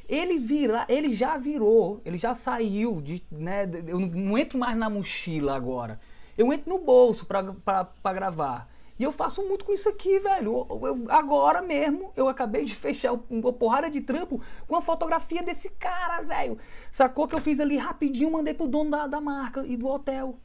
Ele 0.07 0.37
vira, 0.37 0.85
ele 0.89 1.15
já 1.15 1.37
virou, 1.37 2.01
ele 2.05 2.17
já 2.17 2.33
saiu 2.33 3.01
de, 3.01 3.23
né, 3.31 3.69
eu 3.87 3.99
não 3.99 4.37
entro 4.37 4.57
mais 4.59 4.77
na 4.77 4.89
mochila 4.89 5.55
agora. 5.55 5.99
Eu 6.37 6.51
entro 6.51 6.69
no 6.69 6.79
bolso 6.79 7.25
para 7.25 8.13
gravar. 8.13 8.69
E 8.97 9.03
eu 9.03 9.11
faço 9.11 9.43
muito 9.47 9.65
com 9.65 9.73
isso 9.73 9.89
aqui, 9.89 10.19
velho. 10.19 10.67
Eu, 10.69 10.87
eu, 10.87 11.05
agora 11.09 11.61
mesmo, 11.61 12.11
eu 12.15 12.27
acabei 12.27 12.63
de 12.63 12.75
fechar 12.75 13.13
uma 13.29 13.51
porrada 13.51 13.89
de 13.89 14.01
trampo 14.01 14.41
com 14.67 14.75
a 14.75 14.81
fotografia 14.81 15.41
desse 15.41 15.69
cara, 15.69 16.21
velho. 16.21 16.57
Sacou 16.91 17.27
que 17.27 17.35
eu 17.35 17.41
fiz 17.41 17.59
ali 17.59 17.77
rapidinho, 17.77 18.31
mandei 18.31 18.53
pro 18.53 18.67
dono 18.67 18.91
da, 18.91 19.07
da 19.07 19.19
marca 19.19 19.65
e 19.65 19.75
do 19.75 19.87
hotel. 19.87 20.37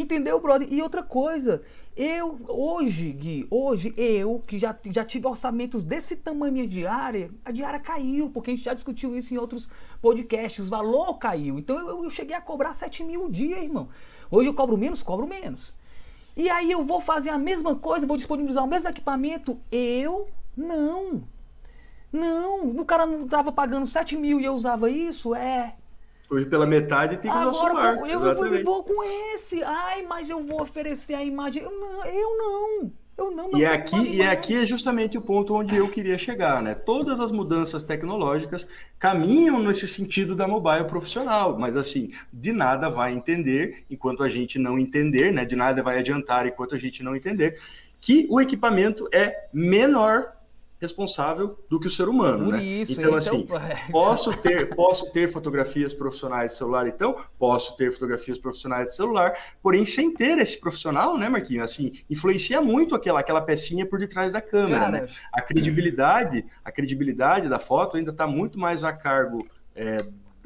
Entendeu, 0.00 0.40
brother? 0.40 0.72
E 0.72 0.80
outra 0.82 1.02
coisa, 1.02 1.62
eu, 1.96 2.38
hoje, 2.48 3.10
Gui, 3.10 3.46
hoje, 3.50 3.92
eu, 3.96 4.42
que 4.46 4.58
já, 4.58 4.76
já 4.90 5.04
tive 5.04 5.26
orçamentos 5.26 5.82
desse 5.82 6.14
tamanho 6.14 6.66
diária, 6.66 7.30
a 7.44 7.50
diária 7.50 7.80
caiu, 7.80 8.30
porque 8.30 8.50
a 8.50 8.54
gente 8.54 8.64
já 8.64 8.74
discutiu 8.74 9.16
isso 9.16 9.34
em 9.34 9.38
outros 9.38 9.68
podcasts, 10.00 10.64
o 10.64 10.68
valor 10.68 11.18
caiu. 11.18 11.58
Então 11.58 11.76
eu, 11.78 12.04
eu 12.04 12.10
cheguei 12.10 12.36
a 12.36 12.40
cobrar 12.40 12.72
7 12.72 13.02
mil 13.02 13.24
o 13.24 13.30
dia, 13.30 13.62
irmão. 13.62 13.88
Hoje 14.30 14.48
eu 14.48 14.54
cobro 14.54 14.76
menos, 14.78 15.02
cobro 15.02 15.26
menos. 15.26 15.74
E 16.36 16.48
aí 16.48 16.70
eu 16.70 16.84
vou 16.84 17.00
fazer 17.00 17.30
a 17.30 17.38
mesma 17.38 17.74
coisa, 17.74 18.06
vou 18.06 18.16
disponibilizar 18.16 18.62
o 18.62 18.68
mesmo 18.68 18.88
equipamento? 18.88 19.58
Eu 19.72 20.28
não. 20.56 21.24
Não, 22.12 22.70
o 22.70 22.84
cara 22.84 23.04
não 23.06 23.24
estava 23.24 23.50
pagando 23.50 23.86
7 23.86 24.16
mil 24.16 24.40
e 24.40 24.44
eu 24.44 24.54
usava 24.54 24.88
isso? 24.88 25.34
É, 25.34 25.74
Hoje 26.30 26.46
pela 26.46 26.66
metade 26.66 27.16
tem 27.16 27.30
que 27.30 27.36
Agora, 27.36 27.48
usar 27.48 27.58
solar. 27.58 27.96
Eu, 27.96 28.06
eu 28.06 28.34
vou, 28.34 28.64
vou 28.64 28.84
com 28.84 29.02
esse. 29.32 29.62
Ai, 29.62 30.02
mas 30.02 30.28
eu 30.28 30.44
vou 30.44 30.60
oferecer 30.60 31.14
a 31.14 31.24
imagem. 31.24 31.62
Eu 31.62 31.70
não, 31.70 32.04
eu 32.04 32.38
não. 32.38 32.92
Eu 33.16 33.32
não, 33.32 33.58
e 33.58 33.66
aqui, 33.66 33.96
e 33.96 34.22
aqui 34.22 34.54
é 34.54 34.64
justamente 34.64 35.18
o 35.18 35.20
ponto 35.20 35.52
onde 35.52 35.74
eu 35.74 35.90
queria 35.90 36.16
chegar, 36.16 36.62
né? 36.62 36.72
Todas 36.72 37.18
as 37.18 37.32
mudanças 37.32 37.82
tecnológicas 37.82 38.68
caminham 38.96 39.60
nesse 39.60 39.88
sentido 39.88 40.36
da 40.36 40.46
mobile 40.46 40.84
profissional, 40.84 41.58
mas 41.58 41.76
assim, 41.76 42.12
de 42.32 42.52
nada 42.52 42.88
vai 42.88 43.12
entender 43.12 43.84
enquanto 43.90 44.22
a 44.22 44.28
gente 44.28 44.56
não 44.56 44.78
entender, 44.78 45.32
né? 45.32 45.44
De 45.44 45.56
nada 45.56 45.82
vai 45.82 45.98
adiantar 45.98 46.46
enquanto 46.46 46.76
a 46.76 46.78
gente 46.78 47.02
não 47.02 47.16
entender 47.16 47.58
que 48.00 48.24
o 48.30 48.40
equipamento 48.40 49.08
é 49.12 49.48
menor 49.52 50.37
responsável 50.80 51.58
do 51.68 51.78
que 51.80 51.86
o 51.86 51.90
ser 51.90 52.08
humano. 52.08 52.44
Por 52.44 52.54
né? 52.54 52.62
isso, 52.62 52.92
então, 52.92 53.14
assim, 53.14 53.46
é 53.48 53.52
o... 53.52 53.56
É. 53.56 53.86
posso, 53.90 54.36
ter, 54.36 54.74
posso 54.74 55.10
ter 55.10 55.30
fotografias 55.30 55.92
profissionais 55.92 56.52
de 56.52 56.58
celular, 56.58 56.86
então, 56.86 57.16
posso 57.38 57.76
ter 57.76 57.92
fotografias 57.92 58.38
profissionais 58.38 58.90
de 58.90 58.96
celular, 58.96 59.36
porém, 59.62 59.84
sem 59.84 60.12
ter 60.14 60.38
esse 60.38 60.60
profissional, 60.60 61.18
né, 61.18 61.28
Marquinhos? 61.28 61.70
Assim, 61.70 61.92
influencia 62.08 62.60
muito 62.60 62.94
aquela, 62.94 63.20
aquela 63.20 63.40
pecinha 63.40 63.84
por 63.84 63.98
detrás 63.98 64.32
da 64.32 64.40
câmera, 64.40 64.80
Cara, 64.80 65.00
né? 65.02 65.06
A 65.32 65.42
credibilidade, 65.42 66.44
a 66.64 66.70
credibilidade 66.70 67.48
da 67.48 67.58
foto 67.58 67.96
ainda 67.96 68.10
está 68.10 68.26
muito 68.26 68.58
mais 68.58 68.84
a 68.84 68.92
cargo 68.92 69.46
é, 69.74 69.98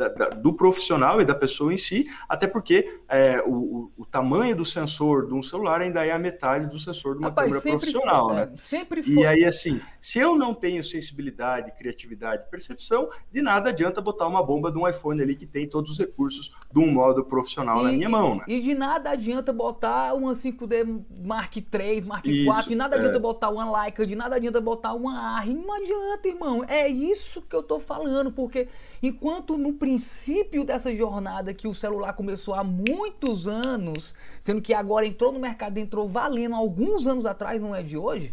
da, 0.03 0.09
da, 0.09 0.29
do 0.31 0.53
profissional 0.53 1.21
e 1.21 1.25
da 1.25 1.35
pessoa 1.35 1.73
em 1.73 1.77
si, 1.77 2.07
até 2.29 2.47
porque 2.47 3.01
é, 3.09 3.43
o, 3.47 3.91
o, 3.97 4.05
tamanho 4.05 4.57
do 4.57 4.65
sensor 4.65 5.27
de 5.27 5.35
um 5.35 5.43
celular 5.43 5.81
ainda 5.81 6.05
é 6.05 6.11
a 6.11 6.19
metade 6.19 6.67
do 6.67 6.79
sensor 6.79 7.15
de 7.15 7.21
uma 7.21 7.29
Rapaz, 7.29 7.49
câmera 7.49 7.79
profissional, 7.79 8.27
foi, 8.29 8.37
né? 8.37 8.53
Sempre 8.57 9.03
foi. 9.03 9.15
E 9.15 9.27
aí, 9.27 9.45
assim, 9.45 9.81
se 10.01 10.19
eu 10.19 10.37
não 10.37 10.55
tenho 10.55 10.83
sensibilidade, 10.83 11.73
criatividade, 11.73 12.45
percepção, 12.51 13.09
de 13.31 13.41
nada 13.41 13.71
adianta 13.71 14.01
botar 14.01 14.27
uma 14.27 14.43
bomba 14.43 14.71
de 14.71 14.79
um 14.79 14.89
iPhone 14.89 15.23
ali 15.23 15.37
que 15.37 15.47
tem 15.47 15.69
todos 15.69 15.93
os 15.93 15.99
recursos 15.99 16.53
de 16.71 16.79
um 16.79 16.91
modo 16.91 17.25
profissional 17.25 17.81
e, 17.81 17.85
na 17.85 17.93
minha 17.93 18.09
mão, 18.09 18.37
né? 18.37 18.45
E 18.49 18.61
de 18.61 18.75
nada 18.75 19.11
adianta 19.11 19.53
botar 19.53 20.15
uma 20.15 20.33
5D 20.33 21.05
Mark 21.25 21.57
III, 21.57 22.01
Mark 22.03 22.27
IV, 22.27 22.69
de 22.69 22.75
nada 22.75 22.97
adianta 22.97 23.17
é. 23.17 23.21
botar 23.21 23.51
uma 23.51 23.83
Leica, 23.83 24.07
de 24.07 24.15
nada 24.15 24.37
adianta 24.37 24.61
botar 24.61 24.95
uma 24.95 25.37
AR, 25.37 25.49
não 25.49 25.73
adianta, 25.73 26.29
irmão. 26.29 26.65
É 26.65 26.89
isso 26.89 27.43
que 27.43 27.55
eu 27.55 27.63
tô 27.63 27.79
falando, 27.79 28.33
porque 28.33 28.69
enquanto 29.03 29.59
no 29.59 29.73
princípio 29.73 30.65
dessa 30.65 30.95
jornada 30.95 31.53
que 31.53 31.67
o 31.67 31.75
celular 31.75 32.13
começou 32.13 32.55
há 32.55 32.63
muitos 32.63 33.49
anos, 33.49 34.15
sendo 34.41 34.63
que 34.63 34.73
agora 34.73 35.05
entrou 35.05 35.33
no 35.33 35.41
mercado, 35.41 35.79
entrou 35.79 36.09
valendo 36.09 36.55
alguns 36.55 37.07
anos 37.07 37.27
atrás, 37.27 37.61
não 37.61 37.75
é 37.75 37.83
de 37.83 37.97
hoje, 37.97 38.33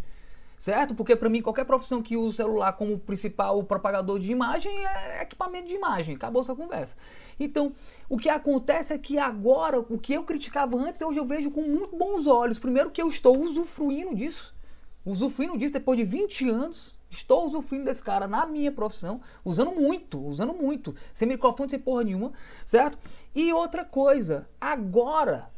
certo? 0.60 0.94
Porque 0.94 1.16
para 1.16 1.30
mim 1.30 1.42
qualquer 1.42 1.66
profissão 1.66 2.04
que 2.04 2.16
usa 2.16 2.30
o 2.30 2.34
celular 2.34 2.74
como 2.74 3.00
principal 3.00 3.64
propagador 3.64 4.20
de 4.20 4.32
imagem 4.32 4.72
é 4.86 5.24
equipamento 5.24 5.68
de 5.68 5.74
imagem, 5.74 6.16
acabou 6.16 6.42
essa 6.42 6.54
conversa. 6.54 6.96
Então, 7.40 7.74
o 8.08 8.18
que 8.18 8.30
acontece 8.30 8.94
é 8.94 8.98
que 8.98 9.18
agora, 9.18 9.80
o 9.80 9.98
que 9.98 10.14
eu 10.14 10.24
criticava 10.24 10.78
antes, 10.78 11.02
hoje 11.02 11.18
eu 11.18 11.26
vejo 11.26 11.50
com 11.50 11.62
muito 11.62 11.96
bons 11.96 12.28
olhos. 12.28 12.60
Primeiro 12.60 12.92
que 12.92 13.02
eu 13.02 13.08
estou 13.08 13.40
usufruindo 13.40 14.14
disso, 14.14 14.54
usufruindo 15.06 15.58
disso 15.58 15.74
depois 15.74 15.98
de 15.98 16.04
20 16.04 16.50
anos, 16.50 16.99
Estou 17.10 17.46
usufruindo 17.46 17.86
desse 17.86 18.04
cara 18.04 18.28
na 18.28 18.46
minha 18.46 18.72
profissão, 18.72 19.22
usando 19.44 19.72
muito, 19.72 20.24
usando 20.24 20.54
muito, 20.54 20.96
sem 21.14 21.28
microfone, 21.28 21.70
sem 21.70 21.80
porra 21.80 22.04
nenhuma, 22.04 22.34
certo? 22.64 22.98
E 23.34 23.52
outra 23.52 23.84
coisa, 23.84 24.48
agora 24.62 25.50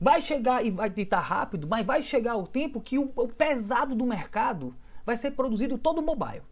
vai 0.00 0.20
chegar 0.20 0.64
e 0.64 0.70
vai 0.70 0.90
tentar 0.90 1.20
rápido, 1.20 1.66
mas 1.66 1.86
vai 1.86 2.02
chegar 2.02 2.36
o 2.36 2.46
tempo 2.46 2.80
que 2.80 2.98
o, 2.98 3.10
o 3.16 3.28
pesado 3.28 3.94
do 3.94 4.06
mercado 4.06 4.74
vai 5.04 5.16
ser 5.16 5.30
produzido 5.30 5.78
todo 5.78 6.02
mobile. 6.02 6.42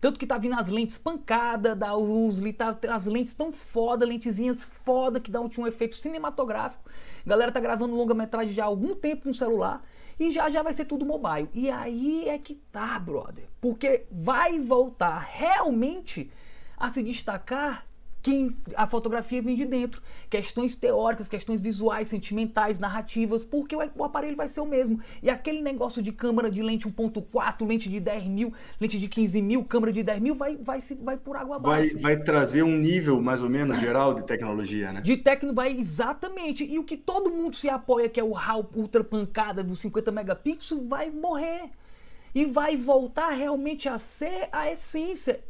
Tanto 0.00 0.18
que 0.18 0.26
tá 0.26 0.38
vindo 0.38 0.54
as 0.54 0.68
lentes 0.68 0.96
pancada 0.96 1.76
da 1.76 1.94
Usli, 1.94 2.54
tá, 2.54 2.76
as 2.88 3.04
lentes 3.04 3.34
tão 3.34 3.52
foda, 3.52 4.06
lentezinhas 4.06 4.64
foda 4.64 5.20
que 5.20 5.30
dão 5.30 5.44
um, 5.44 5.62
um 5.62 5.66
efeito 5.66 5.94
cinematográfico. 5.94 6.88
A 7.24 7.28
galera 7.28 7.52
tá 7.52 7.60
gravando 7.60 7.94
longa-metragem 7.94 8.54
já 8.54 8.64
há 8.64 8.66
algum 8.66 8.94
tempo 8.94 9.28
no 9.28 9.34
celular. 9.34 9.84
E 10.20 10.30
já 10.30 10.50
já 10.50 10.62
vai 10.62 10.74
ser 10.74 10.84
tudo 10.84 11.06
mobile. 11.06 11.48
E 11.54 11.70
aí 11.70 12.28
é 12.28 12.38
que 12.38 12.54
tá, 12.70 12.98
brother. 12.98 13.48
Porque 13.58 14.04
vai 14.12 14.60
voltar 14.60 15.18
realmente 15.18 16.30
a 16.76 16.90
se 16.90 17.02
destacar 17.02 17.86
quem 18.22 18.56
a 18.76 18.86
fotografia 18.86 19.40
vem 19.40 19.56
de 19.56 19.64
dentro. 19.64 20.02
Questões 20.28 20.74
teóricas, 20.74 21.28
questões 21.28 21.60
visuais, 21.60 22.08
sentimentais, 22.08 22.78
narrativas, 22.78 23.44
porque 23.44 23.74
o 23.74 24.04
aparelho 24.04 24.36
vai 24.36 24.48
ser 24.48 24.60
o 24.60 24.66
mesmo. 24.66 25.00
E 25.22 25.30
aquele 25.30 25.62
negócio 25.62 26.02
de 26.02 26.12
câmera 26.12 26.50
de 26.50 26.62
lente 26.62 26.86
1.4, 26.86 27.66
lente 27.66 27.88
de 27.88 27.98
10 27.98 28.24
mil, 28.24 28.52
lente 28.80 28.98
de 28.98 29.08
15 29.08 29.40
mil, 29.42 29.64
câmera 29.64 29.92
de 29.92 30.02
10 30.02 30.20
mil, 30.20 30.34
vai, 30.34 30.56
vai, 30.56 30.80
se, 30.80 30.94
vai 30.96 31.16
por 31.16 31.36
água 31.36 31.56
abaixo. 31.56 31.94
Vai, 31.94 32.16
vai 32.16 32.22
trazer 32.22 32.62
um 32.62 32.76
nível, 32.76 33.20
mais 33.20 33.40
ou 33.40 33.48
menos, 33.48 33.78
geral 33.78 34.12
de 34.14 34.22
tecnologia, 34.22 34.92
né? 34.92 35.00
De 35.00 35.16
técnico 35.16 35.54
vai, 35.54 35.72
exatamente. 35.72 36.64
E 36.64 36.78
o 36.78 36.84
que 36.84 36.96
todo 36.96 37.30
mundo 37.30 37.56
se 37.56 37.68
apoia, 37.68 38.08
que 38.08 38.20
é 38.20 38.24
o 38.24 38.32
RAW 38.32 38.68
ultra 38.74 39.02
pancada 39.02 39.62
dos 39.62 39.80
50 39.80 40.12
megapixels, 40.12 40.86
vai 40.86 41.10
morrer. 41.10 41.70
E 42.32 42.44
vai 42.44 42.76
voltar 42.76 43.30
realmente 43.30 43.88
a 43.88 43.98
ser 43.98 44.48
a 44.52 44.70
essência 44.70 45.40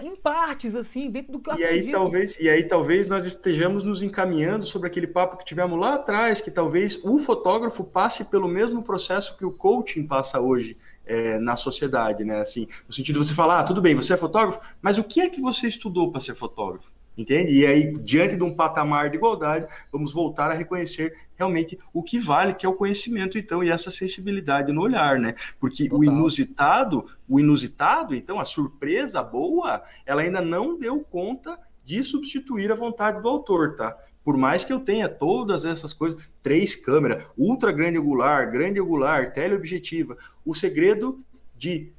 em 0.00 0.14
partes, 0.16 0.74
assim, 0.74 1.10
dentro 1.10 1.32
do 1.32 1.40
que 1.40 1.50
eu 1.50 1.58
e 1.58 1.64
aí 1.64 1.90
talvez 1.90 2.38
E 2.38 2.48
aí 2.48 2.64
talvez 2.64 3.06
nós 3.06 3.24
estejamos 3.24 3.82
nos 3.82 4.02
encaminhando 4.02 4.64
sobre 4.64 4.88
aquele 4.88 5.06
papo 5.06 5.36
que 5.36 5.44
tivemos 5.44 5.78
lá 5.78 5.94
atrás, 5.94 6.40
que 6.40 6.50
talvez 6.50 7.00
o 7.04 7.18
fotógrafo 7.18 7.84
passe 7.84 8.24
pelo 8.24 8.48
mesmo 8.48 8.82
processo 8.82 9.36
que 9.36 9.44
o 9.44 9.50
coaching 9.50 10.06
passa 10.06 10.40
hoje. 10.40 10.76
É, 11.10 11.38
na 11.38 11.56
sociedade, 11.56 12.22
né? 12.22 12.38
Assim, 12.38 12.66
no 12.86 12.92
sentido 12.92 13.18
de 13.18 13.26
você 13.26 13.32
falar, 13.32 13.60
ah, 13.60 13.64
tudo 13.64 13.80
bem, 13.80 13.94
você 13.94 14.12
é 14.12 14.16
fotógrafo, 14.18 14.60
mas 14.82 14.98
o 14.98 15.04
que 15.04 15.22
é 15.22 15.30
que 15.30 15.40
você 15.40 15.66
estudou 15.66 16.12
para 16.12 16.20
ser 16.20 16.34
fotógrafo? 16.34 16.92
entende? 17.18 17.52
E 17.52 17.66
aí, 17.66 17.98
diante 17.98 18.36
de 18.36 18.44
um 18.44 18.54
patamar 18.54 19.10
de 19.10 19.16
igualdade, 19.16 19.66
vamos 19.90 20.12
voltar 20.12 20.50
a 20.50 20.54
reconhecer 20.54 21.14
realmente 21.38 21.78
o 21.92 22.02
que 22.02 22.18
vale, 22.18 22.52
que 22.52 22.66
é 22.66 22.68
o 22.68 22.74
conhecimento, 22.74 23.38
então, 23.38 23.62
e 23.62 23.70
essa 23.70 23.90
sensibilidade 23.90 24.72
no 24.72 24.82
olhar, 24.82 25.20
né? 25.20 25.34
Porque 25.60 25.84
Total. 25.84 25.98
o 26.00 26.04
inusitado, 26.04 27.04
o 27.28 27.38
inusitado, 27.38 28.14
então, 28.14 28.40
a 28.40 28.44
surpresa 28.44 29.22
boa, 29.22 29.82
ela 30.04 30.22
ainda 30.22 30.40
não 30.40 30.76
deu 30.76 31.00
conta 31.00 31.58
de 31.84 32.02
substituir 32.02 32.72
a 32.72 32.74
vontade 32.74 33.22
do 33.22 33.28
autor, 33.28 33.76
tá? 33.76 33.96
Por 34.24 34.36
mais 34.36 34.64
que 34.64 34.72
eu 34.72 34.80
tenha 34.80 35.08
todas 35.08 35.64
essas 35.64 35.94
coisas, 35.94 36.20
três 36.42 36.74
câmeras, 36.74 37.24
ultra 37.36 37.72
grande 37.72 37.98
angular, 37.98 38.50
grande 38.50 38.78
angular, 38.78 39.32
teleobjetiva, 39.32 40.18
o 40.44 40.54
segredo 40.54 41.24
de 41.56 41.92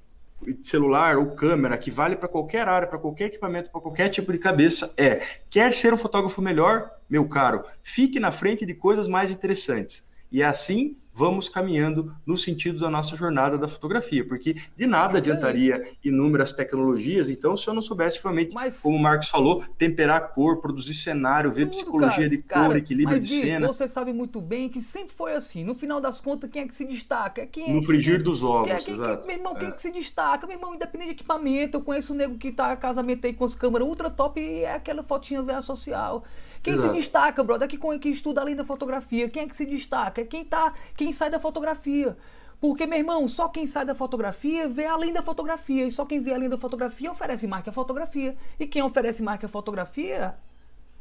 celular 0.61 1.17
ou 1.17 1.31
câmera 1.31 1.77
que 1.77 1.91
vale 1.91 2.15
para 2.15 2.27
qualquer 2.27 2.67
área, 2.67 2.87
para 2.87 2.99
qualquer 2.99 3.25
equipamento, 3.25 3.69
para 3.69 3.81
qualquer 3.81 4.09
tipo 4.09 4.31
de 4.31 4.37
cabeça 4.37 4.93
é: 4.97 5.21
quer 5.49 5.71
ser 5.73 5.93
um 5.93 5.97
fotógrafo 5.97 6.41
melhor, 6.41 6.91
meu 7.09 7.27
caro, 7.27 7.63
fique 7.83 8.19
na 8.19 8.31
frente 8.31 8.65
de 8.65 8.73
coisas 8.73 9.07
mais 9.07 9.31
interessantes. 9.31 10.07
E 10.31 10.41
é 10.41 10.45
assim 10.45 10.95
vamos 11.13 11.49
caminhando 11.49 12.15
no 12.25 12.37
sentido 12.37 12.79
da 12.79 12.89
nossa 12.89 13.15
jornada 13.15 13.57
da 13.57 13.67
fotografia, 13.67 14.25
porque 14.25 14.55
de 14.75 14.87
nada 14.87 15.17
adiantaria 15.17 15.91
inúmeras 16.03 16.51
tecnologias, 16.53 17.29
então, 17.29 17.57
se 17.57 17.67
eu 17.67 17.73
não 17.73 17.81
soubesse 17.81 18.21
realmente, 18.21 18.53
mas, 18.53 18.79
como 18.79 18.95
o 18.95 18.99
Marcos 18.99 19.29
falou, 19.29 19.63
temperar 19.77 20.17
a 20.17 20.21
cor, 20.21 20.61
produzir 20.61 20.93
cenário, 20.93 21.51
ver 21.51 21.65
tudo, 21.65 21.71
psicologia 21.71 22.17
cara, 22.17 22.29
de 22.29 22.37
cor, 22.37 22.47
cara, 22.47 22.77
equilíbrio 22.77 23.19
de 23.19 23.27
cena. 23.27 23.67
Você 23.67 23.87
sabe 23.87 24.13
muito 24.13 24.39
bem 24.41 24.69
que 24.69 24.81
sempre 24.81 25.13
foi 25.13 25.33
assim. 25.33 25.63
No 25.63 25.75
final 25.75 25.99
das 25.99 26.21
contas, 26.21 26.49
quem 26.49 26.63
é 26.63 26.67
que 26.67 26.75
se 26.75 26.85
destaca? 26.85 27.45
Quem 27.45 27.69
é, 27.69 27.73
no 27.73 27.83
frigir 27.83 28.15
quem, 28.15 28.23
dos 28.23 28.43
ovos, 28.43 28.67
quem 28.67 28.75
é, 28.75 28.79
quem, 28.79 28.93
exato. 28.93 29.27
meu 29.27 29.35
irmão, 29.35 29.55
quem 29.55 29.67
é. 29.67 29.71
que 29.71 29.81
se 29.81 29.91
destaca? 29.91 30.47
Meu 30.47 30.55
irmão, 30.55 30.75
independente 30.75 31.09
de 31.09 31.15
equipamento, 31.15 31.77
eu 31.77 31.81
conheço 31.81 32.13
um 32.13 32.15
nego 32.15 32.37
que 32.37 32.51
tá 32.51 32.75
casamento 32.75 33.25
aí 33.25 33.33
com 33.33 33.45
as 33.45 33.55
câmeras 33.55 33.87
ultra 33.87 34.09
top 34.09 34.39
e 34.39 34.63
é 34.63 34.75
aquela 34.75 35.03
fotinha 35.03 35.41
VA 35.41 35.61
social. 35.61 36.23
Quem 36.61 36.73
Exato. 36.73 36.93
se 36.93 36.99
destaca, 36.99 37.43
brother, 37.43 37.67
é 37.67 37.69
que, 37.69 37.99
que 37.99 38.09
estuda 38.09 38.41
além 38.41 38.55
da 38.55 38.63
fotografia. 38.63 39.29
Quem 39.29 39.43
é 39.43 39.47
que 39.47 39.55
se 39.55 39.65
destaca? 39.65 40.21
É 40.21 40.25
quem 40.25 40.43
tá, 40.43 40.73
quem 40.95 41.13
sai 41.13 41.29
da 41.29 41.39
fotografia. 41.39 42.17
Porque, 42.59 42.85
meu 42.85 42.99
irmão, 42.99 43.27
só 43.27 43.47
quem 43.47 43.65
sai 43.65 43.85
da 43.85 43.95
fotografia 43.95 44.67
vê 44.67 44.85
além 44.85 45.13
da 45.13 45.21
fotografia. 45.21 45.85
E 45.85 45.91
só 45.91 46.05
quem 46.05 46.19
vê 46.19 46.33
além 46.33 46.49
da 46.49 46.57
fotografia 46.57 47.09
oferece 47.09 47.47
marca 47.47 47.69
a 47.69 47.73
fotografia. 47.73 48.35
E 48.59 48.67
quem 48.67 48.81
oferece 48.81 49.23
marca 49.23 49.45
a 49.45 49.49
fotografia 49.49 50.35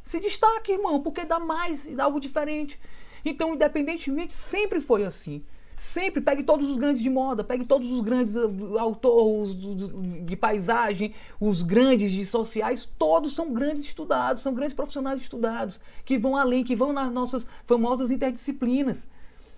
se 0.05 0.21
destaca, 0.21 0.71
irmão, 0.73 1.03
porque 1.03 1.25
dá 1.25 1.41
mais, 1.41 1.87
dá 1.87 2.05
algo 2.05 2.21
diferente. 2.21 2.79
Então, 3.25 3.55
independentemente, 3.55 4.33
sempre 4.33 4.81
foi 4.81 5.05
assim. 5.05 5.45
Sempre 5.79 6.21
pegue 6.21 6.43
todos 6.43 6.69
os 6.69 6.77
grandes 6.77 7.01
de 7.01 7.09
moda, 7.09 7.45
pegue 7.45 7.65
todos 7.65 7.89
os 7.93 8.01
grandes 8.01 8.35
uh, 8.35 8.77
autores 8.81 9.55
de 10.27 10.35
paisagem, 10.35 11.15
os 11.41 11.63
grandes 11.63 12.11
de 12.11 12.27
sociais, 12.27 12.85
todos 12.99 13.33
são 13.33 13.53
grandes 13.53 13.85
estudados, 13.85 14.43
são 14.43 14.53
grandes 14.53 14.75
profissionais 14.75 15.23
estudados, 15.23 15.81
que 16.05 16.19
vão 16.19 16.37
além, 16.37 16.65
que 16.65 16.75
vão 16.75 16.93
nas 16.93 17.13
nossas 17.13 17.47
famosas 17.65 18.11
interdisciplinas. 18.11 19.07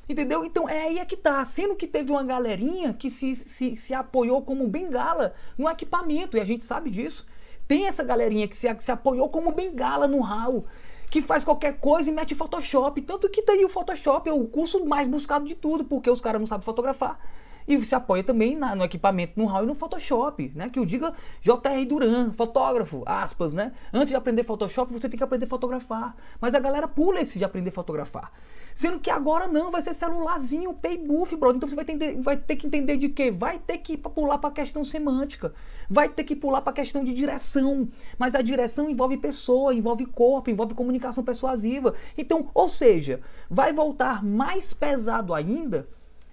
Entendeu? 0.07 0.45
Então 0.45 0.68
é 0.68 0.89
aí 0.89 0.99
é 0.99 1.07
que 1.07 1.16
tá. 1.16 1.43
Sendo 1.43 1.75
que 1.75 1.87
teve 1.87 2.11
uma 2.11 2.23
galerinha 2.23 2.93
que 2.93 3.09
se, 3.09 3.35
se, 3.35 3.77
se 3.77 3.95
apoiou 3.95 4.43
como 4.43 4.68
bengala 4.68 5.33
no 5.57 5.71
equipamento, 5.71 6.37
e 6.37 6.41
a 6.41 6.45
gente 6.45 6.66
sabe 6.66 6.91
disso. 6.91 7.27
Tem 7.66 7.87
essa 7.87 8.05
galerinha 8.05 8.47
que 8.47 8.57
se, 8.57 8.75
que 8.75 8.85
se 8.85 8.93
apoiou 8.93 9.31
como 9.31 9.53
bengala 9.53 10.07
no 10.07 10.21
RAW 10.21 10.66
que 11.11 11.21
faz 11.21 11.45
qualquer 11.45 11.79
coisa 11.81 12.09
e 12.09 12.13
mete 12.13 12.35
Photoshop. 12.35 13.03
Tanto 13.03 13.29
que 13.29 13.43
daí 13.43 13.65
o 13.65 13.69
Photoshop 13.69 14.29
é 14.29 14.33
o 14.33 14.47
curso 14.47 14.85
mais 14.85 15.09
buscado 15.09 15.45
de 15.45 15.55
tudo, 15.55 15.85
porque 15.85 16.09
os 16.09 16.21
caras 16.21 16.41
não 16.41 16.47
sabem 16.47 16.65
fotografar. 16.65 17.19
E 17.67 17.83
se 17.85 17.95
apoia 17.95 18.23
também 18.23 18.57
na, 18.57 18.75
no 18.75 18.85
equipamento, 18.85 19.35
no 19.37 19.47
RAW 19.47 19.65
e 19.65 19.67
no 19.67 19.75
Photoshop, 19.75 20.53
né? 20.55 20.69
Que 20.69 20.81
o 20.81 20.87
diga 20.87 21.13
J.R. 21.43 21.85
Duran, 21.85 22.33
fotógrafo, 22.33 23.03
aspas, 23.07 23.53
né? 23.53 23.73
Antes 23.93 24.09
de 24.09 24.17
aprender 24.17 24.45
Photoshop, 24.45 24.93
você 24.93 25.09
tem 25.09 25.19
que 25.19 25.25
aprender 25.25 25.47
a 25.47 25.49
fotografar. 25.49 26.17
Mas 26.41 26.55
a 26.55 26.59
galera 26.59 26.89
pula 26.89 27.21
esse 27.21 27.39
de 27.39 27.45
aprender 27.45 27.71
a 27.71 27.73
fotografar. 27.73 28.33
Sendo 28.75 28.99
que 28.99 29.11
agora 29.11 29.49
não, 29.49 29.71
vai 29.71 29.83
ser 29.83 29.95
celularzinho, 29.95 30.73
pay 30.75 30.97
buff, 30.97 31.35
brother. 31.37 31.57
Então 31.57 31.69
você 31.69 31.77
vai, 31.77 31.85
vai 32.17 32.37
ter 32.37 32.57
que 32.57 32.67
entender 32.67 32.97
de 32.97 33.09
quê? 33.09 33.31
Vai 33.31 33.59
ter 33.59 33.79
que 33.79 33.97
pular 33.97 34.39
para 34.39 34.51
a 34.51 34.53
questão 34.53 34.85
semântica. 34.85 35.53
Vai 35.89 36.09
ter 36.09 36.25
que 36.25 36.37
pular 36.37 36.63
para 36.63 36.71
a 36.71 36.77
questão 36.77 37.05
de 37.05 37.13
direção. 37.13 37.89
Mas 38.19 38.35
a 38.35 38.43
direção 38.43 38.89
envolve 38.89 39.17
pessoa, 39.17 39.75
envolve 39.75 40.07
corpo, 40.07 40.51
envolve 40.51 40.75
comunicação 40.75 41.25
persuasiva. 41.25 41.95
Então, 42.17 42.49
ou 42.55 42.69
seja, 42.69 43.21
vai 43.49 43.73
voltar 43.73 44.25
mais 44.25 44.73
pesado 44.73 45.35
ainda 45.35 45.89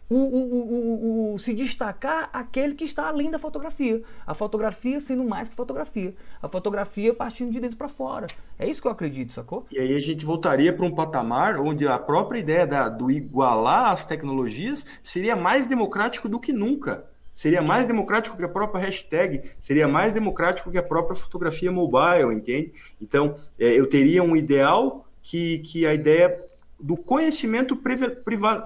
o, 0.10 0.16
o, 0.16 1.34
o, 1.34 1.38
se 1.38 1.53
destacar 1.53 2.30
aquele 2.32 2.76
que 2.76 2.86
está 2.86 3.08
além 3.08 3.30
da 3.30 3.38
fotografia. 3.38 4.01
A 4.26 4.34
fotografia 4.34 4.99
sendo 4.99 5.24
mais 5.24 5.49
que 5.49 5.55
fotografia. 5.55 6.16
A 6.41 6.47
fotografia 6.47 7.14
partindo 7.14 7.51
de 7.51 7.60
dentro 7.60 7.78
para 7.78 7.89
fora. 7.89 8.28
É 8.58 8.68
isso 8.68 8.82
que 8.82 8.88
eu 8.88 8.91
acredito, 8.91 9.34
sacou? 9.34 9.66
E 9.72 9.78
aí 9.78 9.95
a 9.95 9.99
gente 9.99 10.26
voltaria 10.26 10.72
para 10.72 10.86
um 10.86 10.95
patamar 10.95 11.60
onde 11.60 11.88
a 11.88 11.99
própria 11.99 12.39
ideia 12.39 12.66
da, 12.66 12.89
do 12.89 13.12
igualar 13.12 13.91
as 13.91 14.05
tecnologias 14.05 14.86
seria 15.03 15.36
mais 15.36 15.68
democrático 15.68 16.30
do 16.30 16.39
que 16.39 16.53
nunca. 16.53 17.05
Seria 17.34 17.62
mais 17.62 17.88
democrático 17.88 18.36
que 18.36 18.43
a 18.43 18.49
própria 18.49 18.82
hashtag, 18.82 19.43
seria 19.60 19.88
mais 19.88 20.12
democrático 20.12 20.72
que 20.72 20.78
a 20.78 20.84
própria 20.84 21.16
fotografia 21.16 21.72
mobile, 21.72 22.34
entende? 22.34 22.74
Então, 22.99 23.36
é, 23.60 23.80
eu 23.80 23.88
teria 23.88 24.24
um 24.24 24.36
ideal 24.36 25.05
que, 25.22 25.60
que 25.60 25.86
a 25.86 25.93
ideia 25.93 26.47
do 26.80 26.96
conhecimento 26.96 27.78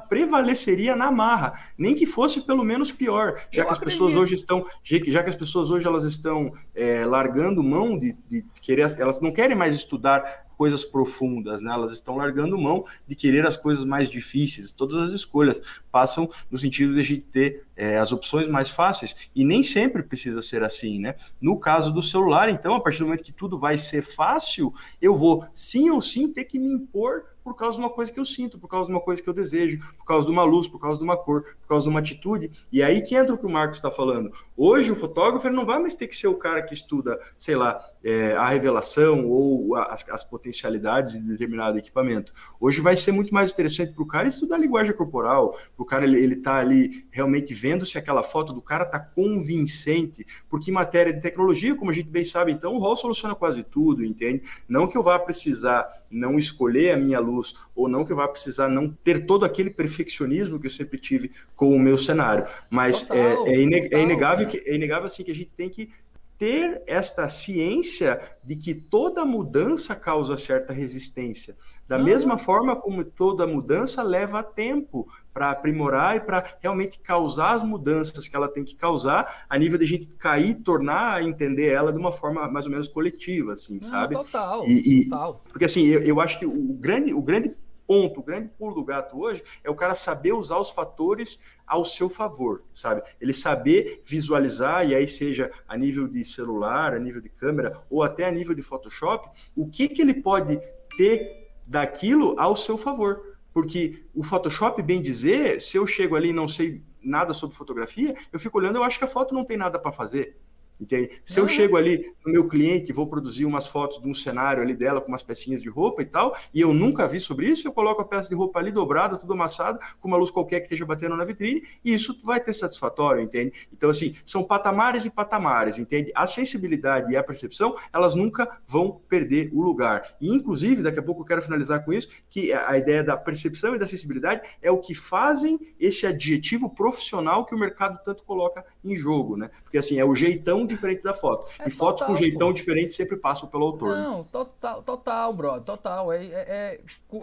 prevaleceria 0.10 0.96
na 0.96 1.12
marra, 1.12 1.54
nem 1.78 1.96
que 1.96 2.06
fosse 2.06 2.42
pelo 2.42 2.64
menos 2.64 2.92
pior, 2.92 3.36
já 3.52 3.62
Eu 3.62 3.66
que 3.66 3.72
as 3.72 3.78
acredito. 3.78 3.84
pessoas 3.84 4.16
hoje 4.16 4.36
estão, 4.36 4.66
já 4.84 5.24
que 5.24 5.30
as 5.30 5.36
pessoas 5.36 5.70
hoje 5.70 5.88
elas 5.88 6.04
estão 6.04 6.54
é, 6.76 7.06
largando 7.06 7.64
mão 7.64 7.98
de, 7.98 8.18
de, 8.30 8.44
querer, 8.62 8.94
elas 9.00 9.22
não 9.22 9.32
querem 9.32 9.56
mais 9.56 9.74
estudar 9.74 10.46
coisas 10.62 10.86
profundas, 10.86 11.60
né? 11.60 11.74
Elas 11.74 11.92
estão 11.92 12.18
largando 12.18 12.56
mão 12.56 12.86
de 13.08 13.16
querer 13.16 13.48
as 13.48 13.58
coisas 13.58 13.84
mais 13.84 14.08
difíceis. 14.08 14.72
Todas 14.72 14.96
as 15.00 15.12
escolhas 15.12 15.60
passam 15.92 16.30
no 16.52 16.58
sentido 16.60 16.94
de 16.94 17.00
a 17.00 17.04
gente 17.04 17.22
ter 17.22 17.64
é, 17.76 17.98
as 17.98 18.12
opções 18.12 18.48
mais 18.48 18.70
fáceis 18.70 19.16
e 19.36 19.44
nem 19.44 19.64
sempre 19.64 20.04
precisa 20.04 20.40
ser 20.40 20.64
assim, 20.64 21.00
né? 21.00 21.16
No 21.42 21.60
caso 21.60 21.92
do 21.92 22.00
celular, 22.00 22.48
então, 22.48 22.76
a 22.76 22.80
partir 22.80 23.00
do 23.00 23.06
momento 23.06 23.24
que 23.24 23.32
tudo 23.32 23.58
vai 23.58 23.76
ser 23.76 24.04
fácil, 24.04 24.72
eu 25.02 25.16
vou 25.16 25.44
sim 25.52 25.90
ou 25.90 26.00
sim 26.00 26.32
ter 26.32 26.46
que 26.46 26.60
me 26.60 26.72
impor 26.72 27.24
por 27.44 27.56
causa 27.56 27.78
de 27.78 27.84
uma 27.84 27.90
coisa 27.90 28.12
que 28.12 28.20
eu 28.20 28.26
sinto, 28.26 28.60
por 28.60 28.68
causa 28.68 28.88
de 28.88 28.94
uma 28.94 29.02
coisa 29.02 29.22
que 29.22 29.30
eu 29.30 29.34
desejo, 29.34 29.80
por 29.98 30.06
causa 30.06 30.26
de 30.28 30.32
uma 30.32 30.44
luz, 30.44 30.68
por 30.68 30.80
causa 30.80 31.00
de 31.00 31.04
uma 31.04 31.18
cor, 31.18 31.44
por 31.62 31.68
causa 31.68 31.84
de 31.84 31.90
uma 31.90 32.00
atitude. 32.00 32.52
E 32.72 32.84
aí 32.84 33.02
que 33.02 33.16
entra 33.16 33.34
o 33.34 33.38
que 33.38 33.46
o 33.46 33.50
Marcos 33.50 33.78
está 33.78 33.92
falando. 33.92 34.32
Hoje 34.56 34.92
o 34.92 34.96
fotógrafo 34.96 35.50
não 35.50 35.66
vai 35.66 35.80
mais 35.80 35.96
ter 35.96 36.08
que 36.08 36.16
ser 36.16 36.28
o 36.28 36.36
cara 36.36 36.62
que 36.62 36.74
estuda, 36.74 37.20
sei 37.38 37.56
lá, 37.56 37.84
é, 38.04 38.34
a 38.34 38.48
revelação 38.48 39.28
ou 39.28 39.76
as, 39.76 40.08
as, 40.10 40.24
potencialidades 40.24 41.14
de 41.14 41.22
determinado 41.22 41.78
equipamento. 41.78 42.32
Hoje 42.60 42.80
vai 42.80 42.96
ser 42.96 43.12
muito 43.12 43.34
mais 43.34 43.52
interessante 43.52 43.94
para 43.94 44.04
o 44.04 44.08
cara 44.08 44.28
estudar 44.28 44.56
a 44.56 44.60
linguagem 44.60 44.96
corporal, 44.96 45.52
para 45.76 45.84
o 45.84 45.86
cara 45.86 46.06
ele, 46.06 46.20
ele 46.20 46.36
tá 46.36 46.56
ali 46.56 47.06
realmente 47.12 47.54
vendo 47.54 47.86
se 47.86 47.98
aquela 47.98 48.24
foto 48.24 48.54
do 48.54 48.62
cara 48.62 48.86
tá 48.86 49.00
convincente, 49.00 50.26
porque 50.50 50.72
em 50.72 50.74
matéria 50.74 51.14
de 51.14 51.22
tecnologia, 51.22 51.76
como 51.76 51.92
a 51.92 51.94
gente 51.94 52.10
bem 52.10 52.24
sabe, 52.24 52.52
então 52.52 52.76
o 52.76 52.80
RAW 52.80 52.96
soluciona 52.96 53.36
quase 53.36 53.64
tudo, 53.64 54.04
entende? 54.06 54.44
Não 54.68 54.88
que 54.88 54.98
eu 54.98 55.04
vá 55.04 55.18
precisar 55.20 55.88
não 56.10 56.38
escolher 56.38 56.92
a 56.92 56.98
minha 56.98 57.20
luz 57.20 57.31
luz, 57.32 57.54
ou 57.76 57.88
não 57.88 58.06
que 58.06 58.12
eu 58.12 58.18
vá 58.18 58.28
precisar 58.28 58.68
não 58.68 58.90
ter 58.90 59.26
todo 59.26 59.46
aquele 59.46 59.70
perfeccionismo 59.70 60.60
que 60.60 60.68
eu 60.68 60.72
sempre 60.72 61.00
tive 61.00 61.32
com 61.56 61.76
o 61.76 61.80
meu 61.80 61.98
cenário. 61.98 62.46
Mas 62.70 63.04
total, 63.04 63.48
é, 63.48 63.52
é, 63.52 63.62
ine, 63.62 63.90
é, 63.92 64.02
inegável 64.02 64.48
que 64.48 64.58
é 64.66 64.76
inegável 64.76 65.06
assim 65.06 65.24
que 65.24 65.32
a 65.32 65.36
gente 65.36 65.52
tem 65.56 65.70
que 65.70 65.90
ter 66.38 66.82
esta 66.88 67.28
ciência 67.28 68.20
de 68.44 68.56
que 68.56 68.74
toda 68.74 69.24
mudança 69.24 69.96
causa 69.96 70.36
certa 70.36 70.74
resistência. 70.74 71.56
Da 71.88 71.98
uhum. 71.98 72.04
mesma 72.04 72.36
forma 72.36 72.76
como 72.76 73.04
toda 73.04 73.46
mudança 73.46 74.02
leva 74.02 74.42
tempo 74.42 75.08
para 75.34 75.52
aprimorar 75.52 76.18
e 76.18 76.20
para 76.20 76.58
realmente 76.60 77.00
causar 77.00 77.56
as 77.56 77.64
mudanças 77.64 78.28
que 78.28 78.36
ela 78.36 78.48
tem 78.48 78.64
que 78.64 78.76
causar 78.76 79.46
a 79.50 79.58
nível 79.58 79.78
de 79.78 79.86
a 79.86 79.88
gente 79.88 80.08
cair, 80.16 80.56
tornar 80.56 81.16
a 81.16 81.24
entender 81.24 81.68
ela 81.68 81.92
de 81.92 82.00
uma 82.00 82.12
forma 82.12 82.48
mais 82.50 82.66
ou 82.66 82.72
menos 82.72 82.88
coletiva, 82.88 83.54
assim, 83.54 83.82
sabe? 83.82 84.16
Total, 84.16 84.68
e, 84.68 85.06
total. 85.06 85.44
Porque 85.50 85.66
assim, 85.66 85.86
eu, 85.86 86.02
eu 86.02 86.22
acho 86.22 86.38
que 86.40 86.46
o 86.46 86.74
grande, 86.74 87.14
o 87.14 87.22
grande 87.22 87.54
ponto, 87.92 88.22
o 88.22 88.24
grande 88.24 88.50
pulo 88.58 88.76
do 88.76 88.86
gato 88.86 89.20
hoje 89.20 89.44
é 89.64 89.70
o 89.70 89.76
cara 89.76 89.94
saber 89.94 90.32
usar 90.32 90.58
os 90.58 90.70
fatores 90.70 91.38
ao 91.68 91.84
seu 91.84 92.10
favor, 92.10 92.64
sabe? 92.72 93.02
Ele 93.20 93.34
saber 93.34 94.02
visualizar, 94.06 94.88
e 94.88 94.96
aí 94.96 95.06
seja 95.08 95.52
a 95.68 95.78
nível 95.78 96.08
de 96.08 96.24
celular, 96.24 96.94
a 96.94 97.00
nível 97.00 97.22
de 97.22 97.28
câmera, 97.28 97.78
ou 97.90 98.02
até 98.02 98.26
a 98.26 98.32
nível 98.32 98.56
de 98.56 98.62
Photoshop, 98.62 99.30
o 99.56 99.68
que, 99.68 99.90
que 99.90 100.02
ele 100.02 100.14
pode 100.14 100.58
ter 100.96 101.50
daquilo 101.68 102.40
ao 102.40 102.56
seu 102.56 102.78
favor. 102.78 103.31
Porque 103.54 104.04
o 104.14 104.24
Photoshop, 104.24 104.82
bem 104.82 105.02
dizer, 105.02 105.60
se 105.62 105.78
eu 105.78 105.86
chego 105.86 106.16
ali 106.16 106.30
e 106.30 106.34
não 106.34 106.48
sei 106.48 106.82
nada 107.02 107.34
sobre 107.34 107.56
fotografia, 107.56 108.16
eu 108.32 108.40
fico 108.40 108.58
olhando, 108.58 108.78
eu 108.78 108.84
acho 108.84 108.98
que 108.98 109.06
a 109.06 109.08
foto 109.08 109.34
não 109.34 109.44
tem 109.44 109.58
nada 109.58 109.78
para 109.78 109.92
fazer. 109.92 110.38
Entende? 110.82 111.12
Se 111.24 111.40
eu 111.40 111.48
chego 111.48 111.78
ali 111.78 112.12
no 112.26 112.32
meu 112.32 112.48
cliente, 112.48 112.92
vou 112.92 113.06
produzir 113.06 113.46
umas 113.46 113.68
fotos 113.68 114.02
de 114.02 114.08
um 114.08 114.16
cenário 114.16 114.64
ali 114.64 114.74
dela 114.74 115.00
com 115.00 115.10
umas 115.10 115.22
pecinhas 115.22 115.62
de 115.62 115.70
roupa 115.70 116.02
e 116.02 116.06
tal, 116.06 116.36
e 116.52 116.60
eu 116.60 116.74
nunca 116.74 117.08
vi 117.08 117.20
sobre 117.20 117.48
isso, 117.48 117.68
eu 117.68 117.72
coloco 117.72 118.02
a 118.02 118.06
peça 118.06 118.30
de 118.30 118.36
roupa 118.36 118.58
ali 118.58 118.72
dobrada, 118.72 119.16
tudo 119.16 119.34
amassado, 119.34 119.78
com 120.00 120.08
uma 120.08 120.18
luz 120.18 120.32
qualquer 120.32 120.60
que 120.60 120.66
esteja 120.66 120.84
batendo 120.84 121.16
na 121.16 121.24
vitrine, 121.24 121.64
e 121.86 121.94
isso 121.94 122.18
vai 122.24 122.40
ter 122.40 122.54
satisfatório, 122.54 123.22
entende? 123.22 123.54
Então, 123.72 123.92
assim, 123.92 124.16
são 124.26 124.44
patamares 124.44 125.06
e 125.06 125.12
patamares, 125.12 125.78
entende? 125.78 126.12
A 126.16 126.26
sensibilidade 126.26 127.12
e 127.14 127.16
a 127.16 127.24
percepção, 127.24 127.76
elas 127.94 128.16
nunca 128.16 128.50
vão 128.66 129.00
perder 129.08 129.52
o 129.54 129.62
lugar. 129.62 130.16
E, 130.20 130.34
inclusive, 130.34 130.82
daqui 130.82 130.98
a 130.98 131.04
pouco 131.04 131.22
eu 131.22 131.26
quero 131.26 131.44
finalizar 131.44 131.86
com 131.86 131.94
isso, 131.94 132.10
que 132.28 132.52
a 132.52 132.76
ideia 132.76 133.04
da 133.04 133.16
percepção 133.16 133.76
e 133.76 133.80
da 133.80 133.86
sensibilidade 133.86 134.42
é 134.62 134.72
o 134.72 134.80
que 134.80 134.96
fazem 134.96 135.60
esse 135.80 136.08
adjetivo 136.08 136.70
profissional 136.70 137.46
que 137.46 137.54
o 137.54 137.60
mercado 137.60 138.00
tanto 138.04 138.24
coloca 138.24 138.66
em 138.84 138.96
jogo, 138.96 139.38
né? 139.38 139.52
Porque, 139.64 139.78
assim, 139.78 140.00
é 140.00 140.06
o 140.06 140.16
jeitão 140.16 140.66
diferente 140.76 141.04
da 141.04 141.14
foto. 141.14 141.50
É 141.60 141.68
e 141.68 141.72
total, 141.72 141.78
fotos 141.78 142.04
com 142.04 142.16
jeitão 142.16 142.48
pô. 142.48 142.54
diferente 142.54 142.94
sempre 142.94 143.18
passam 143.18 143.48
pelo 143.48 143.66
autor. 143.66 143.96
Né? 143.96 144.04
Não, 144.04 144.20
né? 144.20 144.26
total, 144.32 144.84
total, 144.84 145.34
bro, 145.34 145.62
total. 145.62 146.14
É, 146.14 146.26
é, 146.26 146.30
é, 146.32 146.80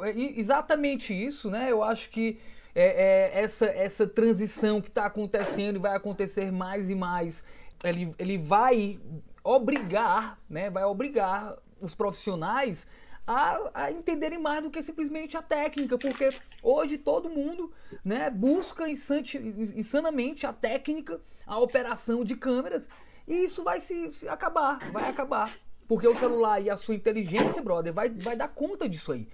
é, 0.08 0.14
exatamente 0.36 1.12
isso, 1.12 1.50
né? 1.50 1.70
Eu 1.70 1.82
acho 1.82 2.10
que 2.10 2.38
é, 2.74 3.32
é 3.34 3.42
essa, 3.42 3.66
essa 3.66 4.06
transição 4.06 4.80
que 4.80 4.88
está 4.88 5.06
acontecendo 5.06 5.76
e 5.76 5.80
vai 5.80 5.96
acontecer 5.96 6.52
mais 6.52 6.90
e 6.90 6.94
mais, 6.94 7.42
ele, 7.82 8.14
ele 8.18 8.38
vai 8.38 9.00
obrigar, 9.42 10.38
né? 10.48 10.70
Vai 10.70 10.84
obrigar 10.84 11.56
os 11.80 11.94
profissionais 11.94 12.86
a, 13.28 13.84
a, 13.84 13.92
entenderem 13.92 14.38
mais 14.38 14.62
do 14.62 14.70
que 14.70 14.82
simplesmente 14.82 15.36
a 15.36 15.42
técnica, 15.42 15.98
porque 15.98 16.30
hoje 16.62 16.96
todo 16.96 17.28
mundo 17.28 17.70
né, 18.02 18.30
busca 18.30 18.86
insanamente 18.88 20.46
a 20.46 20.52
técnica, 20.52 21.20
a 21.46 21.58
operação 21.58 22.24
de 22.24 22.34
câmeras, 22.34 22.88
e 23.28 23.44
isso 23.44 23.62
vai 23.62 23.78
se, 23.78 24.10
se, 24.10 24.28
acabar, 24.28 24.78
vai 24.90 25.08
acabar. 25.08 25.56
Porque 25.86 26.08
o 26.08 26.14
celular 26.14 26.60
e 26.60 26.68
a 26.70 26.76
sua 26.76 26.94
inteligência, 26.94 27.62
brother, 27.62 27.92
vai, 27.92 28.08
vai 28.08 28.34
dar 28.34 28.48
conta 28.48 28.88
disso 28.88 29.12
aí. 29.12 29.28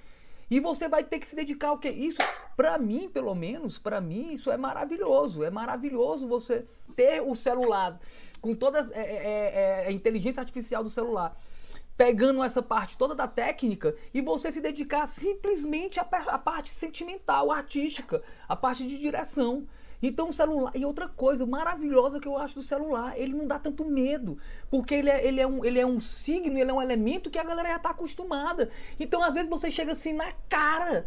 E 0.51 0.61
você 0.61 0.89
vai 0.89 1.03
ter 1.03 1.19
que 1.19 1.27
se 1.27 1.35
dedicar 1.35 1.69
ao 1.69 1.79
que? 1.79 1.89
Isso, 1.89 2.21
para 2.57 2.77
mim, 2.77 3.09
pelo 3.09 3.35
menos, 3.35 3.79
para 3.79 4.01
mim, 4.01 4.33
isso 4.33 4.51
é 4.51 4.57
maravilhoso. 4.57 5.43
É 5.43 5.51
maravilhoso 5.51 6.29
você 6.29 6.67
ter 6.95 7.21
o 7.23 7.35
celular 7.35 7.99
com 8.41 8.55
toda 8.55 8.79
é, 8.93 9.01
é, 9.01 9.85
é, 9.85 9.87
a 9.89 9.91
inteligência 9.93 10.41
artificial 10.41 10.83
do 10.83 10.91
celular 10.91 11.37
pegando 11.97 12.43
essa 12.43 12.63
parte 12.63 12.99
toda 12.99 13.15
da 13.15 13.29
técnica 13.29 13.95
e 14.13 14.21
você 14.21 14.51
se 14.51 14.61
dedicar 14.61 15.07
simplesmente 15.07 16.01
à, 16.01 16.03
à 16.03 16.39
parte 16.39 16.71
sentimental, 16.71 17.53
artística, 17.53 18.23
à 18.49 18.57
parte 18.57 18.87
de 18.87 18.99
direção. 18.99 19.67
Então 20.07 20.29
o 20.29 20.33
celular. 20.33 20.73
E 20.75 20.85
outra 20.85 21.09
coisa 21.09 21.47
maravilhosa 21.47 22.21
que 22.21 22.29
eu 22.29 22.37
acho 22.37 22.57
do 22.57 22.63
celular, 22.63 23.19
ele 23.19 23.33
não 23.33 23.47
dá 23.47 23.59
tanto 23.59 23.87
medo. 23.87 24.37
Porque 24.71 24.95
ele 24.95 25.09
é, 25.09 25.27
ele 25.27 25.41
é, 25.41 25.47
um, 25.47 25.65
ele 25.65 25.81
é 25.81 25.87
um 25.87 25.99
signo, 25.99 26.59
ele 26.59 26.71
é 26.71 26.75
um 26.75 26.83
elemento 26.83 27.31
que 27.31 27.39
a 27.39 27.45
galera 27.45 27.71
já 27.71 27.77
está 27.77 27.91
acostumada. 27.91 28.71
Então, 29.01 29.23
às 29.23 29.33
vezes, 29.33 29.49
você 29.49 29.71
chega 29.71 29.93
assim 29.93 30.13
na 30.13 30.31
cara 30.49 31.07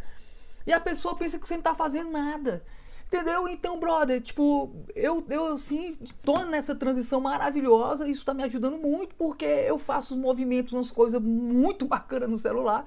e 0.65 0.73
a 0.73 0.79
pessoa 0.79 1.15
pensa 1.15 1.37
que 1.37 1.47
você 1.47 1.53
não 1.53 1.59
está 1.59 1.75
fazendo 1.75 2.09
nada. 2.09 2.63
Entendeu? 3.05 3.47
Então, 3.47 3.79
brother, 3.79 4.19
tipo, 4.19 4.69
eu, 4.95 5.23
eu 5.29 5.53
assim, 5.53 5.95
tô 6.23 6.39
nessa 6.39 6.75
transição 6.75 7.21
maravilhosa, 7.21 8.07
isso 8.07 8.25
tá 8.25 8.33
me 8.33 8.43
ajudando 8.43 8.77
muito, 8.77 9.15
porque 9.15 9.45
eu 9.45 9.77
faço 9.77 10.13
os 10.13 10.19
movimentos, 10.19 10.73
umas 10.73 10.91
coisas 10.91 11.21
muito 11.21 11.85
bacanas 11.87 12.29
no 12.29 12.37
celular. 12.37 12.85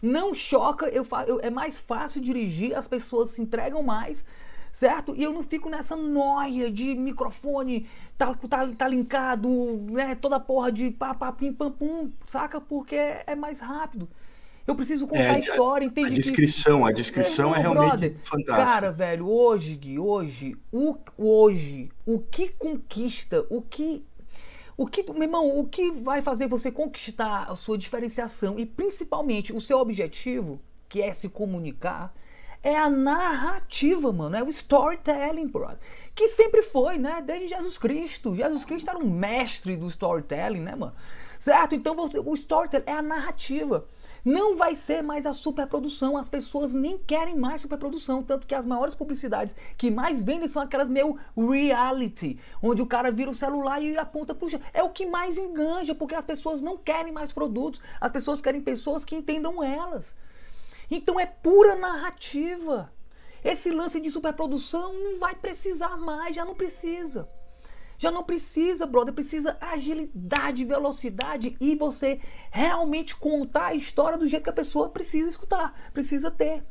Não 0.00 0.32
choca, 0.32 0.88
eu, 0.88 1.06
eu 1.26 1.40
é 1.40 1.50
mais 1.50 1.78
fácil 1.78 2.20
dirigir, 2.20 2.74
as 2.74 2.88
pessoas 2.88 3.30
se 3.30 3.42
entregam 3.42 3.82
mais 3.82 4.24
certo? 4.72 5.14
E 5.14 5.22
eu 5.22 5.32
não 5.32 5.42
fico 5.42 5.68
nessa 5.68 5.94
noia 5.94 6.70
de 6.70 6.94
microfone, 6.94 7.86
tá, 8.16 8.34
tá, 8.34 8.66
tá 8.68 8.88
linkado, 8.88 9.48
né? 9.90 10.14
Toda 10.14 10.40
porra 10.40 10.72
de 10.72 10.90
pá, 10.90 11.14
pá, 11.14 11.30
pim, 11.30 11.52
pam, 11.52 11.70
pum, 11.70 12.10
saca? 12.26 12.58
Porque 12.58 12.96
é 12.96 13.36
mais 13.36 13.60
rápido. 13.60 14.08
Eu 14.66 14.74
preciso 14.74 15.06
contar 15.06 15.22
é, 15.22 15.30
a 15.30 15.38
história, 15.38 15.84
entende? 15.84 16.12
A 16.12 16.14
descrição, 16.14 16.86
a 16.86 16.92
descrição 16.92 17.54
é, 17.54 17.58
é 17.58 17.62
realmente 17.62 17.88
brother, 17.88 18.16
fantástica. 18.22 18.64
Cara, 18.64 18.92
velho, 18.92 19.28
hoje, 19.28 19.74
Gui, 19.74 19.98
hoje, 19.98 20.56
o, 20.72 20.96
hoje, 21.18 21.90
o 22.06 22.18
que 22.18 22.48
conquista, 22.48 23.44
o 23.50 23.60
que. 23.60 24.04
O 24.74 24.86
que, 24.86 25.02
meu 25.12 25.24
irmão, 25.24 25.58
o 25.58 25.68
que 25.68 25.90
vai 25.90 26.22
fazer 26.22 26.48
você 26.48 26.72
conquistar 26.72 27.44
a 27.44 27.54
sua 27.54 27.76
diferenciação 27.76 28.58
e 28.58 28.64
principalmente 28.64 29.52
o 29.52 29.60
seu 29.60 29.78
objetivo, 29.78 30.58
que 30.88 31.02
é 31.02 31.12
se 31.12 31.28
comunicar, 31.28 32.12
é 32.62 32.76
a 32.76 32.88
narrativa, 32.88 34.12
mano. 34.12 34.36
É 34.36 34.42
o 34.42 34.48
storytelling, 34.48 35.48
brother. 35.48 35.78
Que 36.14 36.28
sempre 36.28 36.62
foi, 36.62 36.98
né? 36.98 37.22
Desde 37.24 37.48
Jesus 37.48 37.76
Cristo. 37.76 38.36
Jesus 38.36 38.64
Cristo 38.64 38.90
era 38.90 38.98
um 38.98 39.10
mestre 39.10 39.76
do 39.76 39.86
storytelling, 39.86 40.60
né, 40.60 40.76
mano? 40.76 40.94
Certo? 41.38 41.74
Então 41.74 41.96
você, 41.96 42.20
o 42.20 42.34
storytelling 42.34 42.84
é 42.86 42.92
a 42.92 43.02
narrativa. 43.02 43.86
Não 44.24 44.56
vai 44.56 44.76
ser 44.76 45.02
mais 45.02 45.26
a 45.26 45.32
superprodução. 45.32 46.16
As 46.16 46.28
pessoas 46.28 46.72
nem 46.72 46.96
querem 46.98 47.36
mais 47.36 47.62
superprodução. 47.62 48.22
Tanto 48.22 48.46
que 48.46 48.54
as 48.54 48.64
maiores 48.64 48.94
publicidades 48.94 49.52
que 49.76 49.90
mais 49.90 50.22
vendem 50.22 50.46
são 50.46 50.62
aquelas 50.62 50.88
meio 50.88 51.18
reality, 51.36 52.38
onde 52.62 52.80
o 52.80 52.86
cara 52.86 53.10
vira 53.10 53.30
o 53.30 53.34
celular 53.34 53.82
e 53.82 53.98
aponta 53.98 54.34
pro 54.34 54.48
É 54.72 54.84
o 54.84 54.90
que 54.90 55.04
mais 55.04 55.36
enganja, 55.36 55.96
porque 55.96 56.14
as 56.14 56.24
pessoas 56.24 56.62
não 56.62 56.78
querem 56.78 57.12
mais 57.12 57.32
produtos. 57.32 57.80
As 58.00 58.12
pessoas 58.12 58.40
querem 58.40 58.60
pessoas 58.60 59.04
que 59.04 59.16
entendam 59.16 59.64
elas. 59.64 60.14
Então 60.96 61.18
é 61.18 61.24
pura 61.24 61.74
narrativa. 61.74 62.92
Esse 63.42 63.70
lance 63.70 63.98
de 63.98 64.10
superprodução 64.10 64.92
não 64.92 65.18
vai 65.18 65.34
precisar 65.34 65.96
mais, 65.96 66.36
já 66.36 66.44
não 66.44 66.54
precisa. 66.54 67.28
Já 67.96 68.10
não 68.10 68.22
precisa, 68.22 68.84
brother, 68.84 69.14
precisa 69.14 69.56
agilidade, 69.60 70.64
velocidade 70.64 71.56
e 71.60 71.74
você 71.76 72.20
realmente 72.50 73.16
contar 73.16 73.68
a 73.68 73.74
história 73.74 74.18
do 74.18 74.28
jeito 74.28 74.42
que 74.44 74.50
a 74.50 74.52
pessoa 74.52 74.90
precisa 74.90 75.28
escutar, 75.28 75.90
precisa 75.94 76.30
ter. 76.30 76.62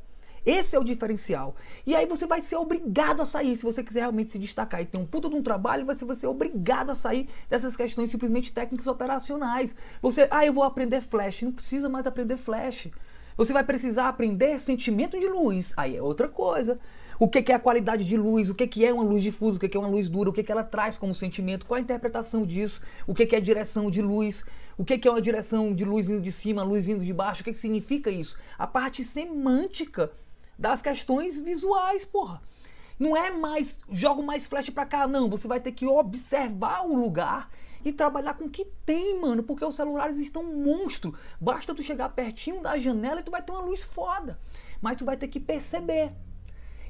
Esse 0.46 0.76
é 0.76 0.80
o 0.80 0.84
diferencial. 0.84 1.56
E 1.86 1.96
aí 1.96 2.06
você 2.06 2.28
vai 2.28 2.42
ser 2.42 2.58
obrigado 2.58 3.22
a 3.22 3.26
sair. 3.26 3.56
Se 3.56 3.64
você 3.64 3.84
quiser 3.84 4.02
realmente 4.02 4.32
se 4.32 4.40
destacar 4.40 4.82
e 4.82 4.86
ter 4.86 5.00
um 5.00 5.06
puta 5.06 5.30
de 5.30 5.36
um 5.36 5.42
trabalho, 5.42 5.86
você 5.86 6.04
vai 6.04 6.16
ser 6.16 6.28
obrigado 6.28 6.90
a 6.92 6.96
sair 6.96 7.28
dessas 7.50 7.76
questões 7.76 8.12
simplesmente 8.12 8.52
técnicas 8.54 8.88
operacionais. 8.88 9.76
Você, 10.02 10.28
ah, 10.32 10.46
eu 10.46 10.54
vou 10.54 10.64
aprender 10.64 11.02
flash. 11.02 11.44
Não 11.44 11.52
precisa 11.52 11.88
mais 11.88 12.06
aprender 12.06 12.38
flash. 12.38 12.90
Você 13.38 13.54
vai 13.54 13.64
precisar 13.64 14.08
aprender 14.08 14.60
sentimento 14.60 15.20
de 15.20 15.28
luz. 15.28 15.74
Aí 15.78 15.96
é 15.96 16.02
outra 16.02 16.28
coisa. 16.28 16.80
O 17.20 17.28
que 17.28 17.52
é 17.52 17.56
a 17.56 17.60
qualidade 17.60 18.04
de 18.04 18.18
luz? 18.18 18.50
O 18.50 18.56
que 18.56 18.84
é 18.84 18.92
uma 18.92 19.04
luz 19.04 19.22
difusa? 19.22 19.58
O 19.58 19.60
que 19.60 19.78
é 19.78 19.80
uma 19.80 19.90
luz 19.90 20.10
dura? 20.10 20.32
O 20.32 20.34
que 20.34 20.52
ela 20.52 20.64
traz 20.64 20.98
como 20.98 21.14
sentimento? 21.14 21.68
Qual 21.68 21.78
a 21.78 21.82
interpretação 21.82 22.46
disso? 22.46 22.82
O 23.06 23.14
que 23.14 23.36
é 23.36 23.40
direção 23.40 23.92
de 23.92 24.02
luz? 24.02 24.44
O 24.76 24.84
que 24.84 25.08
é 25.08 25.12
uma 25.12 25.22
direção 25.22 25.72
de 25.72 25.86
luz 25.86 26.08
vindo 26.08 26.22
de 26.22 26.32
cima, 26.32 26.64
luz 26.64 26.84
vindo 26.84 27.06
de 27.06 27.14
baixo? 27.14 27.42
O 27.42 27.44
que, 27.44 27.54
significa 27.54 28.10
isso? 28.10 28.38
A 28.58 28.66
parte 28.66 29.04
semântica 29.04 30.12
das 30.58 30.82
questões 30.82 31.40
visuais, 31.40 32.04
porra. 32.04 32.42
Não 32.98 33.16
é 33.16 33.30
mais 33.30 33.80
jogo 33.92 34.24
mais 34.24 34.48
flash 34.48 34.72
para 34.72 34.88
cá, 34.88 35.08
não. 35.08 35.30
Você 35.30 35.48
vai 35.48 35.60
ter 35.60 35.74
que 35.74 35.86
observar 35.86 36.88
o 36.88 36.96
lugar 36.96 37.52
e 37.84 37.94
trabalhar 37.94 38.36
com 38.36 38.46
o 38.46 38.50
que 38.50 38.66
tem, 38.86 39.20
mano, 39.20 39.44
porque 39.44 39.66
os 39.66 39.76
celulares 39.76 40.18
estão 40.18 40.44
um 40.44 40.64
monstro. 40.64 41.14
Basta 41.40 41.74
tu 41.74 41.84
chegar 41.84 42.10
pertinho 42.10 42.62
da 42.62 42.78
janela 42.78 43.22
e 43.22 43.24
tu 43.24 43.32
vai 43.32 43.42
ter 43.42 43.52
uma 43.52 43.62
luz 43.62 43.84
foda. 43.84 44.40
Mas 44.82 44.98
tu 44.98 45.06
vai 45.06 45.18
ter 45.18 45.28
que 45.28 45.40
perceber. 45.40 46.12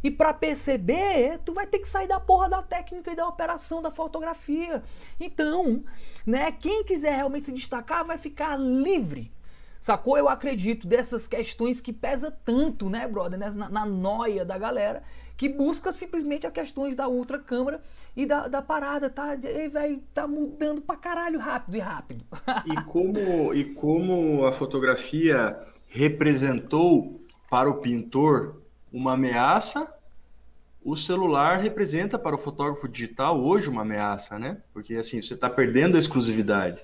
E 0.04 0.10
para 0.10 0.34
perceber, 0.34 1.40
tu 1.46 1.54
vai 1.54 1.68
ter 1.68 1.80
que 1.80 1.88
sair 1.88 2.08
da 2.08 2.20
porra 2.20 2.50
da 2.50 2.62
técnica 2.62 3.12
e 3.12 3.16
da 3.16 3.28
operação 3.28 3.82
da 3.82 3.92
fotografia. 3.92 4.84
Então, 5.20 5.84
né, 6.26 6.52
quem 6.52 6.84
quiser 6.84 7.16
realmente 7.16 7.46
se 7.46 7.52
destacar 7.52 8.04
vai 8.04 8.18
ficar 8.18 8.58
livre. 8.58 9.32
Sacou? 9.82 10.16
Eu 10.16 10.30
acredito 10.30 10.88
dessas 10.88 11.28
questões 11.28 11.82
que 11.82 11.92
pesa 11.92 12.32
tanto, 12.46 12.88
né, 12.88 13.08
brother, 13.08 13.40
né, 13.40 13.50
na, 13.50 13.86
noia 13.86 14.46
da 14.46 14.58
galera 14.58 15.02
que 15.36 15.50
busca 15.50 15.92
simplesmente 15.92 16.46
as 16.46 16.54
questões 16.54 16.96
da 16.96 17.08
ultra 17.08 17.40
câmara 17.40 17.82
e 18.16 18.28
da, 18.28 18.48
da 18.48 18.62
parada, 18.62 19.10
tá? 19.10 19.34
E, 19.34 19.68
véio, 19.70 20.00
tá 20.14 20.28
mudando 20.28 20.82
pra 20.82 20.96
caralho 20.96 21.40
rápido 21.40 21.78
e 21.78 21.80
rápido. 21.80 22.24
e, 22.64 22.76
como, 22.84 23.52
e 23.52 23.66
como 23.74 24.46
a 24.46 24.54
fotografia 24.54 25.58
representou 25.88 27.20
para 27.50 27.68
o 27.68 27.80
pintor 27.80 28.62
uma 28.94 29.14
ameaça, 29.14 29.92
o 30.84 30.96
celular 30.96 31.58
representa 31.58 32.20
para 32.20 32.36
o 32.36 32.40
fotógrafo 32.40 32.88
digital 32.88 33.42
hoje 33.42 33.68
uma 33.68 33.82
ameaça, 33.82 34.38
né? 34.38 34.58
Porque 34.72 34.96
assim, 34.96 35.24
você 35.24 35.34
está 35.34 35.50
perdendo 35.50 35.96
a 35.96 36.00
exclusividade. 36.00 36.84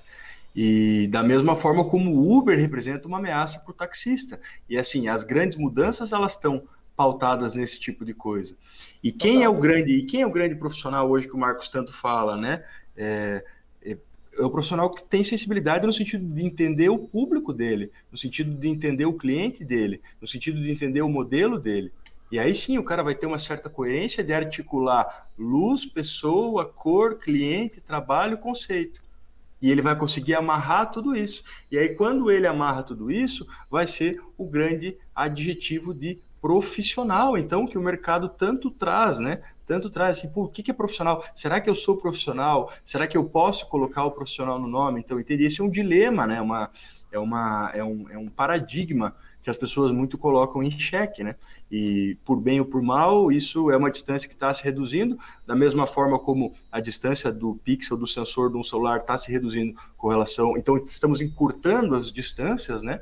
E 0.60 1.06
da 1.06 1.22
mesma 1.22 1.54
forma 1.54 1.84
como 1.84 2.10
o 2.10 2.36
Uber 2.36 2.58
representa 2.58 3.06
uma 3.06 3.18
ameaça 3.18 3.60
para 3.60 3.70
o 3.70 3.72
taxista. 3.74 4.40
E 4.68 4.76
assim, 4.76 5.06
as 5.06 5.22
grandes 5.22 5.56
mudanças 5.56 6.12
elas 6.12 6.32
estão 6.32 6.66
pautadas 6.96 7.54
nesse 7.54 7.78
tipo 7.78 8.04
de 8.04 8.12
coisa. 8.12 8.56
E 9.00 9.12
quem 9.12 9.44
é 9.44 9.48
o 9.48 9.54
grande 9.54 9.92
e 9.92 10.04
quem 10.04 10.22
é 10.22 10.26
o 10.26 10.32
grande 10.32 10.56
profissional 10.56 11.08
hoje 11.08 11.28
que 11.28 11.34
o 11.36 11.38
Marcos 11.38 11.68
tanto 11.68 11.92
fala, 11.92 12.36
né? 12.36 12.64
É, 12.96 13.44
é, 13.80 13.96
é 14.36 14.42
o 14.42 14.50
profissional 14.50 14.90
que 14.90 15.04
tem 15.04 15.22
sensibilidade 15.22 15.86
no 15.86 15.92
sentido 15.92 16.26
de 16.26 16.44
entender 16.44 16.88
o 16.88 16.98
público 16.98 17.52
dele, 17.52 17.92
no 18.10 18.18
sentido 18.18 18.52
de 18.52 18.68
entender 18.68 19.06
o 19.06 19.12
cliente 19.12 19.64
dele, 19.64 20.02
no 20.20 20.26
sentido 20.26 20.60
de 20.60 20.72
entender 20.72 21.02
o 21.02 21.08
modelo 21.08 21.56
dele. 21.60 21.92
E 22.32 22.38
aí 22.40 22.52
sim 22.52 22.78
o 22.78 22.84
cara 22.84 23.04
vai 23.04 23.14
ter 23.14 23.26
uma 23.26 23.38
certa 23.38 23.70
coerência 23.70 24.24
de 24.24 24.32
articular 24.32 25.28
luz, 25.38 25.86
pessoa, 25.86 26.66
cor, 26.66 27.16
cliente, 27.16 27.80
trabalho, 27.80 28.38
conceito. 28.38 29.06
E 29.60 29.70
ele 29.70 29.82
vai 29.82 29.96
conseguir 29.96 30.34
amarrar 30.34 30.90
tudo 30.90 31.16
isso. 31.16 31.42
E 31.70 31.78
aí, 31.78 31.94
quando 31.94 32.30
ele 32.30 32.46
amarra 32.46 32.82
tudo 32.82 33.10
isso, 33.10 33.46
vai 33.70 33.86
ser 33.86 34.22
o 34.36 34.46
grande 34.46 34.96
adjetivo 35.14 35.92
de 35.92 36.20
profissional, 36.40 37.36
então, 37.36 37.66
que 37.66 37.76
o 37.76 37.82
mercado 37.82 38.28
tanto 38.28 38.70
traz, 38.70 39.18
né? 39.18 39.42
Tanto 39.66 39.90
traz 39.90 40.18
assim, 40.18 40.30
por 40.30 40.50
que, 40.50 40.62
que 40.62 40.70
é 40.70 40.74
profissional? 40.74 41.24
Será 41.34 41.60
que 41.60 41.68
eu 41.68 41.74
sou 41.74 41.96
profissional? 41.96 42.72
Será 42.84 43.06
que 43.06 43.16
eu 43.16 43.24
posso 43.24 43.68
colocar 43.68 44.04
o 44.04 44.12
profissional 44.12 44.58
no 44.58 44.68
nome? 44.68 45.00
Então, 45.00 45.18
entende? 45.18 45.44
Esse 45.44 45.60
é 45.60 45.64
um 45.64 45.68
dilema, 45.68 46.26
né? 46.26 46.40
Uma, 46.40 46.70
é, 47.10 47.18
uma, 47.18 47.70
é, 47.74 47.84
um, 47.84 48.08
é 48.08 48.16
um 48.16 48.28
paradigma 48.28 49.14
que 49.48 49.50
as 49.50 49.56
pessoas 49.56 49.90
muito 49.92 50.18
colocam 50.18 50.62
em 50.62 50.70
xeque, 50.70 51.24
né? 51.24 51.34
E 51.70 52.18
por 52.22 52.38
bem 52.38 52.60
ou 52.60 52.66
por 52.66 52.82
mal, 52.82 53.32
isso 53.32 53.70
é 53.70 53.76
uma 53.78 53.90
distância 53.90 54.28
que 54.28 54.34
está 54.34 54.52
se 54.52 54.62
reduzindo, 54.62 55.18
da 55.46 55.56
mesma 55.56 55.86
forma 55.86 56.18
como 56.18 56.52
a 56.70 56.80
distância 56.80 57.32
do 57.32 57.54
pixel 57.64 57.96
do 57.96 58.06
sensor 58.06 58.50
de 58.50 58.58
um 58.58 58.62
celular 58.62 58.98
está 58.98 59.16
se 59.16 59.32
reduzindo 59.32 59.74
com 59.96 60.08
relação. 60.08 60.54
Então, 60.58 60.76
estamos 60.76 61.22
encurtando 61.22 61.94
as 61.94 62.12
distâncias, 62.12 62.82
né? 62.82 63.00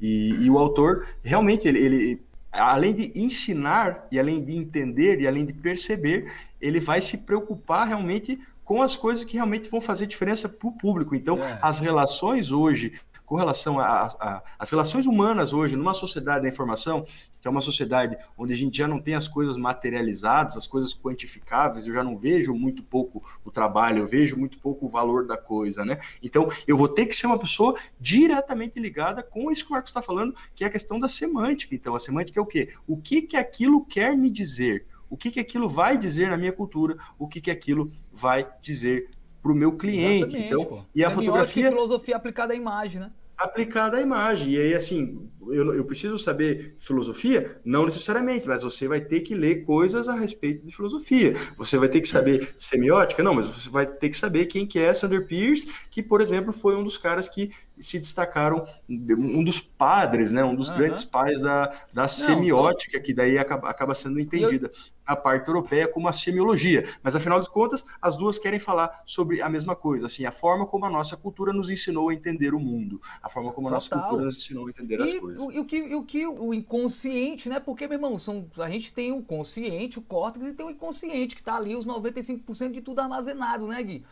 E, 0.00 0.36
e 0.40 0.48
o 0.48 0.56
autor 0.56 1.08
realmente 1.20 1.66
ele, 1.66 1.80
ele 1.80 2.22
além 2.52 2.94
de 2.94 3.12
ensinar 3.16 4.06
e 4.10 4.20
além 4.20 4.44
de 4.44 4.56
entender 4.56 5.20
e 5.20 5.26
além 5.26 5.44
de 5.44 5.52
perceber, 5.52 6.32
ele 6.60 6.78
vai 6.78 7.00
se 7.00 7.18
preocupar 7.18 7.88
realmente 7.88 8.38
com 8.64 8.80
as 8.82 8.96
coisas 8.96 9.24
que 9.24 9.34
realmente 9.34 9.68
vão 9.68 9.80
fazer 9.80 10.06
diferença 10.06 10.48
para 10.48 10.68
o 10.68 10.72
público. 10.72 11.16
Então, 11.16 11.42
é. 11.42 11.58
as 11.60 11.80
relações 11.80 12.52
hoje 12.52 12.92
com 13.32 13.36
relação 13.38 13.78
às 13.80 14.70
relações 14.70 15.06
humanas 15.06 15.54
hoje, 15.54 15.74
numa 15.74 15.94
sociedade 15.94 16.42
da 16.42 16.50
informação, 16.50 17.02
que 17.40 17.48
é 17.48 17.50
uma 17.50 17.62
sociedade 17.62 18.14
onde 18.36 18.52
a 18.52 18.56
gente 18.56 18.76
já 18.76 18.86
não 18.86 18.98
tem 18.98 19.14
as 19.14 19.26
coisas 19.26 19.56
materializadas, 19.56 20.54
as 20.54 20.66
coisas 20.66 20.92
quantificáveis, 20.92 21.86
eu 21.86 21.94
já 21.94 22.04
não 22.04 22.14
vejo 22.14 22.52
muito 22.52 22.82
pouco 22.82 23.24
o 23.42 23.50
trabalho, 23.50 24.00
eu 24.00 24.06
vejo 24.06 24.36
muito 24.36 24.58
pouco 24.58 24.84
o 24.84 24.88
valor 24.90 25.26
da 25.26 25.38
coisa, 25.38 25.82
né? 25.82 25.98
Então, 26.22 26.46
eu 26.66 26.76
vou 26.76 26.86
ter 26.86 27.06
que 27.06 27.16
ser 27.16 27.26
uma 27.26 27.38
pessoa 27.38 27.74
diretamente 27.98 28.78
ligada 28.78 29.22
com 29.22 29.50
isso 29.50 29.64
que 29.64 29.70
o 29.70 29.72
Marcos 29.72 29.92
está 29.92 30.02
falando, 30.02 30.36
que 30.54 30.62
é 30.62 30.66
a 30.66 30.70
questão 30.70 31.00
da 31.00 31.08
semântica. 31.08 31.74
Então, 31.74 31.94
a 31.94 31.98
semântica 31.98 32.38
é 32.38 32.42
o 32.42 32.44
quê? 32.44 32.68
O 32.86 32.98
que, 32.98 33.22
que 33.22 33.38
aquilo 33.38 33.82
quer 33.82 34.14
me 34.14 34.28
dizer? 34.28 34.84
O 35.08 35.16
que, 35.16 35.30
que 35.30 35.40
aquilo 35.40 35.70
vai 35.70 35.96
dizer 35.96 36.28
na 36.28 36.36
minha 36.36 36.52
cultura? 36.52 36.98
O 37.18 37.26
que, 37.26 37.40
que 37.40 37.50
aquilo 37.50 37.90
vai 38.12 38.46
dizer 38.60 39.08
para 39.42 39.52
o 39.52 39.54
meu 39.54 39.72
cliente? 39.72 40.36
Exatamente, 40.36 40.46
então, 40.48 40.64
pô. 40.66 40.84
e 40.94 41.02
a 41.02 41.10
fotografia. 41.10 41.70
filosofia 41.70 42.14
aplicada 42.14 42.52
à 42.52 42.56
imagem, 42.56 43.00
né? 43.00 43.10
Aplicada 43.42 43.96
à 43.96 44.00
imagem. 44.00 44.50
E 44.50 44.60
aí, 44.60 44.74
assim, 44.74 45.28
eu, 45.50 45.74
eu 45.74 45.84
preciso 45.84 46.18
saber 46.18 46.74
filosofia? 46.78 47.60
Não 47.64 47.84
necessariamente, 47.84 48.46
mas 48.46 48.62
você 48.62 48.86
vai 48.86 49.00
ter 49.00 49.20
que 49.20 49.34
ler 49.34 49.64
coisas 49.64 50.08
a 50.08 50.14
respeito 50.14 50.64
de 50.64 50.74
filosofia. 50.74 51.34
Você 51.56 51.76
vai 51.76 51.88
ter 51.88 52.00
que 52.00 52.08
saber 52.08 52.54
semiótica? 52.56 53.22
Não, 53.22 53.34
mas 53.34 53.46
você 53.46 53.68
vai 53.68 53.86
ter 53.86 54.08
que 54.08 54.16
saber 54.16 54.46
quem 54.46 54.66
que 54.66 54.78
é 54.78 54.92
Sander 54.94 55.26
Pierce, 55.26 55.68
que, 55.90 56.02
por 56.02 56.20
exemplo, 56.20 56.52
foi 56.52 56.76
um 56.76 56.84
dos 56.84 56.96
caras 56.96 57.28
que 57.28 57.50
se 57.82 57.98
destacaram, 57.98 58.66
um 58.88 59.42
dos 59.42 59.60
padres, 59.60 60.32
né, 60.32 60.44
um 60.44 60.54
dos 60.54 60.68
uhum. 60.68 60.76
grandes 60.76 61.04
pais 61.04 61.40
da, 61.40 61.72
da 61.92 62.08
semiótica, 62.08 63.00
que 63.00 63.12
daí 63.12 63.38
acaba, 63.38 63.68
acaba 63.68 63.94
sendo 63.94 64.20
entendida 64.20 64.70
a 65.04 65.16
parte 65.16 65.48
europeia 65.48 65.88
como 65.88 66.08
a 66.08 66.12
semiologia. 66.12 66.88
Mas, 67.02 67.16
afinal 67.16 67.40
de 67.40 67.50
contas, 67.50 67.84
as 68.00 68.16
duas 68.16 68.38
querem 68.38 68.58
falar 68.58 69.02
sobre 69.04 69.42
a 69.42 69.48
mesma 69.48 69.74
coisa, 69.74 70.06
assim, 70.06 70.24
a 70.24 70.30
forma 70.30 70.66
como 70.66 70.86
a 70.86 70.90
nossa 70.90 71.16
cultura 71.16 71.52
nos 71.52 71.70
ensinou 71.70 72.08
a 72.08 72.14
entender 72.14 72.54
o 72.54 72.60
mundo, 72.60 73.00
a 73.22 73.28
forma 73.28 73.52
como 73.52 73.68
a 73.68 73.72
nossa 73.72 73.90
cultura 73.90 74.24
nos 74.24 74.36
ensinou 74.38 74.66
a 74.66 74.70
entender 74.70 74.98
e, 75.00 75.02
as 75.02 75.14
coisas. 75.14 75.42
E 75.42 75.58
o 75.58 75.64
que, 75.64 75.94
o 75.94 76.04
que 76.04 76.26
o 76.26 76.54
inconsciente, 76.54 77.48
né? 77.48 77.60
Porque, 77.60 77.86
meu 77.86 77.96
irmão, 77.96 78.18
são, 78.18 78.46
a 78.58 78.70
gente 78.70 78.92
tem 78.92 79.12
o 79.12 79.22
consciente, 79.22 79.98
o 79.98 80.02
córtex, 80.02 80.46
e 80.46 80.54
tem 80.54 80.64
o 80.64 80.70
inconsciente, 80.70 81.34
que 81.34 81.40
está 81.40 81.56
ali 81.56 81.74
os 81.74 81.84
95% 81.84 82.72
de 82.72 82.80
tudo 82.80 83.00
armazenado, 83.00 83.66
né, 83.66 83.82
Gui? 83.82 84.04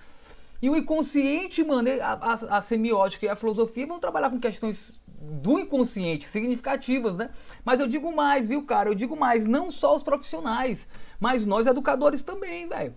E 0.62 0.68
o 0.68 0.76
inconsciente, 0.76 1.64
mano, 1.64 1.88
a, 2.02 2.12
a, 2.12 2.58
a, 2.58 2.62
semiótica 2.62 3.26
e 3.26 3.28
a 3.28 3.36
filosofia 3.36 3.86
vão 3.86 3.98
trabalhar 3.98 4.28
com 4.28 4.38
questões 4.38 5.00
do 5.22 5.58
inconsciente, 5.58 6.28
significativas, 6.28 7.16
né? 7.16 7.30
Mas 7.64 7.80
eu 7.80 7.88
digo 7.88 8.14
mais, 8.14 8.46
viu, 8.46 8.64
cara? 8.64 8.90
Eu 8.90 8.94
digo 8.94 9.16
mais, 9.16 9.46
não 9.46 9.70
só 9.70 9.94
os 9.94 10.02
profissionais, 10.02 10.86
mas 11.18 11.46
nós 11.46 11.66
educadores 11.66 12.22
também, 12.22 12.66
velho. 12.68 12.94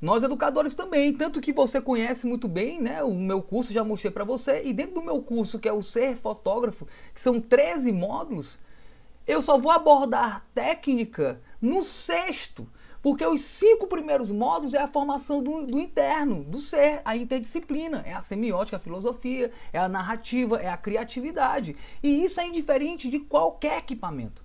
Nós 0.00 0.22
educadores 0.22 0.74
também, 0.74 1.12
tanto 1.12 1.40
que 1.40 1.52
você 1.52 1.80
conhece 1.80 2.26
muito 2.26 2.46
bem, 2.46 2.80
né? 2.80 3.02
O 3.02 3.14
meu 3.14 3.40
curso 3.40 3.72
já 3.72 3.82
mostrei 3.82 4.10
para 4.10 4.24
você, 4.24 4.62
e 4.64 4.72
dentro 4.72 4.94
do 4.96 5.02
meu 5.02 5.22
curso, 5.22 5.58
que 5.58 5.68
é 5.68 5.72
o 5.72 5.82
Ser 5.82 6.16
Fotógrafo, 6.16 6.86
que 7.14 7.20
são 7.20 7.40
13 7.40 7.92
módulos, 7.92 8.58
eu 9.26 9.40
só 9.40 9.58
vou 9.58 9.72
abordar 9.72 10.44
técnica 10.54 11.40
no 11.60 11.82
sexto. 11.82 12.68
Porque 13.06 13.24
os 13.24 13.42
cinco 13.42 13.86
primeiros 13.86 14.32
módulos 14.32 14.74
é 14.74 14.82
a 14.82 14.88
formação 14.88 15.40
do, 15.40 15.64
do, 15.64 15.78
interno, 15.78 16.42
do 16.42 16.60
ser, 16.60 17.02
a 17.04 17.16
interdisciplina, 17.16 18.02
é 18.04 18.12
a 18.12 18.20
semiótica, 18.20 18.78
a 18.78 18.80
filosofia, 18.80 19.52
é 19.72 19.78
a 19.78 19.88
narrativa, 19.88 20.60
é 20.60 20.68
a 20.68 20.76
criatividade. 20.76 21.76
E 22.02 22.24
isso 22.24 22.40
é 22.40 22.48
indiferente 22.48 23.08
de 23.08 23.20
qualquer 23.20 23.78
equipamento. 23.78 24.42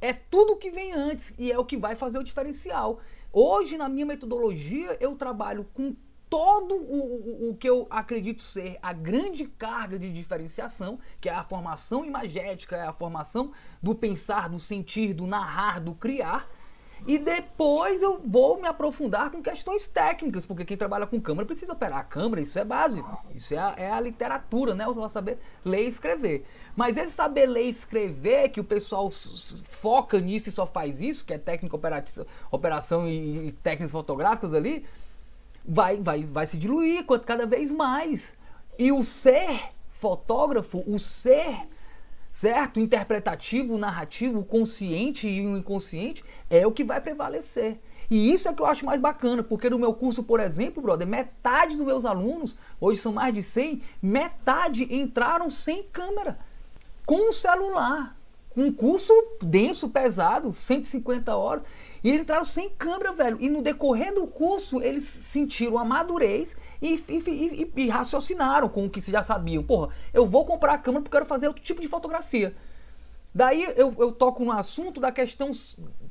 É 0.00 0.12
tudo 0.12 0.56
que 0.56 0.72
vem 0.72 0.92
antes 0.92 1.32
e 1.38 1.52
é 1.52 1.56
o 1.56 1.64
que 1.64 1.76
vai 1.76 1.94
fazer 1.94 2.18
o 2.18 2.24
diferencial. 2.24 2.98
Hoje, 3.32 3.78
na 3.78 3.88
minha 3.88 4.04
metodologia, 4.04 4.96
eu 4.98 5.14
trabalho 5.14 5.64
com 5.72 5.94
todo 6.28 6.74
o, 6.74 7.46
o, 7.46 7.50
o, 7.50 7.56
que 7.56 7.70
eu 7.70 7.86
acredito 7.88 8.42
ser 8.42 8.76
a 8.82 8.92
grande 8.92 9.46
carga 9.46 9.96
de 9.96 10.12
diferenciação, 10.12 10.98
que 11.20 11.28
é 11.28 11.32
a 11.32 11.44
formação 11.44 12.04
imagética, 12.04 12.76
é 12.76 12.88
a 12.88 12.92
formação 12.92 13.52
do 13.80 13.94
pensar, 13.94 14.48
do 14.48 14.58
sentir, 14.58 15.14
do 15.14 15.28
narrar, 15.28 15.80
do 15.80 15.94
criar, 15.94 16.50
e 17.06 17.18
depois 17.18 18.02
eu 18.02 18.20
vou 18.24 18.60
me 18.60 18.66
aprofundar 18.66 19.30
com 19.30 19.42
questões 19.42 19.86
técnicas, 19.86 20.44
porque 20.44 20.64
quem 20.64 20.76
trabalha 20.76 21.06
com 21.06 21.20
câmera 21.20 21.46
precisa 21.46 21.72
operar 21.72 21.98
a 21.98 22.04
câmera, 22.04 22.40
isso 22.40 22.58
é 22.58 22.64
básico. 22.64 23.24
Isso 23.34 23.54
é 23.54 23.58
a, 23.58 23.74
é 23.76 23.90
a 23.90 24.00
literatura, 24.00 24.74
né? 24.74 24.84
Você 24.86 25.00
vai 25.00 25.08
saber 25.08 25.38
ler 25.64 25.84
e 25.84 25.88
escrever. 25.88 26.46
Mas 26.76 26.96
esse 26.96 27.12
saber 27.12 27.46
ler 27.46 27.66
e 27.66 27.70
escrever, 27.70 28.50
que 28.50 28.60
o 28.60 28.64
pessoal 28.64 29.10
foca 29.10 30.18
nisso 30.20 30.48
e 30.48 30.52
só 30.52 30.66
faz 30.66 31.00
isso, 31.00 31.24
que 31.24 31.32
é 31.32 31.38
técnica, 31.38 31.78
operação 32.50 33.08
e, 33.08 33.48
e 33.48 33.52
técnicas 33.52 33.92
fotográficas 33.92 34.52
ali, 34.52 34.84
vai, 35.64 35.96
vai, 35.96 36.22
vai 36.22 36.46
se 36.46 36.56
diluir 36.56 37.04
cada 37.24 37.46
vez 37.46 37.70
mais. 37.70 38.36
E 38.78 38.92
o 38.92 39.02
ser 39.02 39.72
fotógrafo, 39.90 40.82
o 40.86 40.98
ser 40.98 41.66
certo? 42.38 42.78
Interpretativo, 42.78 43.76
narrativo, 43.76 44.44
consciente 44.44 45.26
e 45.26 45.44
o 45.44 45.56
inconsciente 45.56 46.24
é 46.48 46.64
o 46.64 46.70
que 46.70 46.84
vai 46.84 47.00
prevalecer. 47.00 47.80
E 48.08 48.30
isso 48.32 48.48
é 48.48 48.54
que 48.54 48.62
eu 48.62 48.66
acho 48.66 48.86
mais 48.86 49.00
bacana, 49.00 49.42
porque 49.42 49.68
no 49.68 49.76
meu 49.76 49.92
curso, 49.92 50.22
por 50.22 50.38
exemplo, 50.38 50.80
brother, 50.80 51.04
metade 51.04 51.76
dos 51.76 51.84
meus 51.84 52.04
alunos, 52.04 52.56
hoje 52.80 53.00
são 53.00 53.12
mais 53.12 53.34
de 53.34 53.42
100, 53.42 53.82
metade 54.00 54.86
entraram 54.94 55.50
sem 55.50 55.82
câmera, 55.82 56.38
com 57.04 57.32
celular. 57.32 58.16
Um 58.56 58.72
curso 58.72 59.12
denso, 59.42 59.88
pesado, 59.88 60.52
150 60.52 61.34
horas. 61.36 61.64
E 62.02 62.08
eles 62.08 62.22
entraram 62.22 62.44
sem 62.44 62.70
câmera, 62.70 63.12
velho. 63.12 63.38
E 63.40 63.48
no 63.48 63.62
decorrer 63.62 64.14
do 64.14 64.26
curso, 64.26 64.80
eles 64.80 65.04
sentiram 65.04 65.78
a 65.78 65.84
madurez 65.84 66.56
e, 66.80 67.02
e, 67.08 67.22
e, 67.30 67.72
e 67.76 67.88
raciocinaram 67.88 68.68
com 68.68 68.86
o 68.86 68.90
que 68.90 69.00
já 69.00 69.22
sabiam. 69.22 69.62
Porra, 69.62 69.88
eu 70.12 70.26
vou 70.26 70.44
comprar 70.44 70.74
a 70.74 70.78
câmera 70.78 71.02
porque 71.02 71.16
eu 71.16 71.20
quero 71.20 71.28
fazer 71.28 71.48
outro 71.48 71.62
tipo 71.62 71.80
de 71.80 71.88
fotografia. 71.88 72.54
Daí 73.34 73.62
eu, 73.76 73.94
eu 73.98 74.10
toco 74.10 74.44
no 74.44 74.52
assunto 74.52 75.00
da 75.00 75.12
questão 75.12 75.50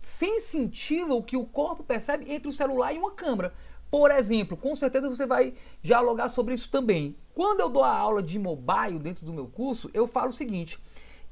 sensitiva, 0.02 1.14
o 1.14 1.24
que 1.24 1.36
o 1.36 1.46
corpo 1.46 1.84
percebe 1.84 2.32
entre 2.32 2.48
o 2.48 2.54
celular 2.54 2.94
e 2.94 2.98
uma 2.98 3.12
câmera. 3.12 3.54
Por 3.90 4.12
exemplo, 4.12 4.58
com 4.58 4.76
certeza 4.76 5.10
você 5.10 5.26
vai 5.26 5.54
dialogar 5.82 6.28
sobre 6.30 6.54
isso 6.54 6.70
também. 6.70 7.16
Quando 7.34 7.62
eu 7.62 7.70
dou 7.70 7.84
a 7.84 7.98
aula 7.98 8.22
de 8.22 8.38
mobile 8.38 9.00
dentro 9.00 9.26
do 9.26 9.34
meu 9.34 9.48
curso, 9.48 9.90
eu 9.94 10.06
falo 10.06 10.30
o 10.30 10.34
seguinte: 10.34 10.80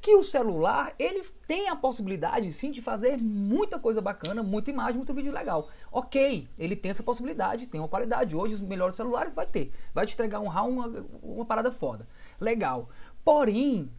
que 0.05 0.13
o 0.13 0.21
celular 0.21 0.93
ele 0.99 1.23
tem 1.47 1.67
a 1.67 1.75
possibilidade 1.75 2.51
sim 2.51 2.69
de 2.69 2.79
fazer 2.79 3.19
muita 3.19 3.79
coisa 3.79 3.99
bacana, 3.99 4.43
muita 4.43 4.69
imagem, 4.69 4.97
muito 4.97 5.15
vídeo 5.15 5.33
legal. 5.33 5.67
Ok, 5.91 6.47
ele 6.59 6.75
tem 6.75 6.91
essa 6.91 7.01
possibilidade, 7.01 7.65
tem 7.65 7.81
uma 7.81 7.87
qualidade. 7.87 8.35
Hoje 8.35 8.53
os 8.53 8.61
melhores 8.61 8.95
celulares 8.95 9.33
vai 9.33 9.47
ter, 9.47 9.71
vai 9.95 10.05
te 10.05 10.13
entregar 10.13 10.41
um 10.41 10.47
RAW, 10.47 10.69
uma, 10.69 11.05
uma 11.23 11.43
parada 11.43 11.71
foda. 11.71 12.07
Legal. 12.39 12.87
Porém, 13.23 13.89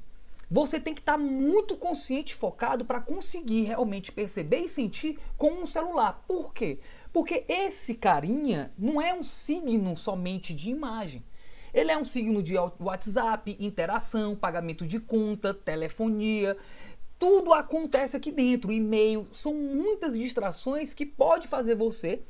você 0.49 0.79
tem 0.79 0.95
que 0.95 1.01
estar 1.01 1.15
tá 1.15 1.19
muito 1.19 1.77
consciente, 1.77 2.37
focado 2.37 2.85
para 2.85 3.01
conseguir 3.01 3.63
realmente 3.63 4.13
perceber 4.13 4.61
e 4.61 4.69
sentir 4.69 5.19
com 5.37 5.55
um 5.55 5.67
celular. 5.67 6.23
Por 6.29 6.55
quê? 6.55 6.79
Porque 7.13 7.45
esse 7.49 7.95
carinha 7.97 8.73
não 8.79 9.03
é 9.03 9.13
um 9.13 9.25
signo 9.25 9.97
somente 9.97 10.55
de 10.55 10.71
imagem. 10.71 11.25
Ele 11.77 11.93
é 11.93 11.99
um 11.99 12.07
signo 12.07 12.43
de 12.43 12.55
WhatsApp, 12.57 13.55
interação, 13.61 14.35
pagamento 14.35 14.87
de 14.87 14.99
conta, 14.99 15.53
telefonia. 15.53 16.57
Tudo 17.19 17.53
acontece 17.53 18.17
aqui 18.17 18.33
dentro, 18.33 18.73
e-mail, 18.73 19.27
são 19.31 19.53
muitas 19.53 20.15
distrações 20.15 20.95
que 20.95 21.05
pode 21.05 21.47
fazer 21.47 21.75
você 21.75 22.23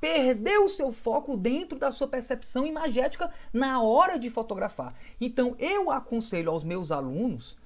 perder 0.00 0.58
o 0.60 0.70
seu 0.70 0.90
foco 0.90 1.36
dentro 1.36 1.78
da 1.78 1.92
sua 1.92 2.08
percepção 2.08 2.64
imagética 2.64 3.30
na 3.52 3.82
hora 3.82 4.18
de 4.18 4.30
fotografar. 4.30 4.94
Então 5.20 5.54
eu 5.58 5.90
aconselho 5.90 6.50
aos 6.50 6.64
meus 6.64 6.90
alunos, 6.90 7.57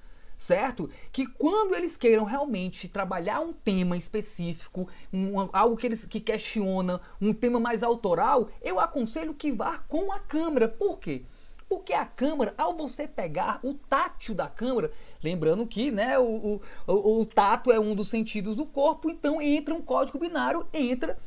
certo? 0.43 0.89
Que 1.11 1.25
quando 1.25 1.73
eles 1.73 1.95
queiram 1.95 2.25
realmente 2.25 2.89
trabalhar 2.89 3.39
um 3.39 3.53
tema 3.53 3.95
específico, 3.95 4.89
um, 5.11 5.49
algo 5.53 5.77
que 5.77 5.87
eles 5.87 6.05
que 6.05 6.19
questiona, 6.19 6.99
um 7.21 7.33
tema 7.33 7.59
mais 7.59 7.81
autoral, 7.81 8.49
eu 8.61 8.79
aconselho 8.79 9.33
que 9.33 9.51
vá 9.51 9.77
com 9.77 10.11
a 10.11 10.19
câmera. 10.19 10.67
Por 10.67 10.99
quê? 10.99 11.23
Porque 11.69 11.93
a 11.93 12.05
câmera, 12.05 12.53
ao 12.57 12.75
você 12.75 13.07
pegar 13.07 13.61
o 13.63 13.73
tátil 13.73 14.35
da 14.35 14.47
câmera, 14.47 14.91
lembrando 15.23 15.65
que 15.65 15.89
né, 15.89 16.19
o, 16.19 16.61
o, 16.85 17.21
o 17.21 17.25
tato 17.25 17.71
é 17.71 17.79
um 17.79 17.95
dos 17.95 18.09
sentidos 18.09 18.57
do 18.57 18.65
corpo, 18.65 19.09
então 19.09 19.41
entra 19.41 19.73
um 19.73 19.81
código 19.81 20.19
binário, 20.19 20.67
entra 20.73 21.17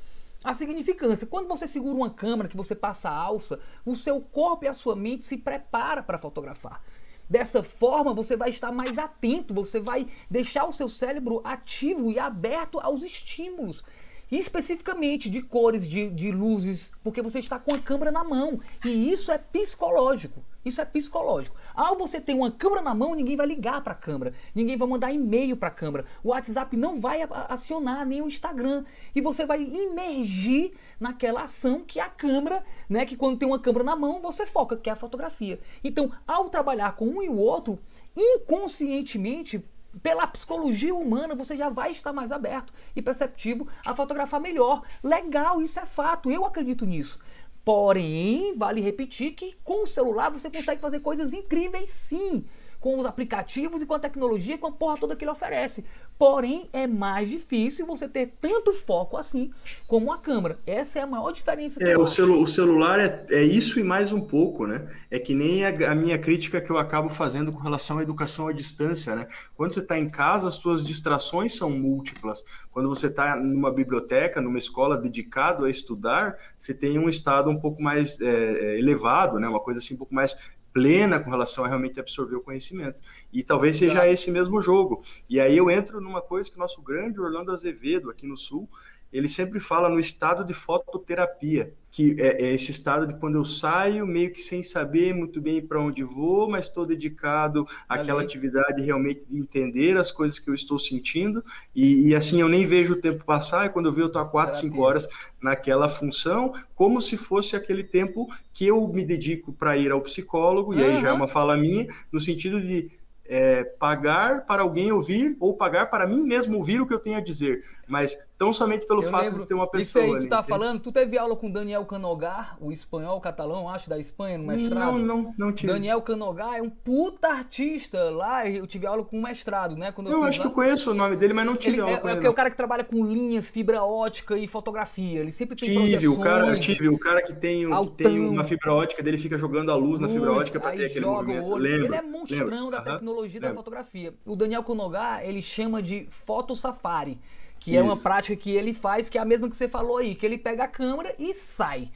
a 0.44 0.52
significância. 0.52 1.26
Quando 1.26 1.48
você 1.48 1.66
segura 1.66 1.96
uma 1.96 2.10
câmera, 2.10 2.50
que 2.50 2.56
você 2.56 2.74
passa 2.74 3.08
a 3.08 3.16
alça, 3.16 3.58
o 3.84 3.96
seu 3.96 4.20
corpo 4.20 4.66
e 4.66 4.68
a 4.68 4.74
sua 4.74 4.94
mente 4.94 5.24
se 5.24 5.38
prepara 5.38 6.02
para 6.02 6.18
fotografar. 6.18 6.82
Dessa 7.28 7.62
forma, 7.62 8.14
você 8.14 8.36
vai 8.36 8.50
estar 8.50 8.70
mais 8.70 8.98
atento, 8.98 9.52
você 9.52 9.80
vai 9.80 10.06
deixar 10.30 10.64
o 10.64 10.72
seu 10.72 10.88
cérebro 10.88 11.40
ativo 11.44 12.10
e 12.10 12.18
aberto 12.18 12.78
aos 12.78 13.02
estímulos. 13.02 13.82
Especificamente 14.30 15.30
de 15.30 15.42
cores, 15.42 15.88
de, 15.88 16.10
de 16.10 16.30
luzes, 16.30 16.90
porque 17.02 17.22
você 17.22 17.38
está 17.38 17.58
com 17.58 17.74
a 17.74 17.78
câmera 17.78 18.10
na 18.10 18.24
mão. 18.24 18.60
E 18.84 19.10
isso 19.10 19.30
é 19.30 19.38
psicológico. 19.38 20.42
Isso 20.66 20.80
é 20.80 20.84
psicológico. 20.84 21.56
Ao 21.72 21.96
você 21.96 22.20
ter 22.20 22.34
uma 22.34 22.50
câmera 22.50 22.82
na 22.82 22.92
mão, 22.92 23.14
ninguém 23.14 23.36
vai 23.36 23.46
ligar 23.46 23.80
para 23.84 23.92
a 23.92 23.96
câmera, 23.96 24.34
ninguém 24.52 24.76
vai 24.76 24.88
mandar 24.88 25.12
e-mail 25.12 25.56
para 25.56 25.68
a 25.68 25.70
câmera, 25.70 26.04
o 26.24 26.30
WhatsApp 26.30 26.76
não 26.76 27.00
vai 27.00 27.20
acionar 27.48 28.04
nem 28.04 28.20
o 28.20 28.26
Instagram 28.26 28.84
e 29.14 29.20
você 29.20 29.46
vai 29.46 29.62
imergir 29.62 30.72
naquela 30.98 31.42
ação 31.42 31.84
que 31.86 32.00
a 32.00 32.08
câmera, 32.08 32.64
né, 32.88 33.06
que 33.06 33.16
quando 33.16 33.38
tem 33.38 33.46
uma 33.46 33.60
câmera 33.60 33.84
na 33.84 33.94
mão, 33.94 34.20
você 34.20 34.44
foca, 34.44 34.76
que 34.76 34.90
é 34.90 34.92
a 34.92 34.96
fotografia. 34.96 35.60
Então, 35.84 36.10
ao 36.26 36.48
trabalhar 36.48 36.96
com 36.96 37.06
um 37.06 37.22
e 37.22 37.28
o 37.28 37.36
outro, 37.36 37.78
inconscientemente, 38.16 39.62
pela 40.02 40.26
psicologia 40.26 40.94
humana, 40.94 41.34
você 41.34 41.56
já 41.56 41.68
vai 41.68 41.90
estar 41.90 42.12
mais 42.12 42.30
aberto 42.30 42.72
e 42.94 43.02
perceptivo 43.02 43.68
a 43.84 43.94
fotografar 43.94 44.40
melhor. 44.40 44.82
Legal, 45.02 45.62
isso 45.62 45.78
é 45.78 45.86
fato, 45.86 46.30
eu 46.30 46.44
acredito 46.44 46.84
nisso. 46.84 47.18
Porém, 47.64 48.54
vale 48.56 48.80
repetir 48.80 49.32
que 49.32 49.56
com 49.64 49.82
o 49.82 49.86
celular 49.86 50.30
você 50.30 50.50
consegue 50.50 50.80
fazer 50.80 51.00
coisas 51.00 51.32
incríveis 51.32 51.90
sim 51.90 52.44
com 52.86 52.96
os 52.98 53.04
aplicativos 53.04 53.82
e 53.82 53.86
com 53.86 53.94
a 53.94 53.98
tecnologia, 53.98 54.56
com 54.56 54.68
a 54.68 54.70
porra 54.70 54.96
toda 54.96 55.16
que 55.16 55.24
ele 55.24 55.32
oferece. 55.32 55.84
Porém, 56.16 56.70
é 56.72 56.86
mais 56.86 57.28
difícil 57.28 57.84
você 57.84 58.06
ter 58.06 58.34
tanto 58.40 58.72
foco 58.72 59.16
assim 59.16 59.50
como 59.88 60.12
a 60.12 60.18
câmera. 60.18 60.56
Essa 60.64 61.00
é 61.00 61.02
a 61.02 61.06
maior 61.06 61.32
diferença. 61.32 61.82
É, 61.82 61.98
o, 61.98 62.06
celu 62.06 62.40
o, 62.40 62.46
celular 62.46 63.00
é, 63.00 63.26
é, 63.30 63.42
isso 63.42 63.80
e 63.80 63.82
mais 63.82 64.12
um 64.12 64.20
pouco, 64.20 64.68
né? 64.68 64.88
É 65.10 65.18
que 65.18 65.34
nem 65.34 65.64
a, 65.64 65.90
a, 65.90 65.94
minha 65.96 66.16
crítica 66.16 66.60
que 66.60 66.70
eu 66.70 66.78
acabo 66.78 67.08
fazendo 67.08 67.50
com 67.50 67.58
relação 67.58 67.98
à 67.98 68.02
educação 68.04 68.46
à 68.46 68.52
distância, 68.52 69.16
né? 69.16 69.26
Quando 69.56 69.74
você 69.74 69.80
está 69.80 69.98
em 69.98 70.08
casa, 70.08 70.46
as 70.46 70.54
suas 70.54 70.86
distrações 70.86 71.56
são 71.56 71.68
múltiplas. 71.70 72.44
Quando 72.70 72.88
você 72.88 73.08
está 73.08 73.34
numa 73.34 73.72
biblioteca, 73.72 74.40
numa 74.40 74.58
escola 74.58 74.96
dedicado 74.96 75.64
a 75.64 75.70
estudar, 75.70 76.36
você 76.56 76.72
tem 76.72 77.00
um 77.00 77.08
estado 77.08 77.50
um 77.50 77.58
pouco 77.58 77.82
mais 77.82 78.20
é, 78.20 78.26
é 78.26 78.78
elevado, 78.78 79.40
né? 79.40 79.48
Uma 79.48 79.58
coisa 79.58 79.80
assim 79.80 79.94
um 79.94 79.98
pouco 79.98 80.14
mais 80.14 80.36
plena 80.76 81.18
com 81.18 81.30
relação 81.30 81.64
a 81.64 81.68
realmente 81.68 81.98
absorver 81.98 82.36
o 82.36 82.42
conhecimento. 82.42 83.00
E 83.32 83.42
talvez 83.42 83.78
seja 83.78 84.06
esse 84.06 84.30
mesmo 84.30 84.60
jogo. 84.60 85.02
E 85.26 85.40
aí 85.40 85.56
eu 85.56 85.70
entro 85.70 86.02
numa 86.02 86.20
coisa 86.20 86.50
que 86.50 86.56
o 86.56 86.60
nosso 86.60 86.82
grande 86.82 87.18
Orlando 87.18 87.50
Azevedo, 87.50 88.10
aqui 88.10 88.26
no 88.26 88.36
Sul, 88.36 88.68
ele 89.12 89.28
sempre 89.28 89.60
fala 89.60 89.88
no 89.88 89.98
estado 89.98 90.44
de 90.44 90.52
fototerapia, 90.52 91.72
que 91.90 92.20
é, 92.20 92.42
é, 92.42 92.52
esse 92.52 92.70
estado 92.70 93.06
de 93.06 93.14
quando 93.18 93.36
eu 93.36 93.44
saio 93.44 94.06
meio 94.06 94.30
que 94.30 94.40
sem 94.40 94.62
saber 94.62 95.14
muito 95.14 95.40
bem 95.40 95.62
para 95.62 95.80
onde 95.80 96.02
vou, 96.02 96.48
mas 96.50 96.66
estou 96.66 96.84
dedicado 96.84 97.66
àquela 97.88 98.20
atividade 98.20 98.82
realmente 98.82 99.24
de 99.26 99.38
entender 99.38 99.96
as 99.96 100.10
coisas 100.10 100.38
que 100.38 100.50
eu 100.50 100.54
estou 100.54 100.78
sentindo. 100.78 101.42
E, 101.74 102.08
e, 102.08 102.14
assim 102.14 102.40
eu 102.40 102.48
nem 102.48 102.66
vejo 102.66 102.92
o 102.92 103.00
tempo 103.00 103.24
passar 103.24 103.66
e 103.66 103.70
quando 103.70 103.86
eu 103.86 103.92
vejo 103.92 104.04
eu 104.04 104.08
estou 104.08 104.20
há 104.20 104.26
quatro, 104.26 104.58
cinco 104.58 104.82
horas 104.82 105.08
naquela 105.40 105.88
função, 105.88 106.52
como 106.74 107.00
se 107.00 107.16
fosse 107.16 107.56
aquele 107.56 107.84
tempo 107.84 108.28
que 108.52 108.66
eu 108.66 108.86
me 108.88 109.04
dedico 109.04 109.52
para 109.52 109.76
ir 109.76 109.90
ao 109.90 110.02
psicólogo, 110.02 110.74
e 110.74 110.84
aí 110.84 111.00
já 111.00 111.08
é 111.08 111.12
uma 111.12 111.28
fala 111.28 111.56
minha, 111.56 111.86
no 112.12 112.20
sentido 112.20 112.60
de 112.60 112.90
é, 113.28 113.64
pagar 113.64 114.44
para 114.46 114.62
alguém 114.62 114.92
ouvir 114.92 115.36
ou 115.40 115.54
pagar 115.56 115.86
para 115.86 116.06
mim 116.06 116.22
mesmo 116.22 116.56
ouvir 116.56 116.80
o 116.80 116.86
que 116.86 116.94
eu 116.94 116.98
tenho 116.98 117.16
a 117.16 117.20
dizer 117.20 117.64
mas 117.86 118.16
tão 118.36 118.52
somente 118.52 118.86
pelo 118.86 119.02
eu 119.02 119.10
fato 119.10 119.24
lembro, 119.24 119.40
de 119.42 119.46
ter 119.46 119.54
uma 119.54 119.66
pessoa. 119.66 120.04
Isso 120.04 120.14
aí 120.14 120.20
que 120.20 120.26
tu 120.26 120.30
tá 120.30 120.36
entende? 120.36 120.48
falando, 120.48 120.80
tu 120.80 120.92
teve 120.92 121.16
aula 121.16 121.36
com 121.36 121.50
Daniel 121.50 121.84
Canogar, 121.84 122.56
o 122.60 122.72
espanhol 122.72 123.20
catalão, 123.20 123.68
acho, 123.68 123.88
da 123.88 123.98
Espanha, 123.98 124.36
no 124.36 124.44
mestrado? 124.44 124.98
Não, 124.98 124.98
não, 124.98 125.34
não 125.38 125.52
tive. 125.52 125.72
Daniel 125.72 126.02
Canogar 126.02 126.54
é 126.54 126.62
um 126.62 126.68
puta 126.68 127.28
artista 127.28 128.10
lá, 128.10 128.48
eu 128.48 128.66
tive 128.66 128.86
aula 128.86 129.04
com 129.04 129.18
um 129.18 129.22
mestrado, 129.22 129.76
né? 129.76 129.92
Quando 129.92 130.08
eu, 130.08 130.18
eu 130.18 130.24
acho 130.24 130.38
lá, 130.38 130.44
que 130.44 130.50
eu 130.50 130.54
conheço 130.54 130.90
o 130.90 130.94
nome 130.94 131.16
dele, 131.16 131.32
mas 131.32 131.46
não 131.46 131.56
tive 131.56 131.76
ele, 131.76 131.82
aula 131.82 131.92
é, 131.94 131.96
com 131.98 132.08
é 132.08 132.12
ele. 132.12 132.26
É 132.26 132.30
o 132.30 132.34
cara 132.34 132.50
que 132.50 132.56
trabalha 132.56 132.84
com 132.84 133.04
linhas, 133.04 133.50
fibra 133.50 133.82
ótica 133.82 134.36
e 134.36 134.46
fotografia, 134.46 135.20
ele 135.20 135.32
sempre 135.32 135.56
tem 135.56 135.70
tive, 135.70 136.08
o 136.08 136.18
cara, 136.18 136.48
eu 136.48 136.60
tive, 136.60 136.88
o 136.88 136.98
cara 136.98 137.22
que 137.22 137.32
tem, 137.32 137.66
que 137.66 137.90
tem 138.02 138.26
uma 138.26 138.44
fibra 138.44 138.72
ótica, 138.74 139.02
dele 139.02 139.18
fica 139.18 139.38
jogando 139.38 139.70
a 139.70 139.74
luz, 139.74 139.86
luz 139.86 140.00
na 140.00 140.08
fibra 140.08 140.32
ótica 140.32 140.60
para 140.60 140.72
ter 140.72 140.86
aquele 140.86 141.06
movimento. 141.06 141.54
Lembro, 141.54 141.86
ele 141.86 141.94
é 141.94 142.02
monstrão 142.02 142.68
lembro. 142.68 142.70
da 142.70 142.82
tecnologia 142.82 143.40
da 143.40 143.54
fotografia. 143.54 144.12
O 144.24 144.36
Daniel 144.36 144.62
Canogar, 144.62 145.24
ele 145.24 145.40
chama 145.40 145.82
de 145.82 146.06
foto 146.10 146.54
safari 146.54 147.18
que 147.58 147.72
Isso. 147.72 147.80
é 147.80 147.82
uma 147.82 147.96
prática 147.96 148.36
que 148.36 148.50
ele 148.50 148.74
faz, 148.74 149.08
que 149.08 149.18
é 149.18 149.20
a 149.20 149.24
mesma 149.24 149.48
que 149.48 149.56
você 149.56 149.68
falou 149.68 149.98
aí, 149.98 150.14
que 150.14 150.24
ele 150.24 150.38
pega 150.38 150.64
a 150.64 150.68
câmera 150.68 151.14
e 151.18 151.32
sai 151.32 151.90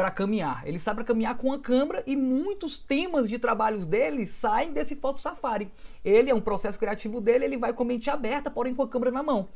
para 0.00 0.10
caminhar. 0.10 0.66
Ele 0.66 0.78
sai 0.78 0.94
para 0.94 1.04
caminhar 1.04 1.36
com 1.36 1.52
a 1.52 1.58
câmera 1.58 2.02
e 2.06 2.16
muitos 2.16 2.78
temas 2.78 3.28
de 3.28 3.38
trabalhos 3.38 3.84
dele 3.84 4.24
saem 4.24 4.72
desse 4.72 4.96
foto 4.96 5.20
safari. 5.20 5.70
Ele 6.02 6.30
é 6.30 6.34
um 6.34 6.40
processo 6.40 6.78
criativo 6.78 7.20
dele, 7.20 7.44
ele 7.44 7.58
vai 7.58 7.74
com 7.74 7.82
a 7.82 7.86
mente 7.86 8.08
aberta, 8.08 8.50
porém 8.50 8.74
com 8.74 8.82
a 8.82 8.88
câmera 8.88 9.10
na 9.10 9.22
mão. 9.22 9.46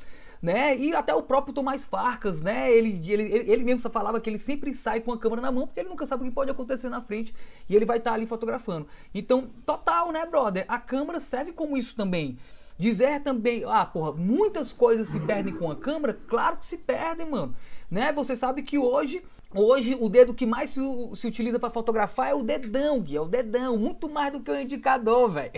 Né? 0.42 0.76
E 0.76 0.94
até 0.94 1.14
o 1.14 1.22
próprio 1.22 1.54
Tomás 1.54 1.86
Farcas, 1.86 2.42
né? 2.42 2.70
Ele, 2.70 3.00
ele, 3.10 3.22
ele 3.50 3.64
mesmo 3.64 3.88
falava 3.88 4.20
que 4.20 4.28
ele 4.28 4.36
sempre 4.36 4.74
sai 4.74 5.00
com 5.00 5.12
a 5.12 5.18
câmera 5.18 5.40
na 5.40 5.50
mão, 5.50 5.66
porque 5.66 5.80
ele 5.80 5.88
nunca 5.88 6.04
sabe 6.04 6.22
o 6.22 6.26
que 6.26 6.34
pode 6.34 6.50
acontecer 6.50 6.90
na 6.90 7.00
frente 7.00 7.34
e 7.66 7.74
ele 7.74 7.86
vai 7.86 7.96
estar 7.96 8.10
tá 8.10 8.14
ali 8.14 8.26
fotografando. 8.26 8.86
Então, 9.14 9.48
total, 9.64 10.12
né, 10.12 10.26
brother? 10.26 10.66
A 10.68 10.78
câmera 10.78 11.20
serve 11.20 11.52
como 11.52 11.74
isso 11.74 11.96
também. 11.96 12.36
Dizer 12.76 13.20
também, 13.20 13.62
ah, 13.66 13.86
porra, 13.86 14.12
muitas 14.12 14.72
coisas 14.72 15.08
se 15.08 15.20
perdem 15.20 15.54
com 15.54 15.70
a 15.70 15.76
câmera? 15.76 16.18
Claro 16.26 16.56
que 16.56 16.66
se 16.66 16.76
perdem, 16.76 17.30
mano. 17.30 17.54
Né? 17.88 18.12
Você 18.12 18.34
sabe 18.34 18.62
que 18.62 18.76
hoje, 18.76 19.22
hoje 19.54 19.96
o 20.00 20.08
dedo 20.08 20.34
que 20.34 20.44
mais 20.44 20.70
se, 20.70 20.80
se 21.14 21.26
utiliza 21.28 21.58
para 21.58 21.70
fotografar 21.70 22.30
é 22.30 22.34
o 22.34 22.42
dedão, 22.42 23.00
Gui, 23.00 23.16
é 23.16 23.20
o 23.20 23.26
dedão, 23.26 23.76
muito 23.76 24.08
mais 24.08 24.32
do 24.32 24.40
que 24.40 24.50
o 24.50 24.60
indicador, 24.60 25.30
velho. 25.32 25.52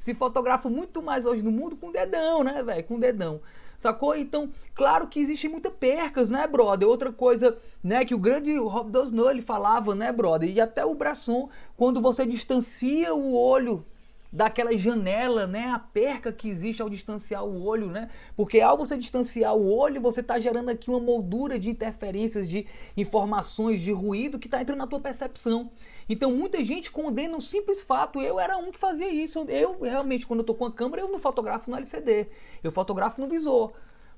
se 0.00 0.12
fotografa 0.12 0.68
muito 0.68 1.00
mais 1.00 1.24
hoje 1.24 1.42
no 1.42 1.52
mundo 1.52 1.76
com 1.76 1.92
dedão, 1.92 2.42
né, 2.42 2.62
velho? 2.64 2.84
Com 2.84 2.98
dedão. 2.98 3.40
Sacou? 3.78 4.14
Então, 4.16 4.50
claro 4.74 5.06
que 5.06 5.20
existem 5.20 5.48
muitas 5.48 5.72
percas, 5.72 6.28
né, 6.28 6.46
brother? 6.48 6.86
Outra 6.86 7.12
coisa, 7.12 7.56
né, 7.82 8.04
que 8.04 8.14
o 8.14 8.18
grande 8.18 8.58
Rob 8.58 8.90
Dosno, 8.90 9.30
ele 9.30 9.40
falava, 9.40 9.94
né, 9.94 10.12
brother? 10.12 10.50
E 10.50 10.60
até 10.60 10.84
o 10.84 10.94
Brasson, 10.94 11.48
quando 11.76 12.00
você 12.00 12.26
distancia 12.26 13.14
o 13.14 13.34
olho 13.34 13.86
daquela 14.32 14.76
janela, 14.76 15.46
né, 15.46 15.70
a 15.70 15.78
perca 15.78 16.32
que 16.32 16.48
existe 16.48 16.80
ao 16.80 16.88
distanciar 16.88 17.44
o 17.44 17.64
olho, 17.64 17.88
né? 17.88 18.08
Porque 18.36 18.60
ao 18.60 18.76
você 18.76 18.96
distanciar 18.96 19.56
o 19.56 19.68
olho, 19.68 20.00
você 20.00 20.20
está 20.20 20.38
gerando 20.38 20.68
aqui 20.68 20.88
uma 20.88 21.00
moldura 21.00 21.58
de 21.58 21.70
interferências, 21.70 22.48
de 22.48 22.64
informações, 22.96 23.80
de 23.80 23.90
ruído 23.90 24.38
que 24.38 24.46
está 24.46 24.62
entrando 24.62 24.78
na 24.78 24.86
tua 24.86 25.00
percepção. 25.00 25.70
Então 26.08 26.30
muita 26.30 26.64
gente 26.64 26.92
condena 26.92 27.36
um 27.36 27.40
simples 27.40 27.82
fato. 27.82 28.20
Eu 28.20 28.38
era 28.38 28.56
um 28.56 28.70
que 28.70 28.78
fazia 28.78 29.08
isso. 29.10 29.40
Eu 29.48 29.80
realmente, 29.80 30.26
quando 30.26 30.40
eu 30.40 30.46
tô 30.46 30.54
com 30.54 30.64
a 30.64 30.72
câmera, 30.72 31.02
eu 31.02 31.08
não 31.08 31.18
fotografo 31.18 31.68
no 31.68 31.76
LCD. 31.76 32.28
Eu 32.62 32.70
fotografo 32.70 33.20
no 33.20 33.28
visor. 33.28 33.72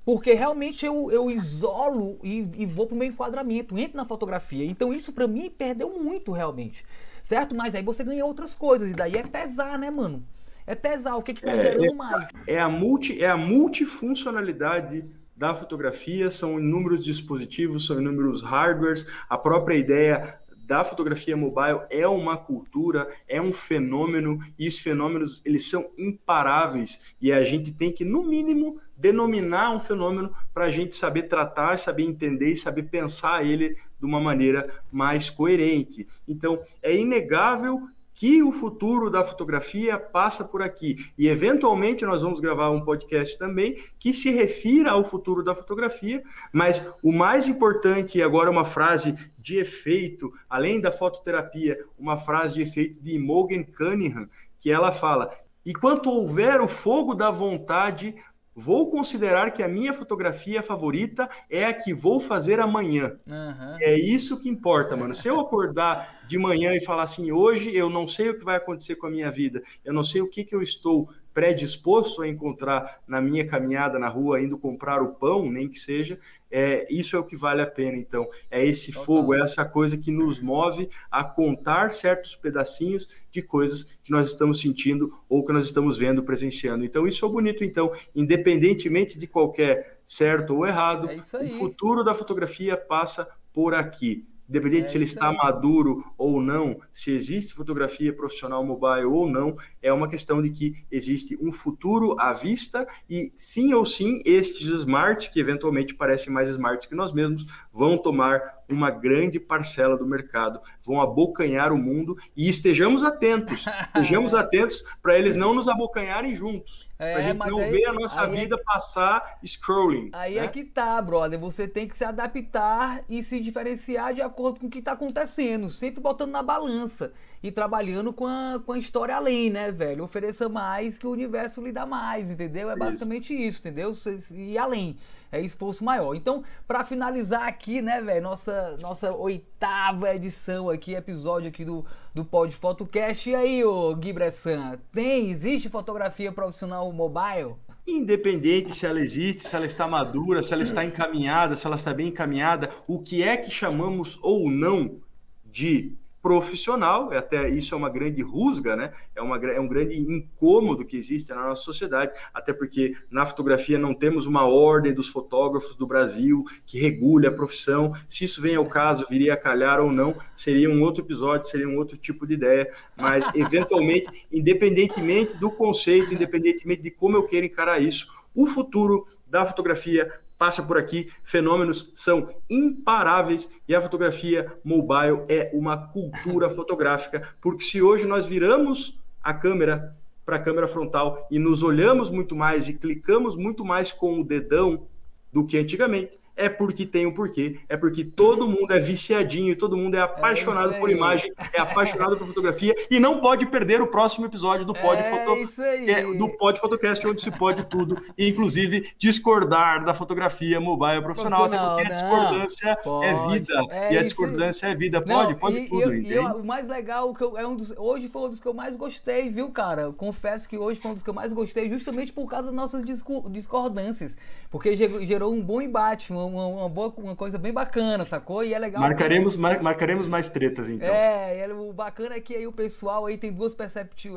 Porque 0.04 0.32
realmente 0.32 0.84
eu, 0.84 1.10
eu 1.12 1.30
isolo 1.30 2.18
e, 2.22 2.46
e 2.56 2.66
vou 2.66 2.86
pro 2.86 2.96
meu 2.96 3.06
enquadramento, 3.06 3.78
entro 3.78 3.96
na 3.96 4.04
fotografia. 4.04 4.64
Então 4.66 4.92
isso 4.92 5.12
para 5.12 5.28
mim 5.28 5.48
perdeu 5.48 5.90
muito 5.98 6.32
realmente 6.32 6.84
certo? 7.22 7.54
Mas 7.54 7.74
aí 7.74 7.82
você 7.82 8.02
ganha 8.04 8.24
outras 8.24 8.54
coisas, 8.54 8.90
e 8.90 8.94
daí 8.94 9.16
é 9.16 9.22
pesar, 9.22 9.78
né, 9.78 9.90
mano? 9.90 10.24
É 10.66 10.74
pesar, 10.74 11.16
o 11.16 11.22
que 11.22 11.34
que 11.34 11.42
tá 11.42 11.52
é, 11.52 11.62
gerando 11.62 11.94
mais? 11.94 12.28
É 12.46 12.58
a, 12.58 12.68
multi, 12.68 13.22
é 13.22 13.28
a 13.28 13.36
multifuncionalidade 13.36 15.04
da 15.36 15.54
fotografia, 15.54 16.30
são 16.30 16.58
inúmeros 16.58 17.02
dispositivos, 17.02 17.86
são 17.86 18.00
inúmeros 18.00 18.42
hardwares, 18.42 19.06
a 19.28 19.36
própria 19.36 19.74
ideia 19.74 20.38
da 20.72 20.82
fotografia 20.82 21.36
mobile 21.36 21.82
é 21.90 22.08
uma 22.08 22.34
cultura, 22.34 23.06
é 23.28 23.38
um 23.42 23.52
fenômeno, 23.52 24.38
e 24.58 24.66
os 24.66 24.78
fenômenos 24.78 25.42
eles 25.44 25.68
são 25.68 25.90
imparáveis, 25.98 27.14
e 27.20 27.30
a 27.30 27.44
gente 27.44 27.70
tem 27.70 27.92
que, 27.92 28.06
no 28.06 28.22
mínimo, 28.22 28.80
denominar 28.96 29.70
um 29.70 29.78
fenômeno 29.78 30.34
para 30.54 30.64
a 30.64 30.70
gente 30.70 30.96
saber 30.96 31.24
tratar, 31.24 31.76
saber 31.76 32.04
entender 32.04 32.52
e 32.52 32.56
saber 32.56 32.84
pensar 32.84 33.44
ele 33.44 33.76
de 34.00 34.06
uma 34.06 34.18
maneira 34.18 34.82
mais 34.90 35.28
coerente. 35.28 36.08
Então, 36.26 36.58
é 36.82 36.96
inegável 36.96 37.86
que 38.14 38.42
o 38.42 38.52
futuro 38.52 39.10
da 39.10 39.24
fotografia 39.24 39.98
passa 39.98 40.44
por 40.44 40.62
aqui. 40.62 40.96
E 41.16 41.28
eventualmente 41.28 42.04
nós 42.04 42.22
vamos 42.22 42.40
gravar 42.40 42.70
um 42.70 42.84
podcast 42.84 43.38
também 43.38 43.76
que 43.98 44.12
se 44.12 44.30
refira 44.30 44.90
ao 44.90 45.04
futuro 45.04 45.42
da 45.42 45.54
fotografia, 45.54 46.22
mas 46.52 46.88
o 47.02 47.12
mais 47.12 47.48
importante, 47.48 48.18
e 48.18 48.22
agora 48.22 48.50
uma 48.50 48.64
frase 48.64 49.16
de 49.38 49.58
efeito, 49.58 50.32
além 50.48 50.80
da 50.80 50.92
fototerapia, 50.92 51.78
uma 51.98 52.16
frase 52.16 52.54
de 52.54 52.62
efeito 52.62 53.02
de 53.02 53.14
Imogen 53.14 53.64
Cunningham, 53.64 54.28
que 54.58 54.70
ela 54.70 54.92
fala: 54.92 55.32
Enquanto 55.64 56.10
houver 56.10 56.60
o 56.60 56.66
fogo 56.66 57.14
da 57.14 57.30
vontade, 57.30 58.16
vou 58.54 58.90
considerar 58.90 59.52
que 59.52 59.62
a 59.62 59.68
minha 59.68 59.92
fotografia 59.92 60.62
favorita 60.62 61.28
é 61.48 61.64
a 61.64 61.72
que 61.72 61.94
vou 61.94 62.20
fazer 62.20 62.60
amanhã. 62.60 63.18
Uhum. 63.30 63.76
É 63.80 63.94
isso 63.98 64.40
que 64.40 64.48
importa, 64.48 64.96
mano. 64.96 65.14
Se 65.14 65.28
eu 65.28 65.40
acordar 65.40 66.22
de 66.26 66.38
manhã 66.38 66.74
e 66.74 66.84
falar 66.84 67.04
assim, 67.04 67.32
hoje 67.32 67.74
eu 67.74 67.88
não 67.88 68.06
sei 68.06 68.30
o 68.30 68.38
que 68.38 68.44
vai 68.44 68.56
acontecer 68.56 68.96
com 68.96 69.06
a 69.06 69.10
minha 69.10 69.30
vida, 69.30 69.62
eu 69.84 69.92
não 69.92 70.04
sei 70.04 70.20
o 70.20 70.28
que, 70.28 70.44
que 70.44 70.54
eu 70.54 70.62
estou 70.62 71.08
predisposto 71.32 72.22
a 72.22 72.28
encontrar 72.28 73.00
na 73.06 73.20
minha 73.20 73.46
caminhada 73.46 73.98
na 73.98 74.08
rua, 74.08 74.40
indo 74.40 74.58
comprar 74.58 75.02
o 75.02 75.14
pão, 75.14 75.50
nem 75.50 75.68
que 75.68 75.78
seja, 75.78 76.18
é, 76.50 76.86
isso 76.92 77.16
é 77.16 77.18
o 77.18 77.24
que 77.24 77.36
vale 77.36 77.62
a 77.62 77.66
pena. 77.66 77.96
Então, 77.96 78.28
é 78.50 78.64
esse 78.64 78.92
Total. 78.92 79.04
fogo, 79.06 79.34
é 79.34 79.40
essa 79.40 79.64
coisa 79.64 79.96
que 79.96 80.10
nos 80.10 80.40
move 80.40 80.88
a 81.10 81.24
contar 81.24 81.90
certos 81.92 82.36
pedacinhos 82.36 83.08
de 83.30 83.40
coisas 83.40 83.98
que 84.02 84.10
nós 84.10 84.28
estamos 84.28 84.60
sentindo 84.60 85.12
ou 85.28 85.44
que 85.44 85.52
nós 85.52 85.66
estamos 85.66 85.98
vendo, 85.98 86.22
presenciando. 86.22 86.84
Então, 86.84 87.06
isso 87.06 87.24
é 87.24 87.28
bonito. 87.28 87.64
Então, 87.64 87.92
independentemente 88.14 89.18
de 89.18 89.26
qualquer 89.26 90.00
certo 90.04 90.56
ou 90.56 90.66
errado, 90.66 91.08
é 91.10 91.16
o 91.16 91.50
futuro 91.52 92.04
da 92.04 92.14
fotografia 92.14 92.76
passa 92.76 93.28
por 93.52 93.74
aqui 93.74 94.26
independente 94.52 94.84
é, 94.84 94.86
se 94.88 94.96
ele 94.98 95.04
está 95.04 95.30
aí. 95.30 95.36
maduro 95.36 96.04
ou 96.18 96.40
não, 96.40 96.78
se 96.92 97.10
existe 97.10 97.54
fotografia 97.54 98.12
profissional 98.12 98.64
mobile 98.64 99.06
ou 99.06 99.28
não, 99.28 99.56
é 99.80 99.90
uma 99.90 100.06
questão 100.06 100.42
de 100.42 100.50
que 100.50 100.84
existe 100.90 101.38
um 101.40 101.50
futuro 101.50 102.14
à 102.20 102.34
vista 102.34 102.86
e 103.08 103.32
sim 103.34 103.72
ou 103.72 103.86
sim 103.86 104.20
estes 104.26 104.68
smarts, 104.68 105.28
que 105.28 105.40
eventualmente 105.40 105.94
parecem 105.94 106.30
mais 106.30 106.50
smarts 106.50 106.86
que 106.86 106.94
nós 106.94 107.12
mesmos, 107.12 107.46
vão 107.72 107.96
tomar 107.96 108.62
uma 108.68 108.90
grande 108.90 109.40
parcela 109.40 109.96
do 109.96 110.06
mercado, 110.06 110.60
vão 110.84 111.00
abocanhar 111.00 111.72
o 111.72 111.78
mundo 111.78 112.16
e 112.36 112.48
estejamos 112.48 113.02
atentos, 113.02 113.64
estejamos 113.94 114.34
atentos 114.34 114.84
para 115.02 115.18
eles 115.18 115.36
não 115.36 115.54
nos 115.54 115.68
abocanharem 115.68 116.34
juntos, 116.34 116.88
é, 116.98 117.12
para 117.12 117.20
a 117.20 117.22
gente 117.22 117.50
não 117.50 117.58
aí, 117.60 117.70
ver 117.70 117.86
a 117.86 117.92
nossa 117.92 118.22
é 118.22 118.28
vida 118.28 118.56
é... 118.56 118.64
passar 118.64 119.38
scrolling. 119.44 120.10
Aí 120.12 120.36
né? 120.36 120.44
é 120.44 120.48
que 120.48 120.64
tá, 120.64 121.00
brother, 121.00 121.38
você 121.38 121.66
tem 121.66 121.88
que 121.88 121.96
se 121.96 122.04
adaptar 122.04 123.02
e 123.08 123.22
se 123.22 123.40
diferenciar 123.40 124.14
de 124.14 124.22
acordo 124.22 124.60
com 124.60 124.66
o 124.66 124.70
que 124.70 124.78
está 124.78 124.92
acontecendo, 124.92 125.68
sempre 125.68 126.00
botando 126.00 126.30
na 126.30 126.42
balança 126.42 127.12
e 127.42 127.50
trabalhando 127.50 128.12
com 128.12 128.26
a, 128.26 128.60
com 128.64 128.72
a 128.72 128.78
história 128.78 129.16
além, 129.16 129.50
né, 129.50 129.72
velho? 129.72 130.04
Ofereça 130.04 130.48
mais 130.48 130.96
que 130.96 131.06
o 131.06 131.10
universo 131.10 131.60
lhe 131.60 131.72
dá 131.72 131.84
mais, 131.84 132.30
entendeu? 132.30 132.70
É 132.70 132.76
basicamente 132.76 133.34
isso, 133.34 133.58
isso 133.58 133.68
entendeu? 133.68 133.90
E 134.36 134.56
além 134.56 134.96
é 135.32 135.40
esforço 135.40 135.82
maior. 135.82 136.14
Então, 136.14 136.44
para 136.68 136.84
finalizar 136.84 137.48
aqui, 137.48 137.80
né, 137.80 138.00
velho, 138.02 138.22
nossa, 138.22 138.76
nossa 138.80 139.12
oitava 139.12 140.14
edição 140.14 140.68
aqui, 140.68 140.94
episódio 140.94 141.48
aqui 141.48 141.64
do, 141.64 141.84
do 142.14 142.22
Pod 142.22 142.54
Photocast. 142.54 143.30
E 143.30 143.34
aí, 143.34 143.64
ô 143.64 143.94
Gui 143.96 144.12
Bressan, 144.12 144.78
tem, 144.92 145.30
existe 145.30 145.70
fotografia 145.70 146.30
profissional 146.30 146.92
mobile? 146.92 147.54
Independente 147.86 148.74
se 148.76 148.86
ela 148.86 149.00
existe, 149.00 149.48
se 149.48 149.56
ela 149.56 149.66
está 149.66 149.88
madura, 149.88 150.42
se 150.42 150.52
ela 150.52 150.62
está 150.62 150.84
encaminhada, 150.84 151.56
se 151.56 151.66
ela 151.66 151.76
está 151.76 151.92
bem 151.92 152.08
encaminhada, 152.08 152.70
o 152.86 153.00
que 153.00 153.22
é 153.22 153.36
que 153.36 153.50
chamamos 153.50 154.18
ou 154.22 154.50
não 154.50 155.00
de 155.44 155.96
profissional, 156.22 157.12
até 157.12 157.48
isso 157.48 157.74
é 157.74 157.76
uma 157.78 157.90
grande 157.90 158.22
rusga, 158.22 158.76
né? 158.76 158.92
É, 159.14 159.20
uma, 159.20 159.36
é 159.50 159.60
um 159.60 159.66
grande 159.66 159.98
incômodo 159.98 160.84
que 160.84 160.96
existe 160.96 161.30
na 161.30 161.48
nossa 161.48 161.62
sociedade, 161.62 162.12
até 162.32 162.52
porque 162.52 162.96
na 163.10 163.26
fotografia 163.26 163.76
não 163.76 163.92
temos 163.92 164.24
uma 164.24 164.46
ordem 164.46 164.94
dos 164.94 165.08
fotógrafos 165.08 165.74
do 165.74 165.84
Brasil 165.84 166.44
que 166.64 166.78
regule 166.78 167.26
a 167.26 167.32
profissão. 167.32 167.92
Se 168.08 168.24
isso 168.24 168.40
vem 168.40 168.54
ao 168.54 168.64
caso, 168.64 169.04
viria 169.10 169.34
a 169.34 169.36
calhar 169.36 169.80
ou 169.80 169.90
não, 169.90 170.14
seria 170.36 170.70
um 170.70 170.80
outro 170.82 171.04
episódio, 171.04 171.50
seria 171.50 171.68
um 171.68 171.76
outro 171.76 171.96
tipo 171.96 172.24
de 172.24 172.34
ideia, 172.34 172.72
mas 172.96 173.28
eventualmente, 173.34 174.08
independentemente 174.30 175.36
do 175.36 175.50
conceito, 175.50 176.14
independentemente 176.14 176.82
de 176.82 176.90
como 176.92 177.16
eu 177.16 177.24
quero 177.24 177.46
encarar 177.46 177.82
isso, 177.82 178.06
o 178.32 178.46
futuro 178.46 179.04
da 179.26 179.44
fotografia 179.44 180.12
passa 180.42 180.60
por 180.60 180.76
aqui, 180.76 181.08
fenômenos 181.22 181.92
são 181.94 182.28
imparáveis 182.50 183.48
e 183.68 183.76
a 183.76 183.80
fotografia 183.80 184.52
mobile 184.64 185.22
é 185.28 185.52
uma 185.54 185.76
cultura 185.76 186.50
fotográfica, 186.50 187.32
porque 187.40 187.62
se 187.62 187.80
hoje 187.80 188.06
nós 188.06 188.26
viramos 188.26 188.98
a 189.22 189.32
câmera 189.32 189.96
para 190.26 190.34
a 190.34 190.40
câmera 190.40 190.66
frontal 190.66 191.28
e 191.30 191.38
nos 191.38 191.62
olhamos 191.62 192.10
muito 192.10 192.34
mais 192.34 192.68
e 192.68 192.74
clicamos 192.74 193.36
muito 193.36 193.64
mais 193.64 193.92
com 193.92 194.18
o 194.18 194.24
dedão 194.24 194.88
do 195.32 195.46
que 195.46 195.56
antigamente, 195.56 196.18
é 196.36 196.48
porque 196.48 196.86
tem 196.86 197.06
um 197.06 197.12
porquê, 197.12 197.58
é 197.68 197.76
porque 197.76 198.04
todo 198.04 198.48
mundo 198.48 198.72
é 198.72 198.78
viciadinho, 198.78 199.56
todo 199.56 199.76
mundo 199.76 199.94
é, 199.94 199.98
é 199.98 200.02
apaixonado 200.02 200.74
é 200.74 200.78
por 200.78 200.90
imagem, 200.90 201.32
é 201.52 201.60
apaixonado 201.60 202.16
por 202.16 202.26
fotografia 202.26 202.74
e 202.90 202.98
não 202.98 203.20
pode 203.20 203.46
perder 203.46 203.80
o 203.80 203.86
próximo 203.86 204.26
episódio 204.26 204.64
do 204.64 204.72
Pod, 204.72 205.00
é 205.00 205.10
Foto, 205.10 205.62
é, 205.62 206.02
do 206.14 206.28
Pod 206.28 206.58
Fotocast, 206.58 207.06
onde 207.06 207.22
se 207.22 207.30
pode 207.30 207.64
tudo, 207.64 208.00
inclusive 208.18 208.92
discordar 208.98 209.84
da 209.84 209.94
fotografia 209.94 210.58
mobile 210.60 211.02
profissional, 211.02 211.44
até 211.44 211.58
porque 211.58 211.82
a 211.82 211.90
discordância 211.90 212.70
é 212.70 212.76
pode. 212.76 213.06
é 213.06 213.28
vida 213.28 213.62
e 213.90 213.98
a 213.98 214.02
discordância 214.02 214.66
é 214.66 214.74
vida. 214.74 215.00
Pode, 215.00 215.32
não, 215.32 215.38
pode 215.38 215.56
e, 215.58 215.68
tudo. 215.68 215.94
E, 215.94 216.12
e, 216.12 216.18
o 216.18 216.44
mais 216.44 216.68
legal, 216.68 217.12
que 217.14 217.22
eu, 217.22 217.36
é 217.36 217.46
um 217.46 217.56
dos, 217.56 217.72
hoje 217.76 218.08
foi 218.08 218.22
um 218.22 218.28
dos 218.28 218.40
que 218.40 218.48
eu 218.48 218.54
mais 218.54 218.76
gostei, 218.76 219.28
viu, 219.30 219.50
cara? 219.50 219.82
Eu 219.82 219.92
confesso 219.92 220.48
que 220.48 220.56
hoje 220.56 220.80
foi 220.80 220.90
um 220.90 220.94
dos 220.94 221.02
que 221.02 221.10
eu 221.10 221.14
mais 221.14 221.32
gostei, 221.32 221.68
justamente 221.68 222.12
por 222.12 222.28
causa 222.28 222.46
das 222.46 222.54
nossas 222.54 222.84
discordâncias, 223.28 224.16
porque 224.50 224.74
gerou 224.74 225.32
um 225.32 225.40
bom 225.40 225.60
embate, 225.60 226.12
um 226.12 226.21
uma, 226.26 226.46
uma, 226.46 226.68
boa, 226.68 226.92
uma 226.96 227.16
coisa 227.16 227.38
bem 227.38 227.52
bacana, 227.52 228.04
sacou? 228.04 228.44
E 228.44 228.54
é 228.54 228.58
legal. 228.58 228.80
Marcaremos, 228.80 229.36
mar, 229.36 229.62
marcaremos 229.62 230.06
mais 230.06 230.28
tretas, 230.28 230.68
então. 230.68 230.88
É, 230.88 231.46
o 231.52 231.72
bacana 231.72 232.16
é 232.16 232.20
que 232.20 232.34
aí 232.34 232.46
o 232.46 232.52
pessoal 232.52 233.06
aí 233.06 233.18
tem 233.18 233.32
duas 233.32 233.54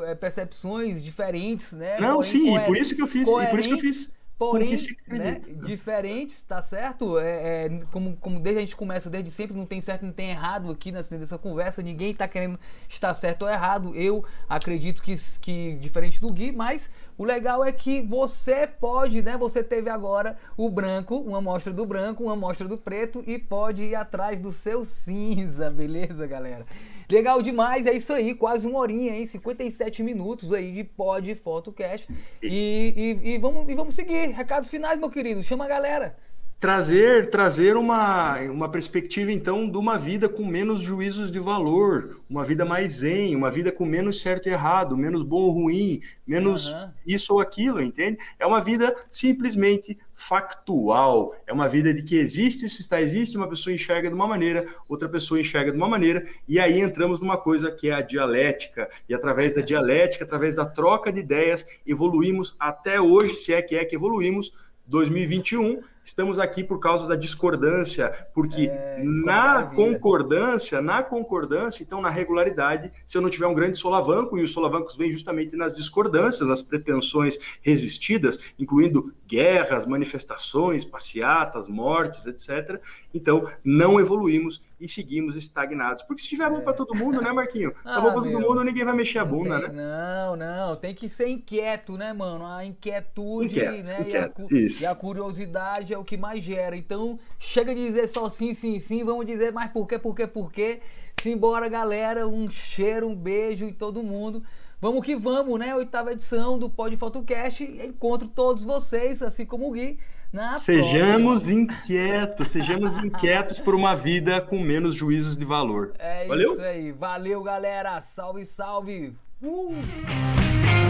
é, 0.04 0.14
percepções 0.14 1.02
diferentes, 1.02 1.72
né? 1.72 1.98
Não, 2.00 2.16
Porém, 2.16 2.30
sim, 2.30 2.60
por 2.66 2.76
isso 2.76 2.94
que 2.94 3.02
eu 3.02 3.06
fiz, 3.06 3.28
por 3.28 3.58
isso 3.58 3.68
que 3.68 3.74
eu 3.74 3.78
fiz 3.78 4.16
porém 4.38 4.74
né, 5.08 5.40
diferentes, 5.66 6.42
tá 6.42 6.60
certo? 6.60 7.18
É, 7.18 7.66
é, 7.66 7.80
como, 7.90 8.16
como 8.16 8.38
desde 8.38 8.58
a 8.58 8.64
gente 8.64 8.76
começa, 8.76 9.08
desde 9.08 9.30
sempre, 9.30 9.56
não 9.56 9.64
tem 9.64 9.80
certo, 9.80 10.04
não 10.04 10.12
tem 10.12 10.30
errado 10.30 10.70
aqui 10.70 10.92
nessa, 10.92 11.16
nessa 11.16 11.38
conversa, 11.38 11.82
ninguém 11.82 12.14
tá 12.14 12.28
querendo 12.28 12.58
estar 12.88 13.14
certo 13.14 13.42
ou 13.42 13.48
errado. 13.48 13.94
Eu 13.94 14.24
acredito 14.48 15.02
que, 15.02 15.14
que 15.40 15.76
diferente 15.80 16.20
do 16.20 16.30
Gui, 16.32 16.52
mas 16.52 16.90
o 17.18 17.24
legal 17.24 17.64
é 17.64 17.72
que 17.72 18.02
você 18.02 18.66
pode, 18.66 19.22
né? 19.22 19.36
Você 19.36 19.62
teve 19.62 19.88
agora 19.88 20.36
o 20.56 20.68
branco, 20.68 21.16
uma 21.16 21.38
amostra 21.38 21.72
do 21.72 21.86
branco, 21.86 22.24
uma 22.24 22.34
amostra 22.34 22.68
do 22.68 22.76
preto 22.76 23.24
e 23.26 23.38
pode 23.38 23.82
ir 23.82 23.94
atrás 23.94 24.40
do 24.40 24.52
seu 24.52 24.84
cinza, 24.84 25.70
beleza, 25.72 26.26
galera? 26.26 26.66
Legal 27.08 27.40
demais, 27.40 27.86
é 27.86 27.92
isso 27.94 28.12
aí, 28.12 28.34
quase 28.34 28.66
uma 28.66 28.80
horinha, 28.80 29.16
hein? 29.16 29.24
57 29.24 30.02
minutos 30.02 30.52
aí 30.52 30.72
de 30.72 30.84
pod 30.84 31.34
photocast. 31.36 32.08
E, 32.42 33.18
e, 33.24 33.30
e, 33.30 33.38
vamos, 33.38 33.68
e 33.68 33.74
vamos 33.74 33.94
seguir. 33.94 34.30
Recados 34.30 34.68
finais, 34.68 34.98
meu 34.98 35.08
querido. 35.08 35.42
Chama 35.42 35.64
a 35.64 35.68
galera 35.68 36.16
trazer 36.58 37.28
trazer 37.28 37.76
uma, 37.76 38.38
uma 38.40 38.68
perspectiva 38.68 39.30
então 39.30 39.68
de 39.68 39.76
uma 39.76 39.98
vida 39.98 40.28
com 40.28 40.44
menos 40.44 40.80
juízos 40.80 41.30
de 41.30 41.38
valor, 41.38 42.20
uma 42.28 42.44
vida 42.44 42.64
mais 42.64 42.94
zen, 42.94 43.36
uma 43.36 43.50
vida 43.50 43.70
com 43.70 43.84
menos 43.84 44.20
certo 44.20 44.48
e 44.48 44.52
errado, 44.52 44.96
menos 44.96 45.22
bom 45.22 45.42
ou 45.42 45.50
ruim, 45.50 46.00
menos 46.26 46.72
uhum. 46.72 46.90
isso 47.06 47.34
ou 47.34 47.40
aquilo, 47.40 47.82
entende? 47.82 48.18
É 48.38 48.46
uma 48.46 48.62
vida 48.62 48.94
simplesmente 49.10 49.98
factual, 50.14 51.36
é 51.46 51.52
uma 51.52 51.68
vida 51.68 51.92
de 51.92 52.02
que 52.02 52.16
existe, 52.16 52.64
isso 52.64 52.80
está 52.80 53.02
existe, 53.02 53.36
uma 53.36 53.48
pessoa 53.48 53.74
enxerga 53.74 54.08
de 54.08 54.14
uma 54.14 54.26
maneira, 54.26 54.66
outra 54.88 55.08
pessoa 55.10 55.38
enxerga 55.38 55.70
de 55.70 55.76
uma 55.76 55.88
maneira, 55.88 56.26
e 56.48 56.58
aí 56.58 56.80
entramos 56.80 57.20
numa 57.20 57.36
coisa 57.36 57.70
que 57.70 57.90
é 57.90 57.94
a 57.94 58.00
dialética, 58.00 58.88
e 59.06 59.14
através 59.14 59.54
da 59.54 59.60
dialética, 59.60 60.24
através 60.24 60.54
da 60.54 60.64
troca 60.64 61.12
de 61.12 61.20
ideias, 61.20 61.66
evoluímos 61.86 62.56
até 62.58 62.98
hoje, 62.98 63.36
se 63.36 63.52
é 63.52 63.60
que 63.60 63.76
é 63.76 63.84
que 63.84 63.94
evoluímos 63.94 64.52
2021 64.86 65.82
estamos 66.06 66.38
aqui 66.38 66.62
por 66.62 66.78
causa 66.78 67.08
da 67.08 67.16
discordância, 67.16 68.28
porque 68.32 68.68
é, 68.70 69.02
na 69.02 69.66
concordância, 69.66 70.80
na 70.80 71.02
concordância, 71.02 71.82
então 71.82 72.00
na 72.00 72.08
regularidade, 72.08 72.92
se 73.04 73.18
eu 73.18 73.22
não 73.22 73.28
tiver 73.28 73.48
um 73.48 73.54
grande 73.54 73.76
solavanco, 73.76 74.38
e 74.38 74.42
os 74.44 74.52
solavancos 74.52 74.96
vêm 74.96 75.10
justamente 75.10 75.56
nas 75.56 75.74
discordâncias, 75.74 76.48
nas 76.48 76.62
pretensões 76.62 77.36
resistidas, 77.60 78.38
incluindo 78.56 79.12
guerras, 79.26 79.84
manifestações, 79.84 80.84
passeatas, 80.84 81.66
mortes, 81.66 82.24
etc. 82.26 82.80
Então, 83.12 83.50
não 83.64 83.98
evoluímos 83.98 84.64
e 84.78 84.86
seguimos 84.86 85.34
estagnados. 85.36 86.02
Porque 86.02 86.22
se 86.22 86.28
tiver 86.28 86.48
bom 86.48 86.60
para 86.60 86.72
todo 86.72 86.94
mundo, 86.94 87.20
né, 87.20 87.32
Marquinho? 87.32 87.74
Tá 87.86 87.96
ah, 87.96 88.00
bom 88.00 88.12
para 88.12 88.22
todo 88.22 88.40
mundo, 88.40 88.64
ninguém 88.64 88.84
vai 88.84 88.94
mexer 88.94 89.20
a 89.20 89.24
bunda, 89.24 89.60
tem, 89.60 89.68
né? 89.70 89.86
Não, 89.86 90.36
não, 90.36 90.76
tem 90.76 90.94
que 90.94 91.08
ser 91.08 91.28
inquieto, 91.28 91.96
né, 91.96 92.12
mano? 92.12 92.44
A 92.44 92.64
inquietude, 92.64 93.46
inquieto, 93.46 93.88
né? 93.88 94.00
Inquieto, 94.00 94.46
e, 94.50 94.66
a, 94.66 94.82
e 94.82 94.86
a 94.86 94.94
curiosidade 94.94 95.94
é 95.96 95.98
o 95.98 96.04
que 96.04 96.16
mais 96.16 96.42
gera. 96.42 96.76
Então, 96.76 97.18
chega 97.38 97.74
de 97.74 97.84
dizer 97.84 98.06
só 98.08 98.28
sim, 98.28 98.54
sim, 98.54 98.78
sim, 98.78 99.02
vamos 99.04 99.26
dizer 99.26 99.52
mais 99.52 99.70
por 99.70 99.86
quê, 99.86 99.98
por 99.98 100.14
quê, 100.14 100.26
por 100.26 100.52
quê. 100.52 100.80
Simbora, 101.20 101.68
galera. 101.68 102.28
Um 102.28 102.48
cheiro, 102.50 103.08
um 103.08 103.16
beijo 103.16 103.64
em 103.64 103.72
todo 103.72 104.02
mundo. 104.02 104.42
Vamos 104.80 105.04
que 105.04 105.16
vamos, 105.16 105.58
né? 105.58 105.74
Oitava 105.74 106.12
edição 106.12 106.58
do 106.58 106.68
Pod 106.68 106.94
Photocast. 106.96 107.64
Encontro 107.64 108.28
todos 108.28 108.62
vocês, 108.62 109.22
assim 109.22 109.46
como 109.46 109.68
o 109.68 109.72
Gui. 109.72 109.98
Na 110.32 110.56
sejamos 110.56 111.44
próxima. 111.44 111.60
inquietos, 111.62 112.48
sejamos 112.48 112.98
inquietos 112.98 113.58
por 113.58 113.74
uma 113.74 113.94
vida 113.94 114.40
com 114.40 114.58
menos 114.58 114.94
juízos 114.94 115.38
de 115.38 115.44
valor. 115.44 115.94
É 115.98 116.26
Valeu? 116.26 116.52
isso 116.52 116.62
aí. 116.62 116.92
Valeu, 116.92 117.42
galera. 117.42 118.00
Salve, 118.02 118.44
salve. 118.44 119.14
Uh! 119.42 120.85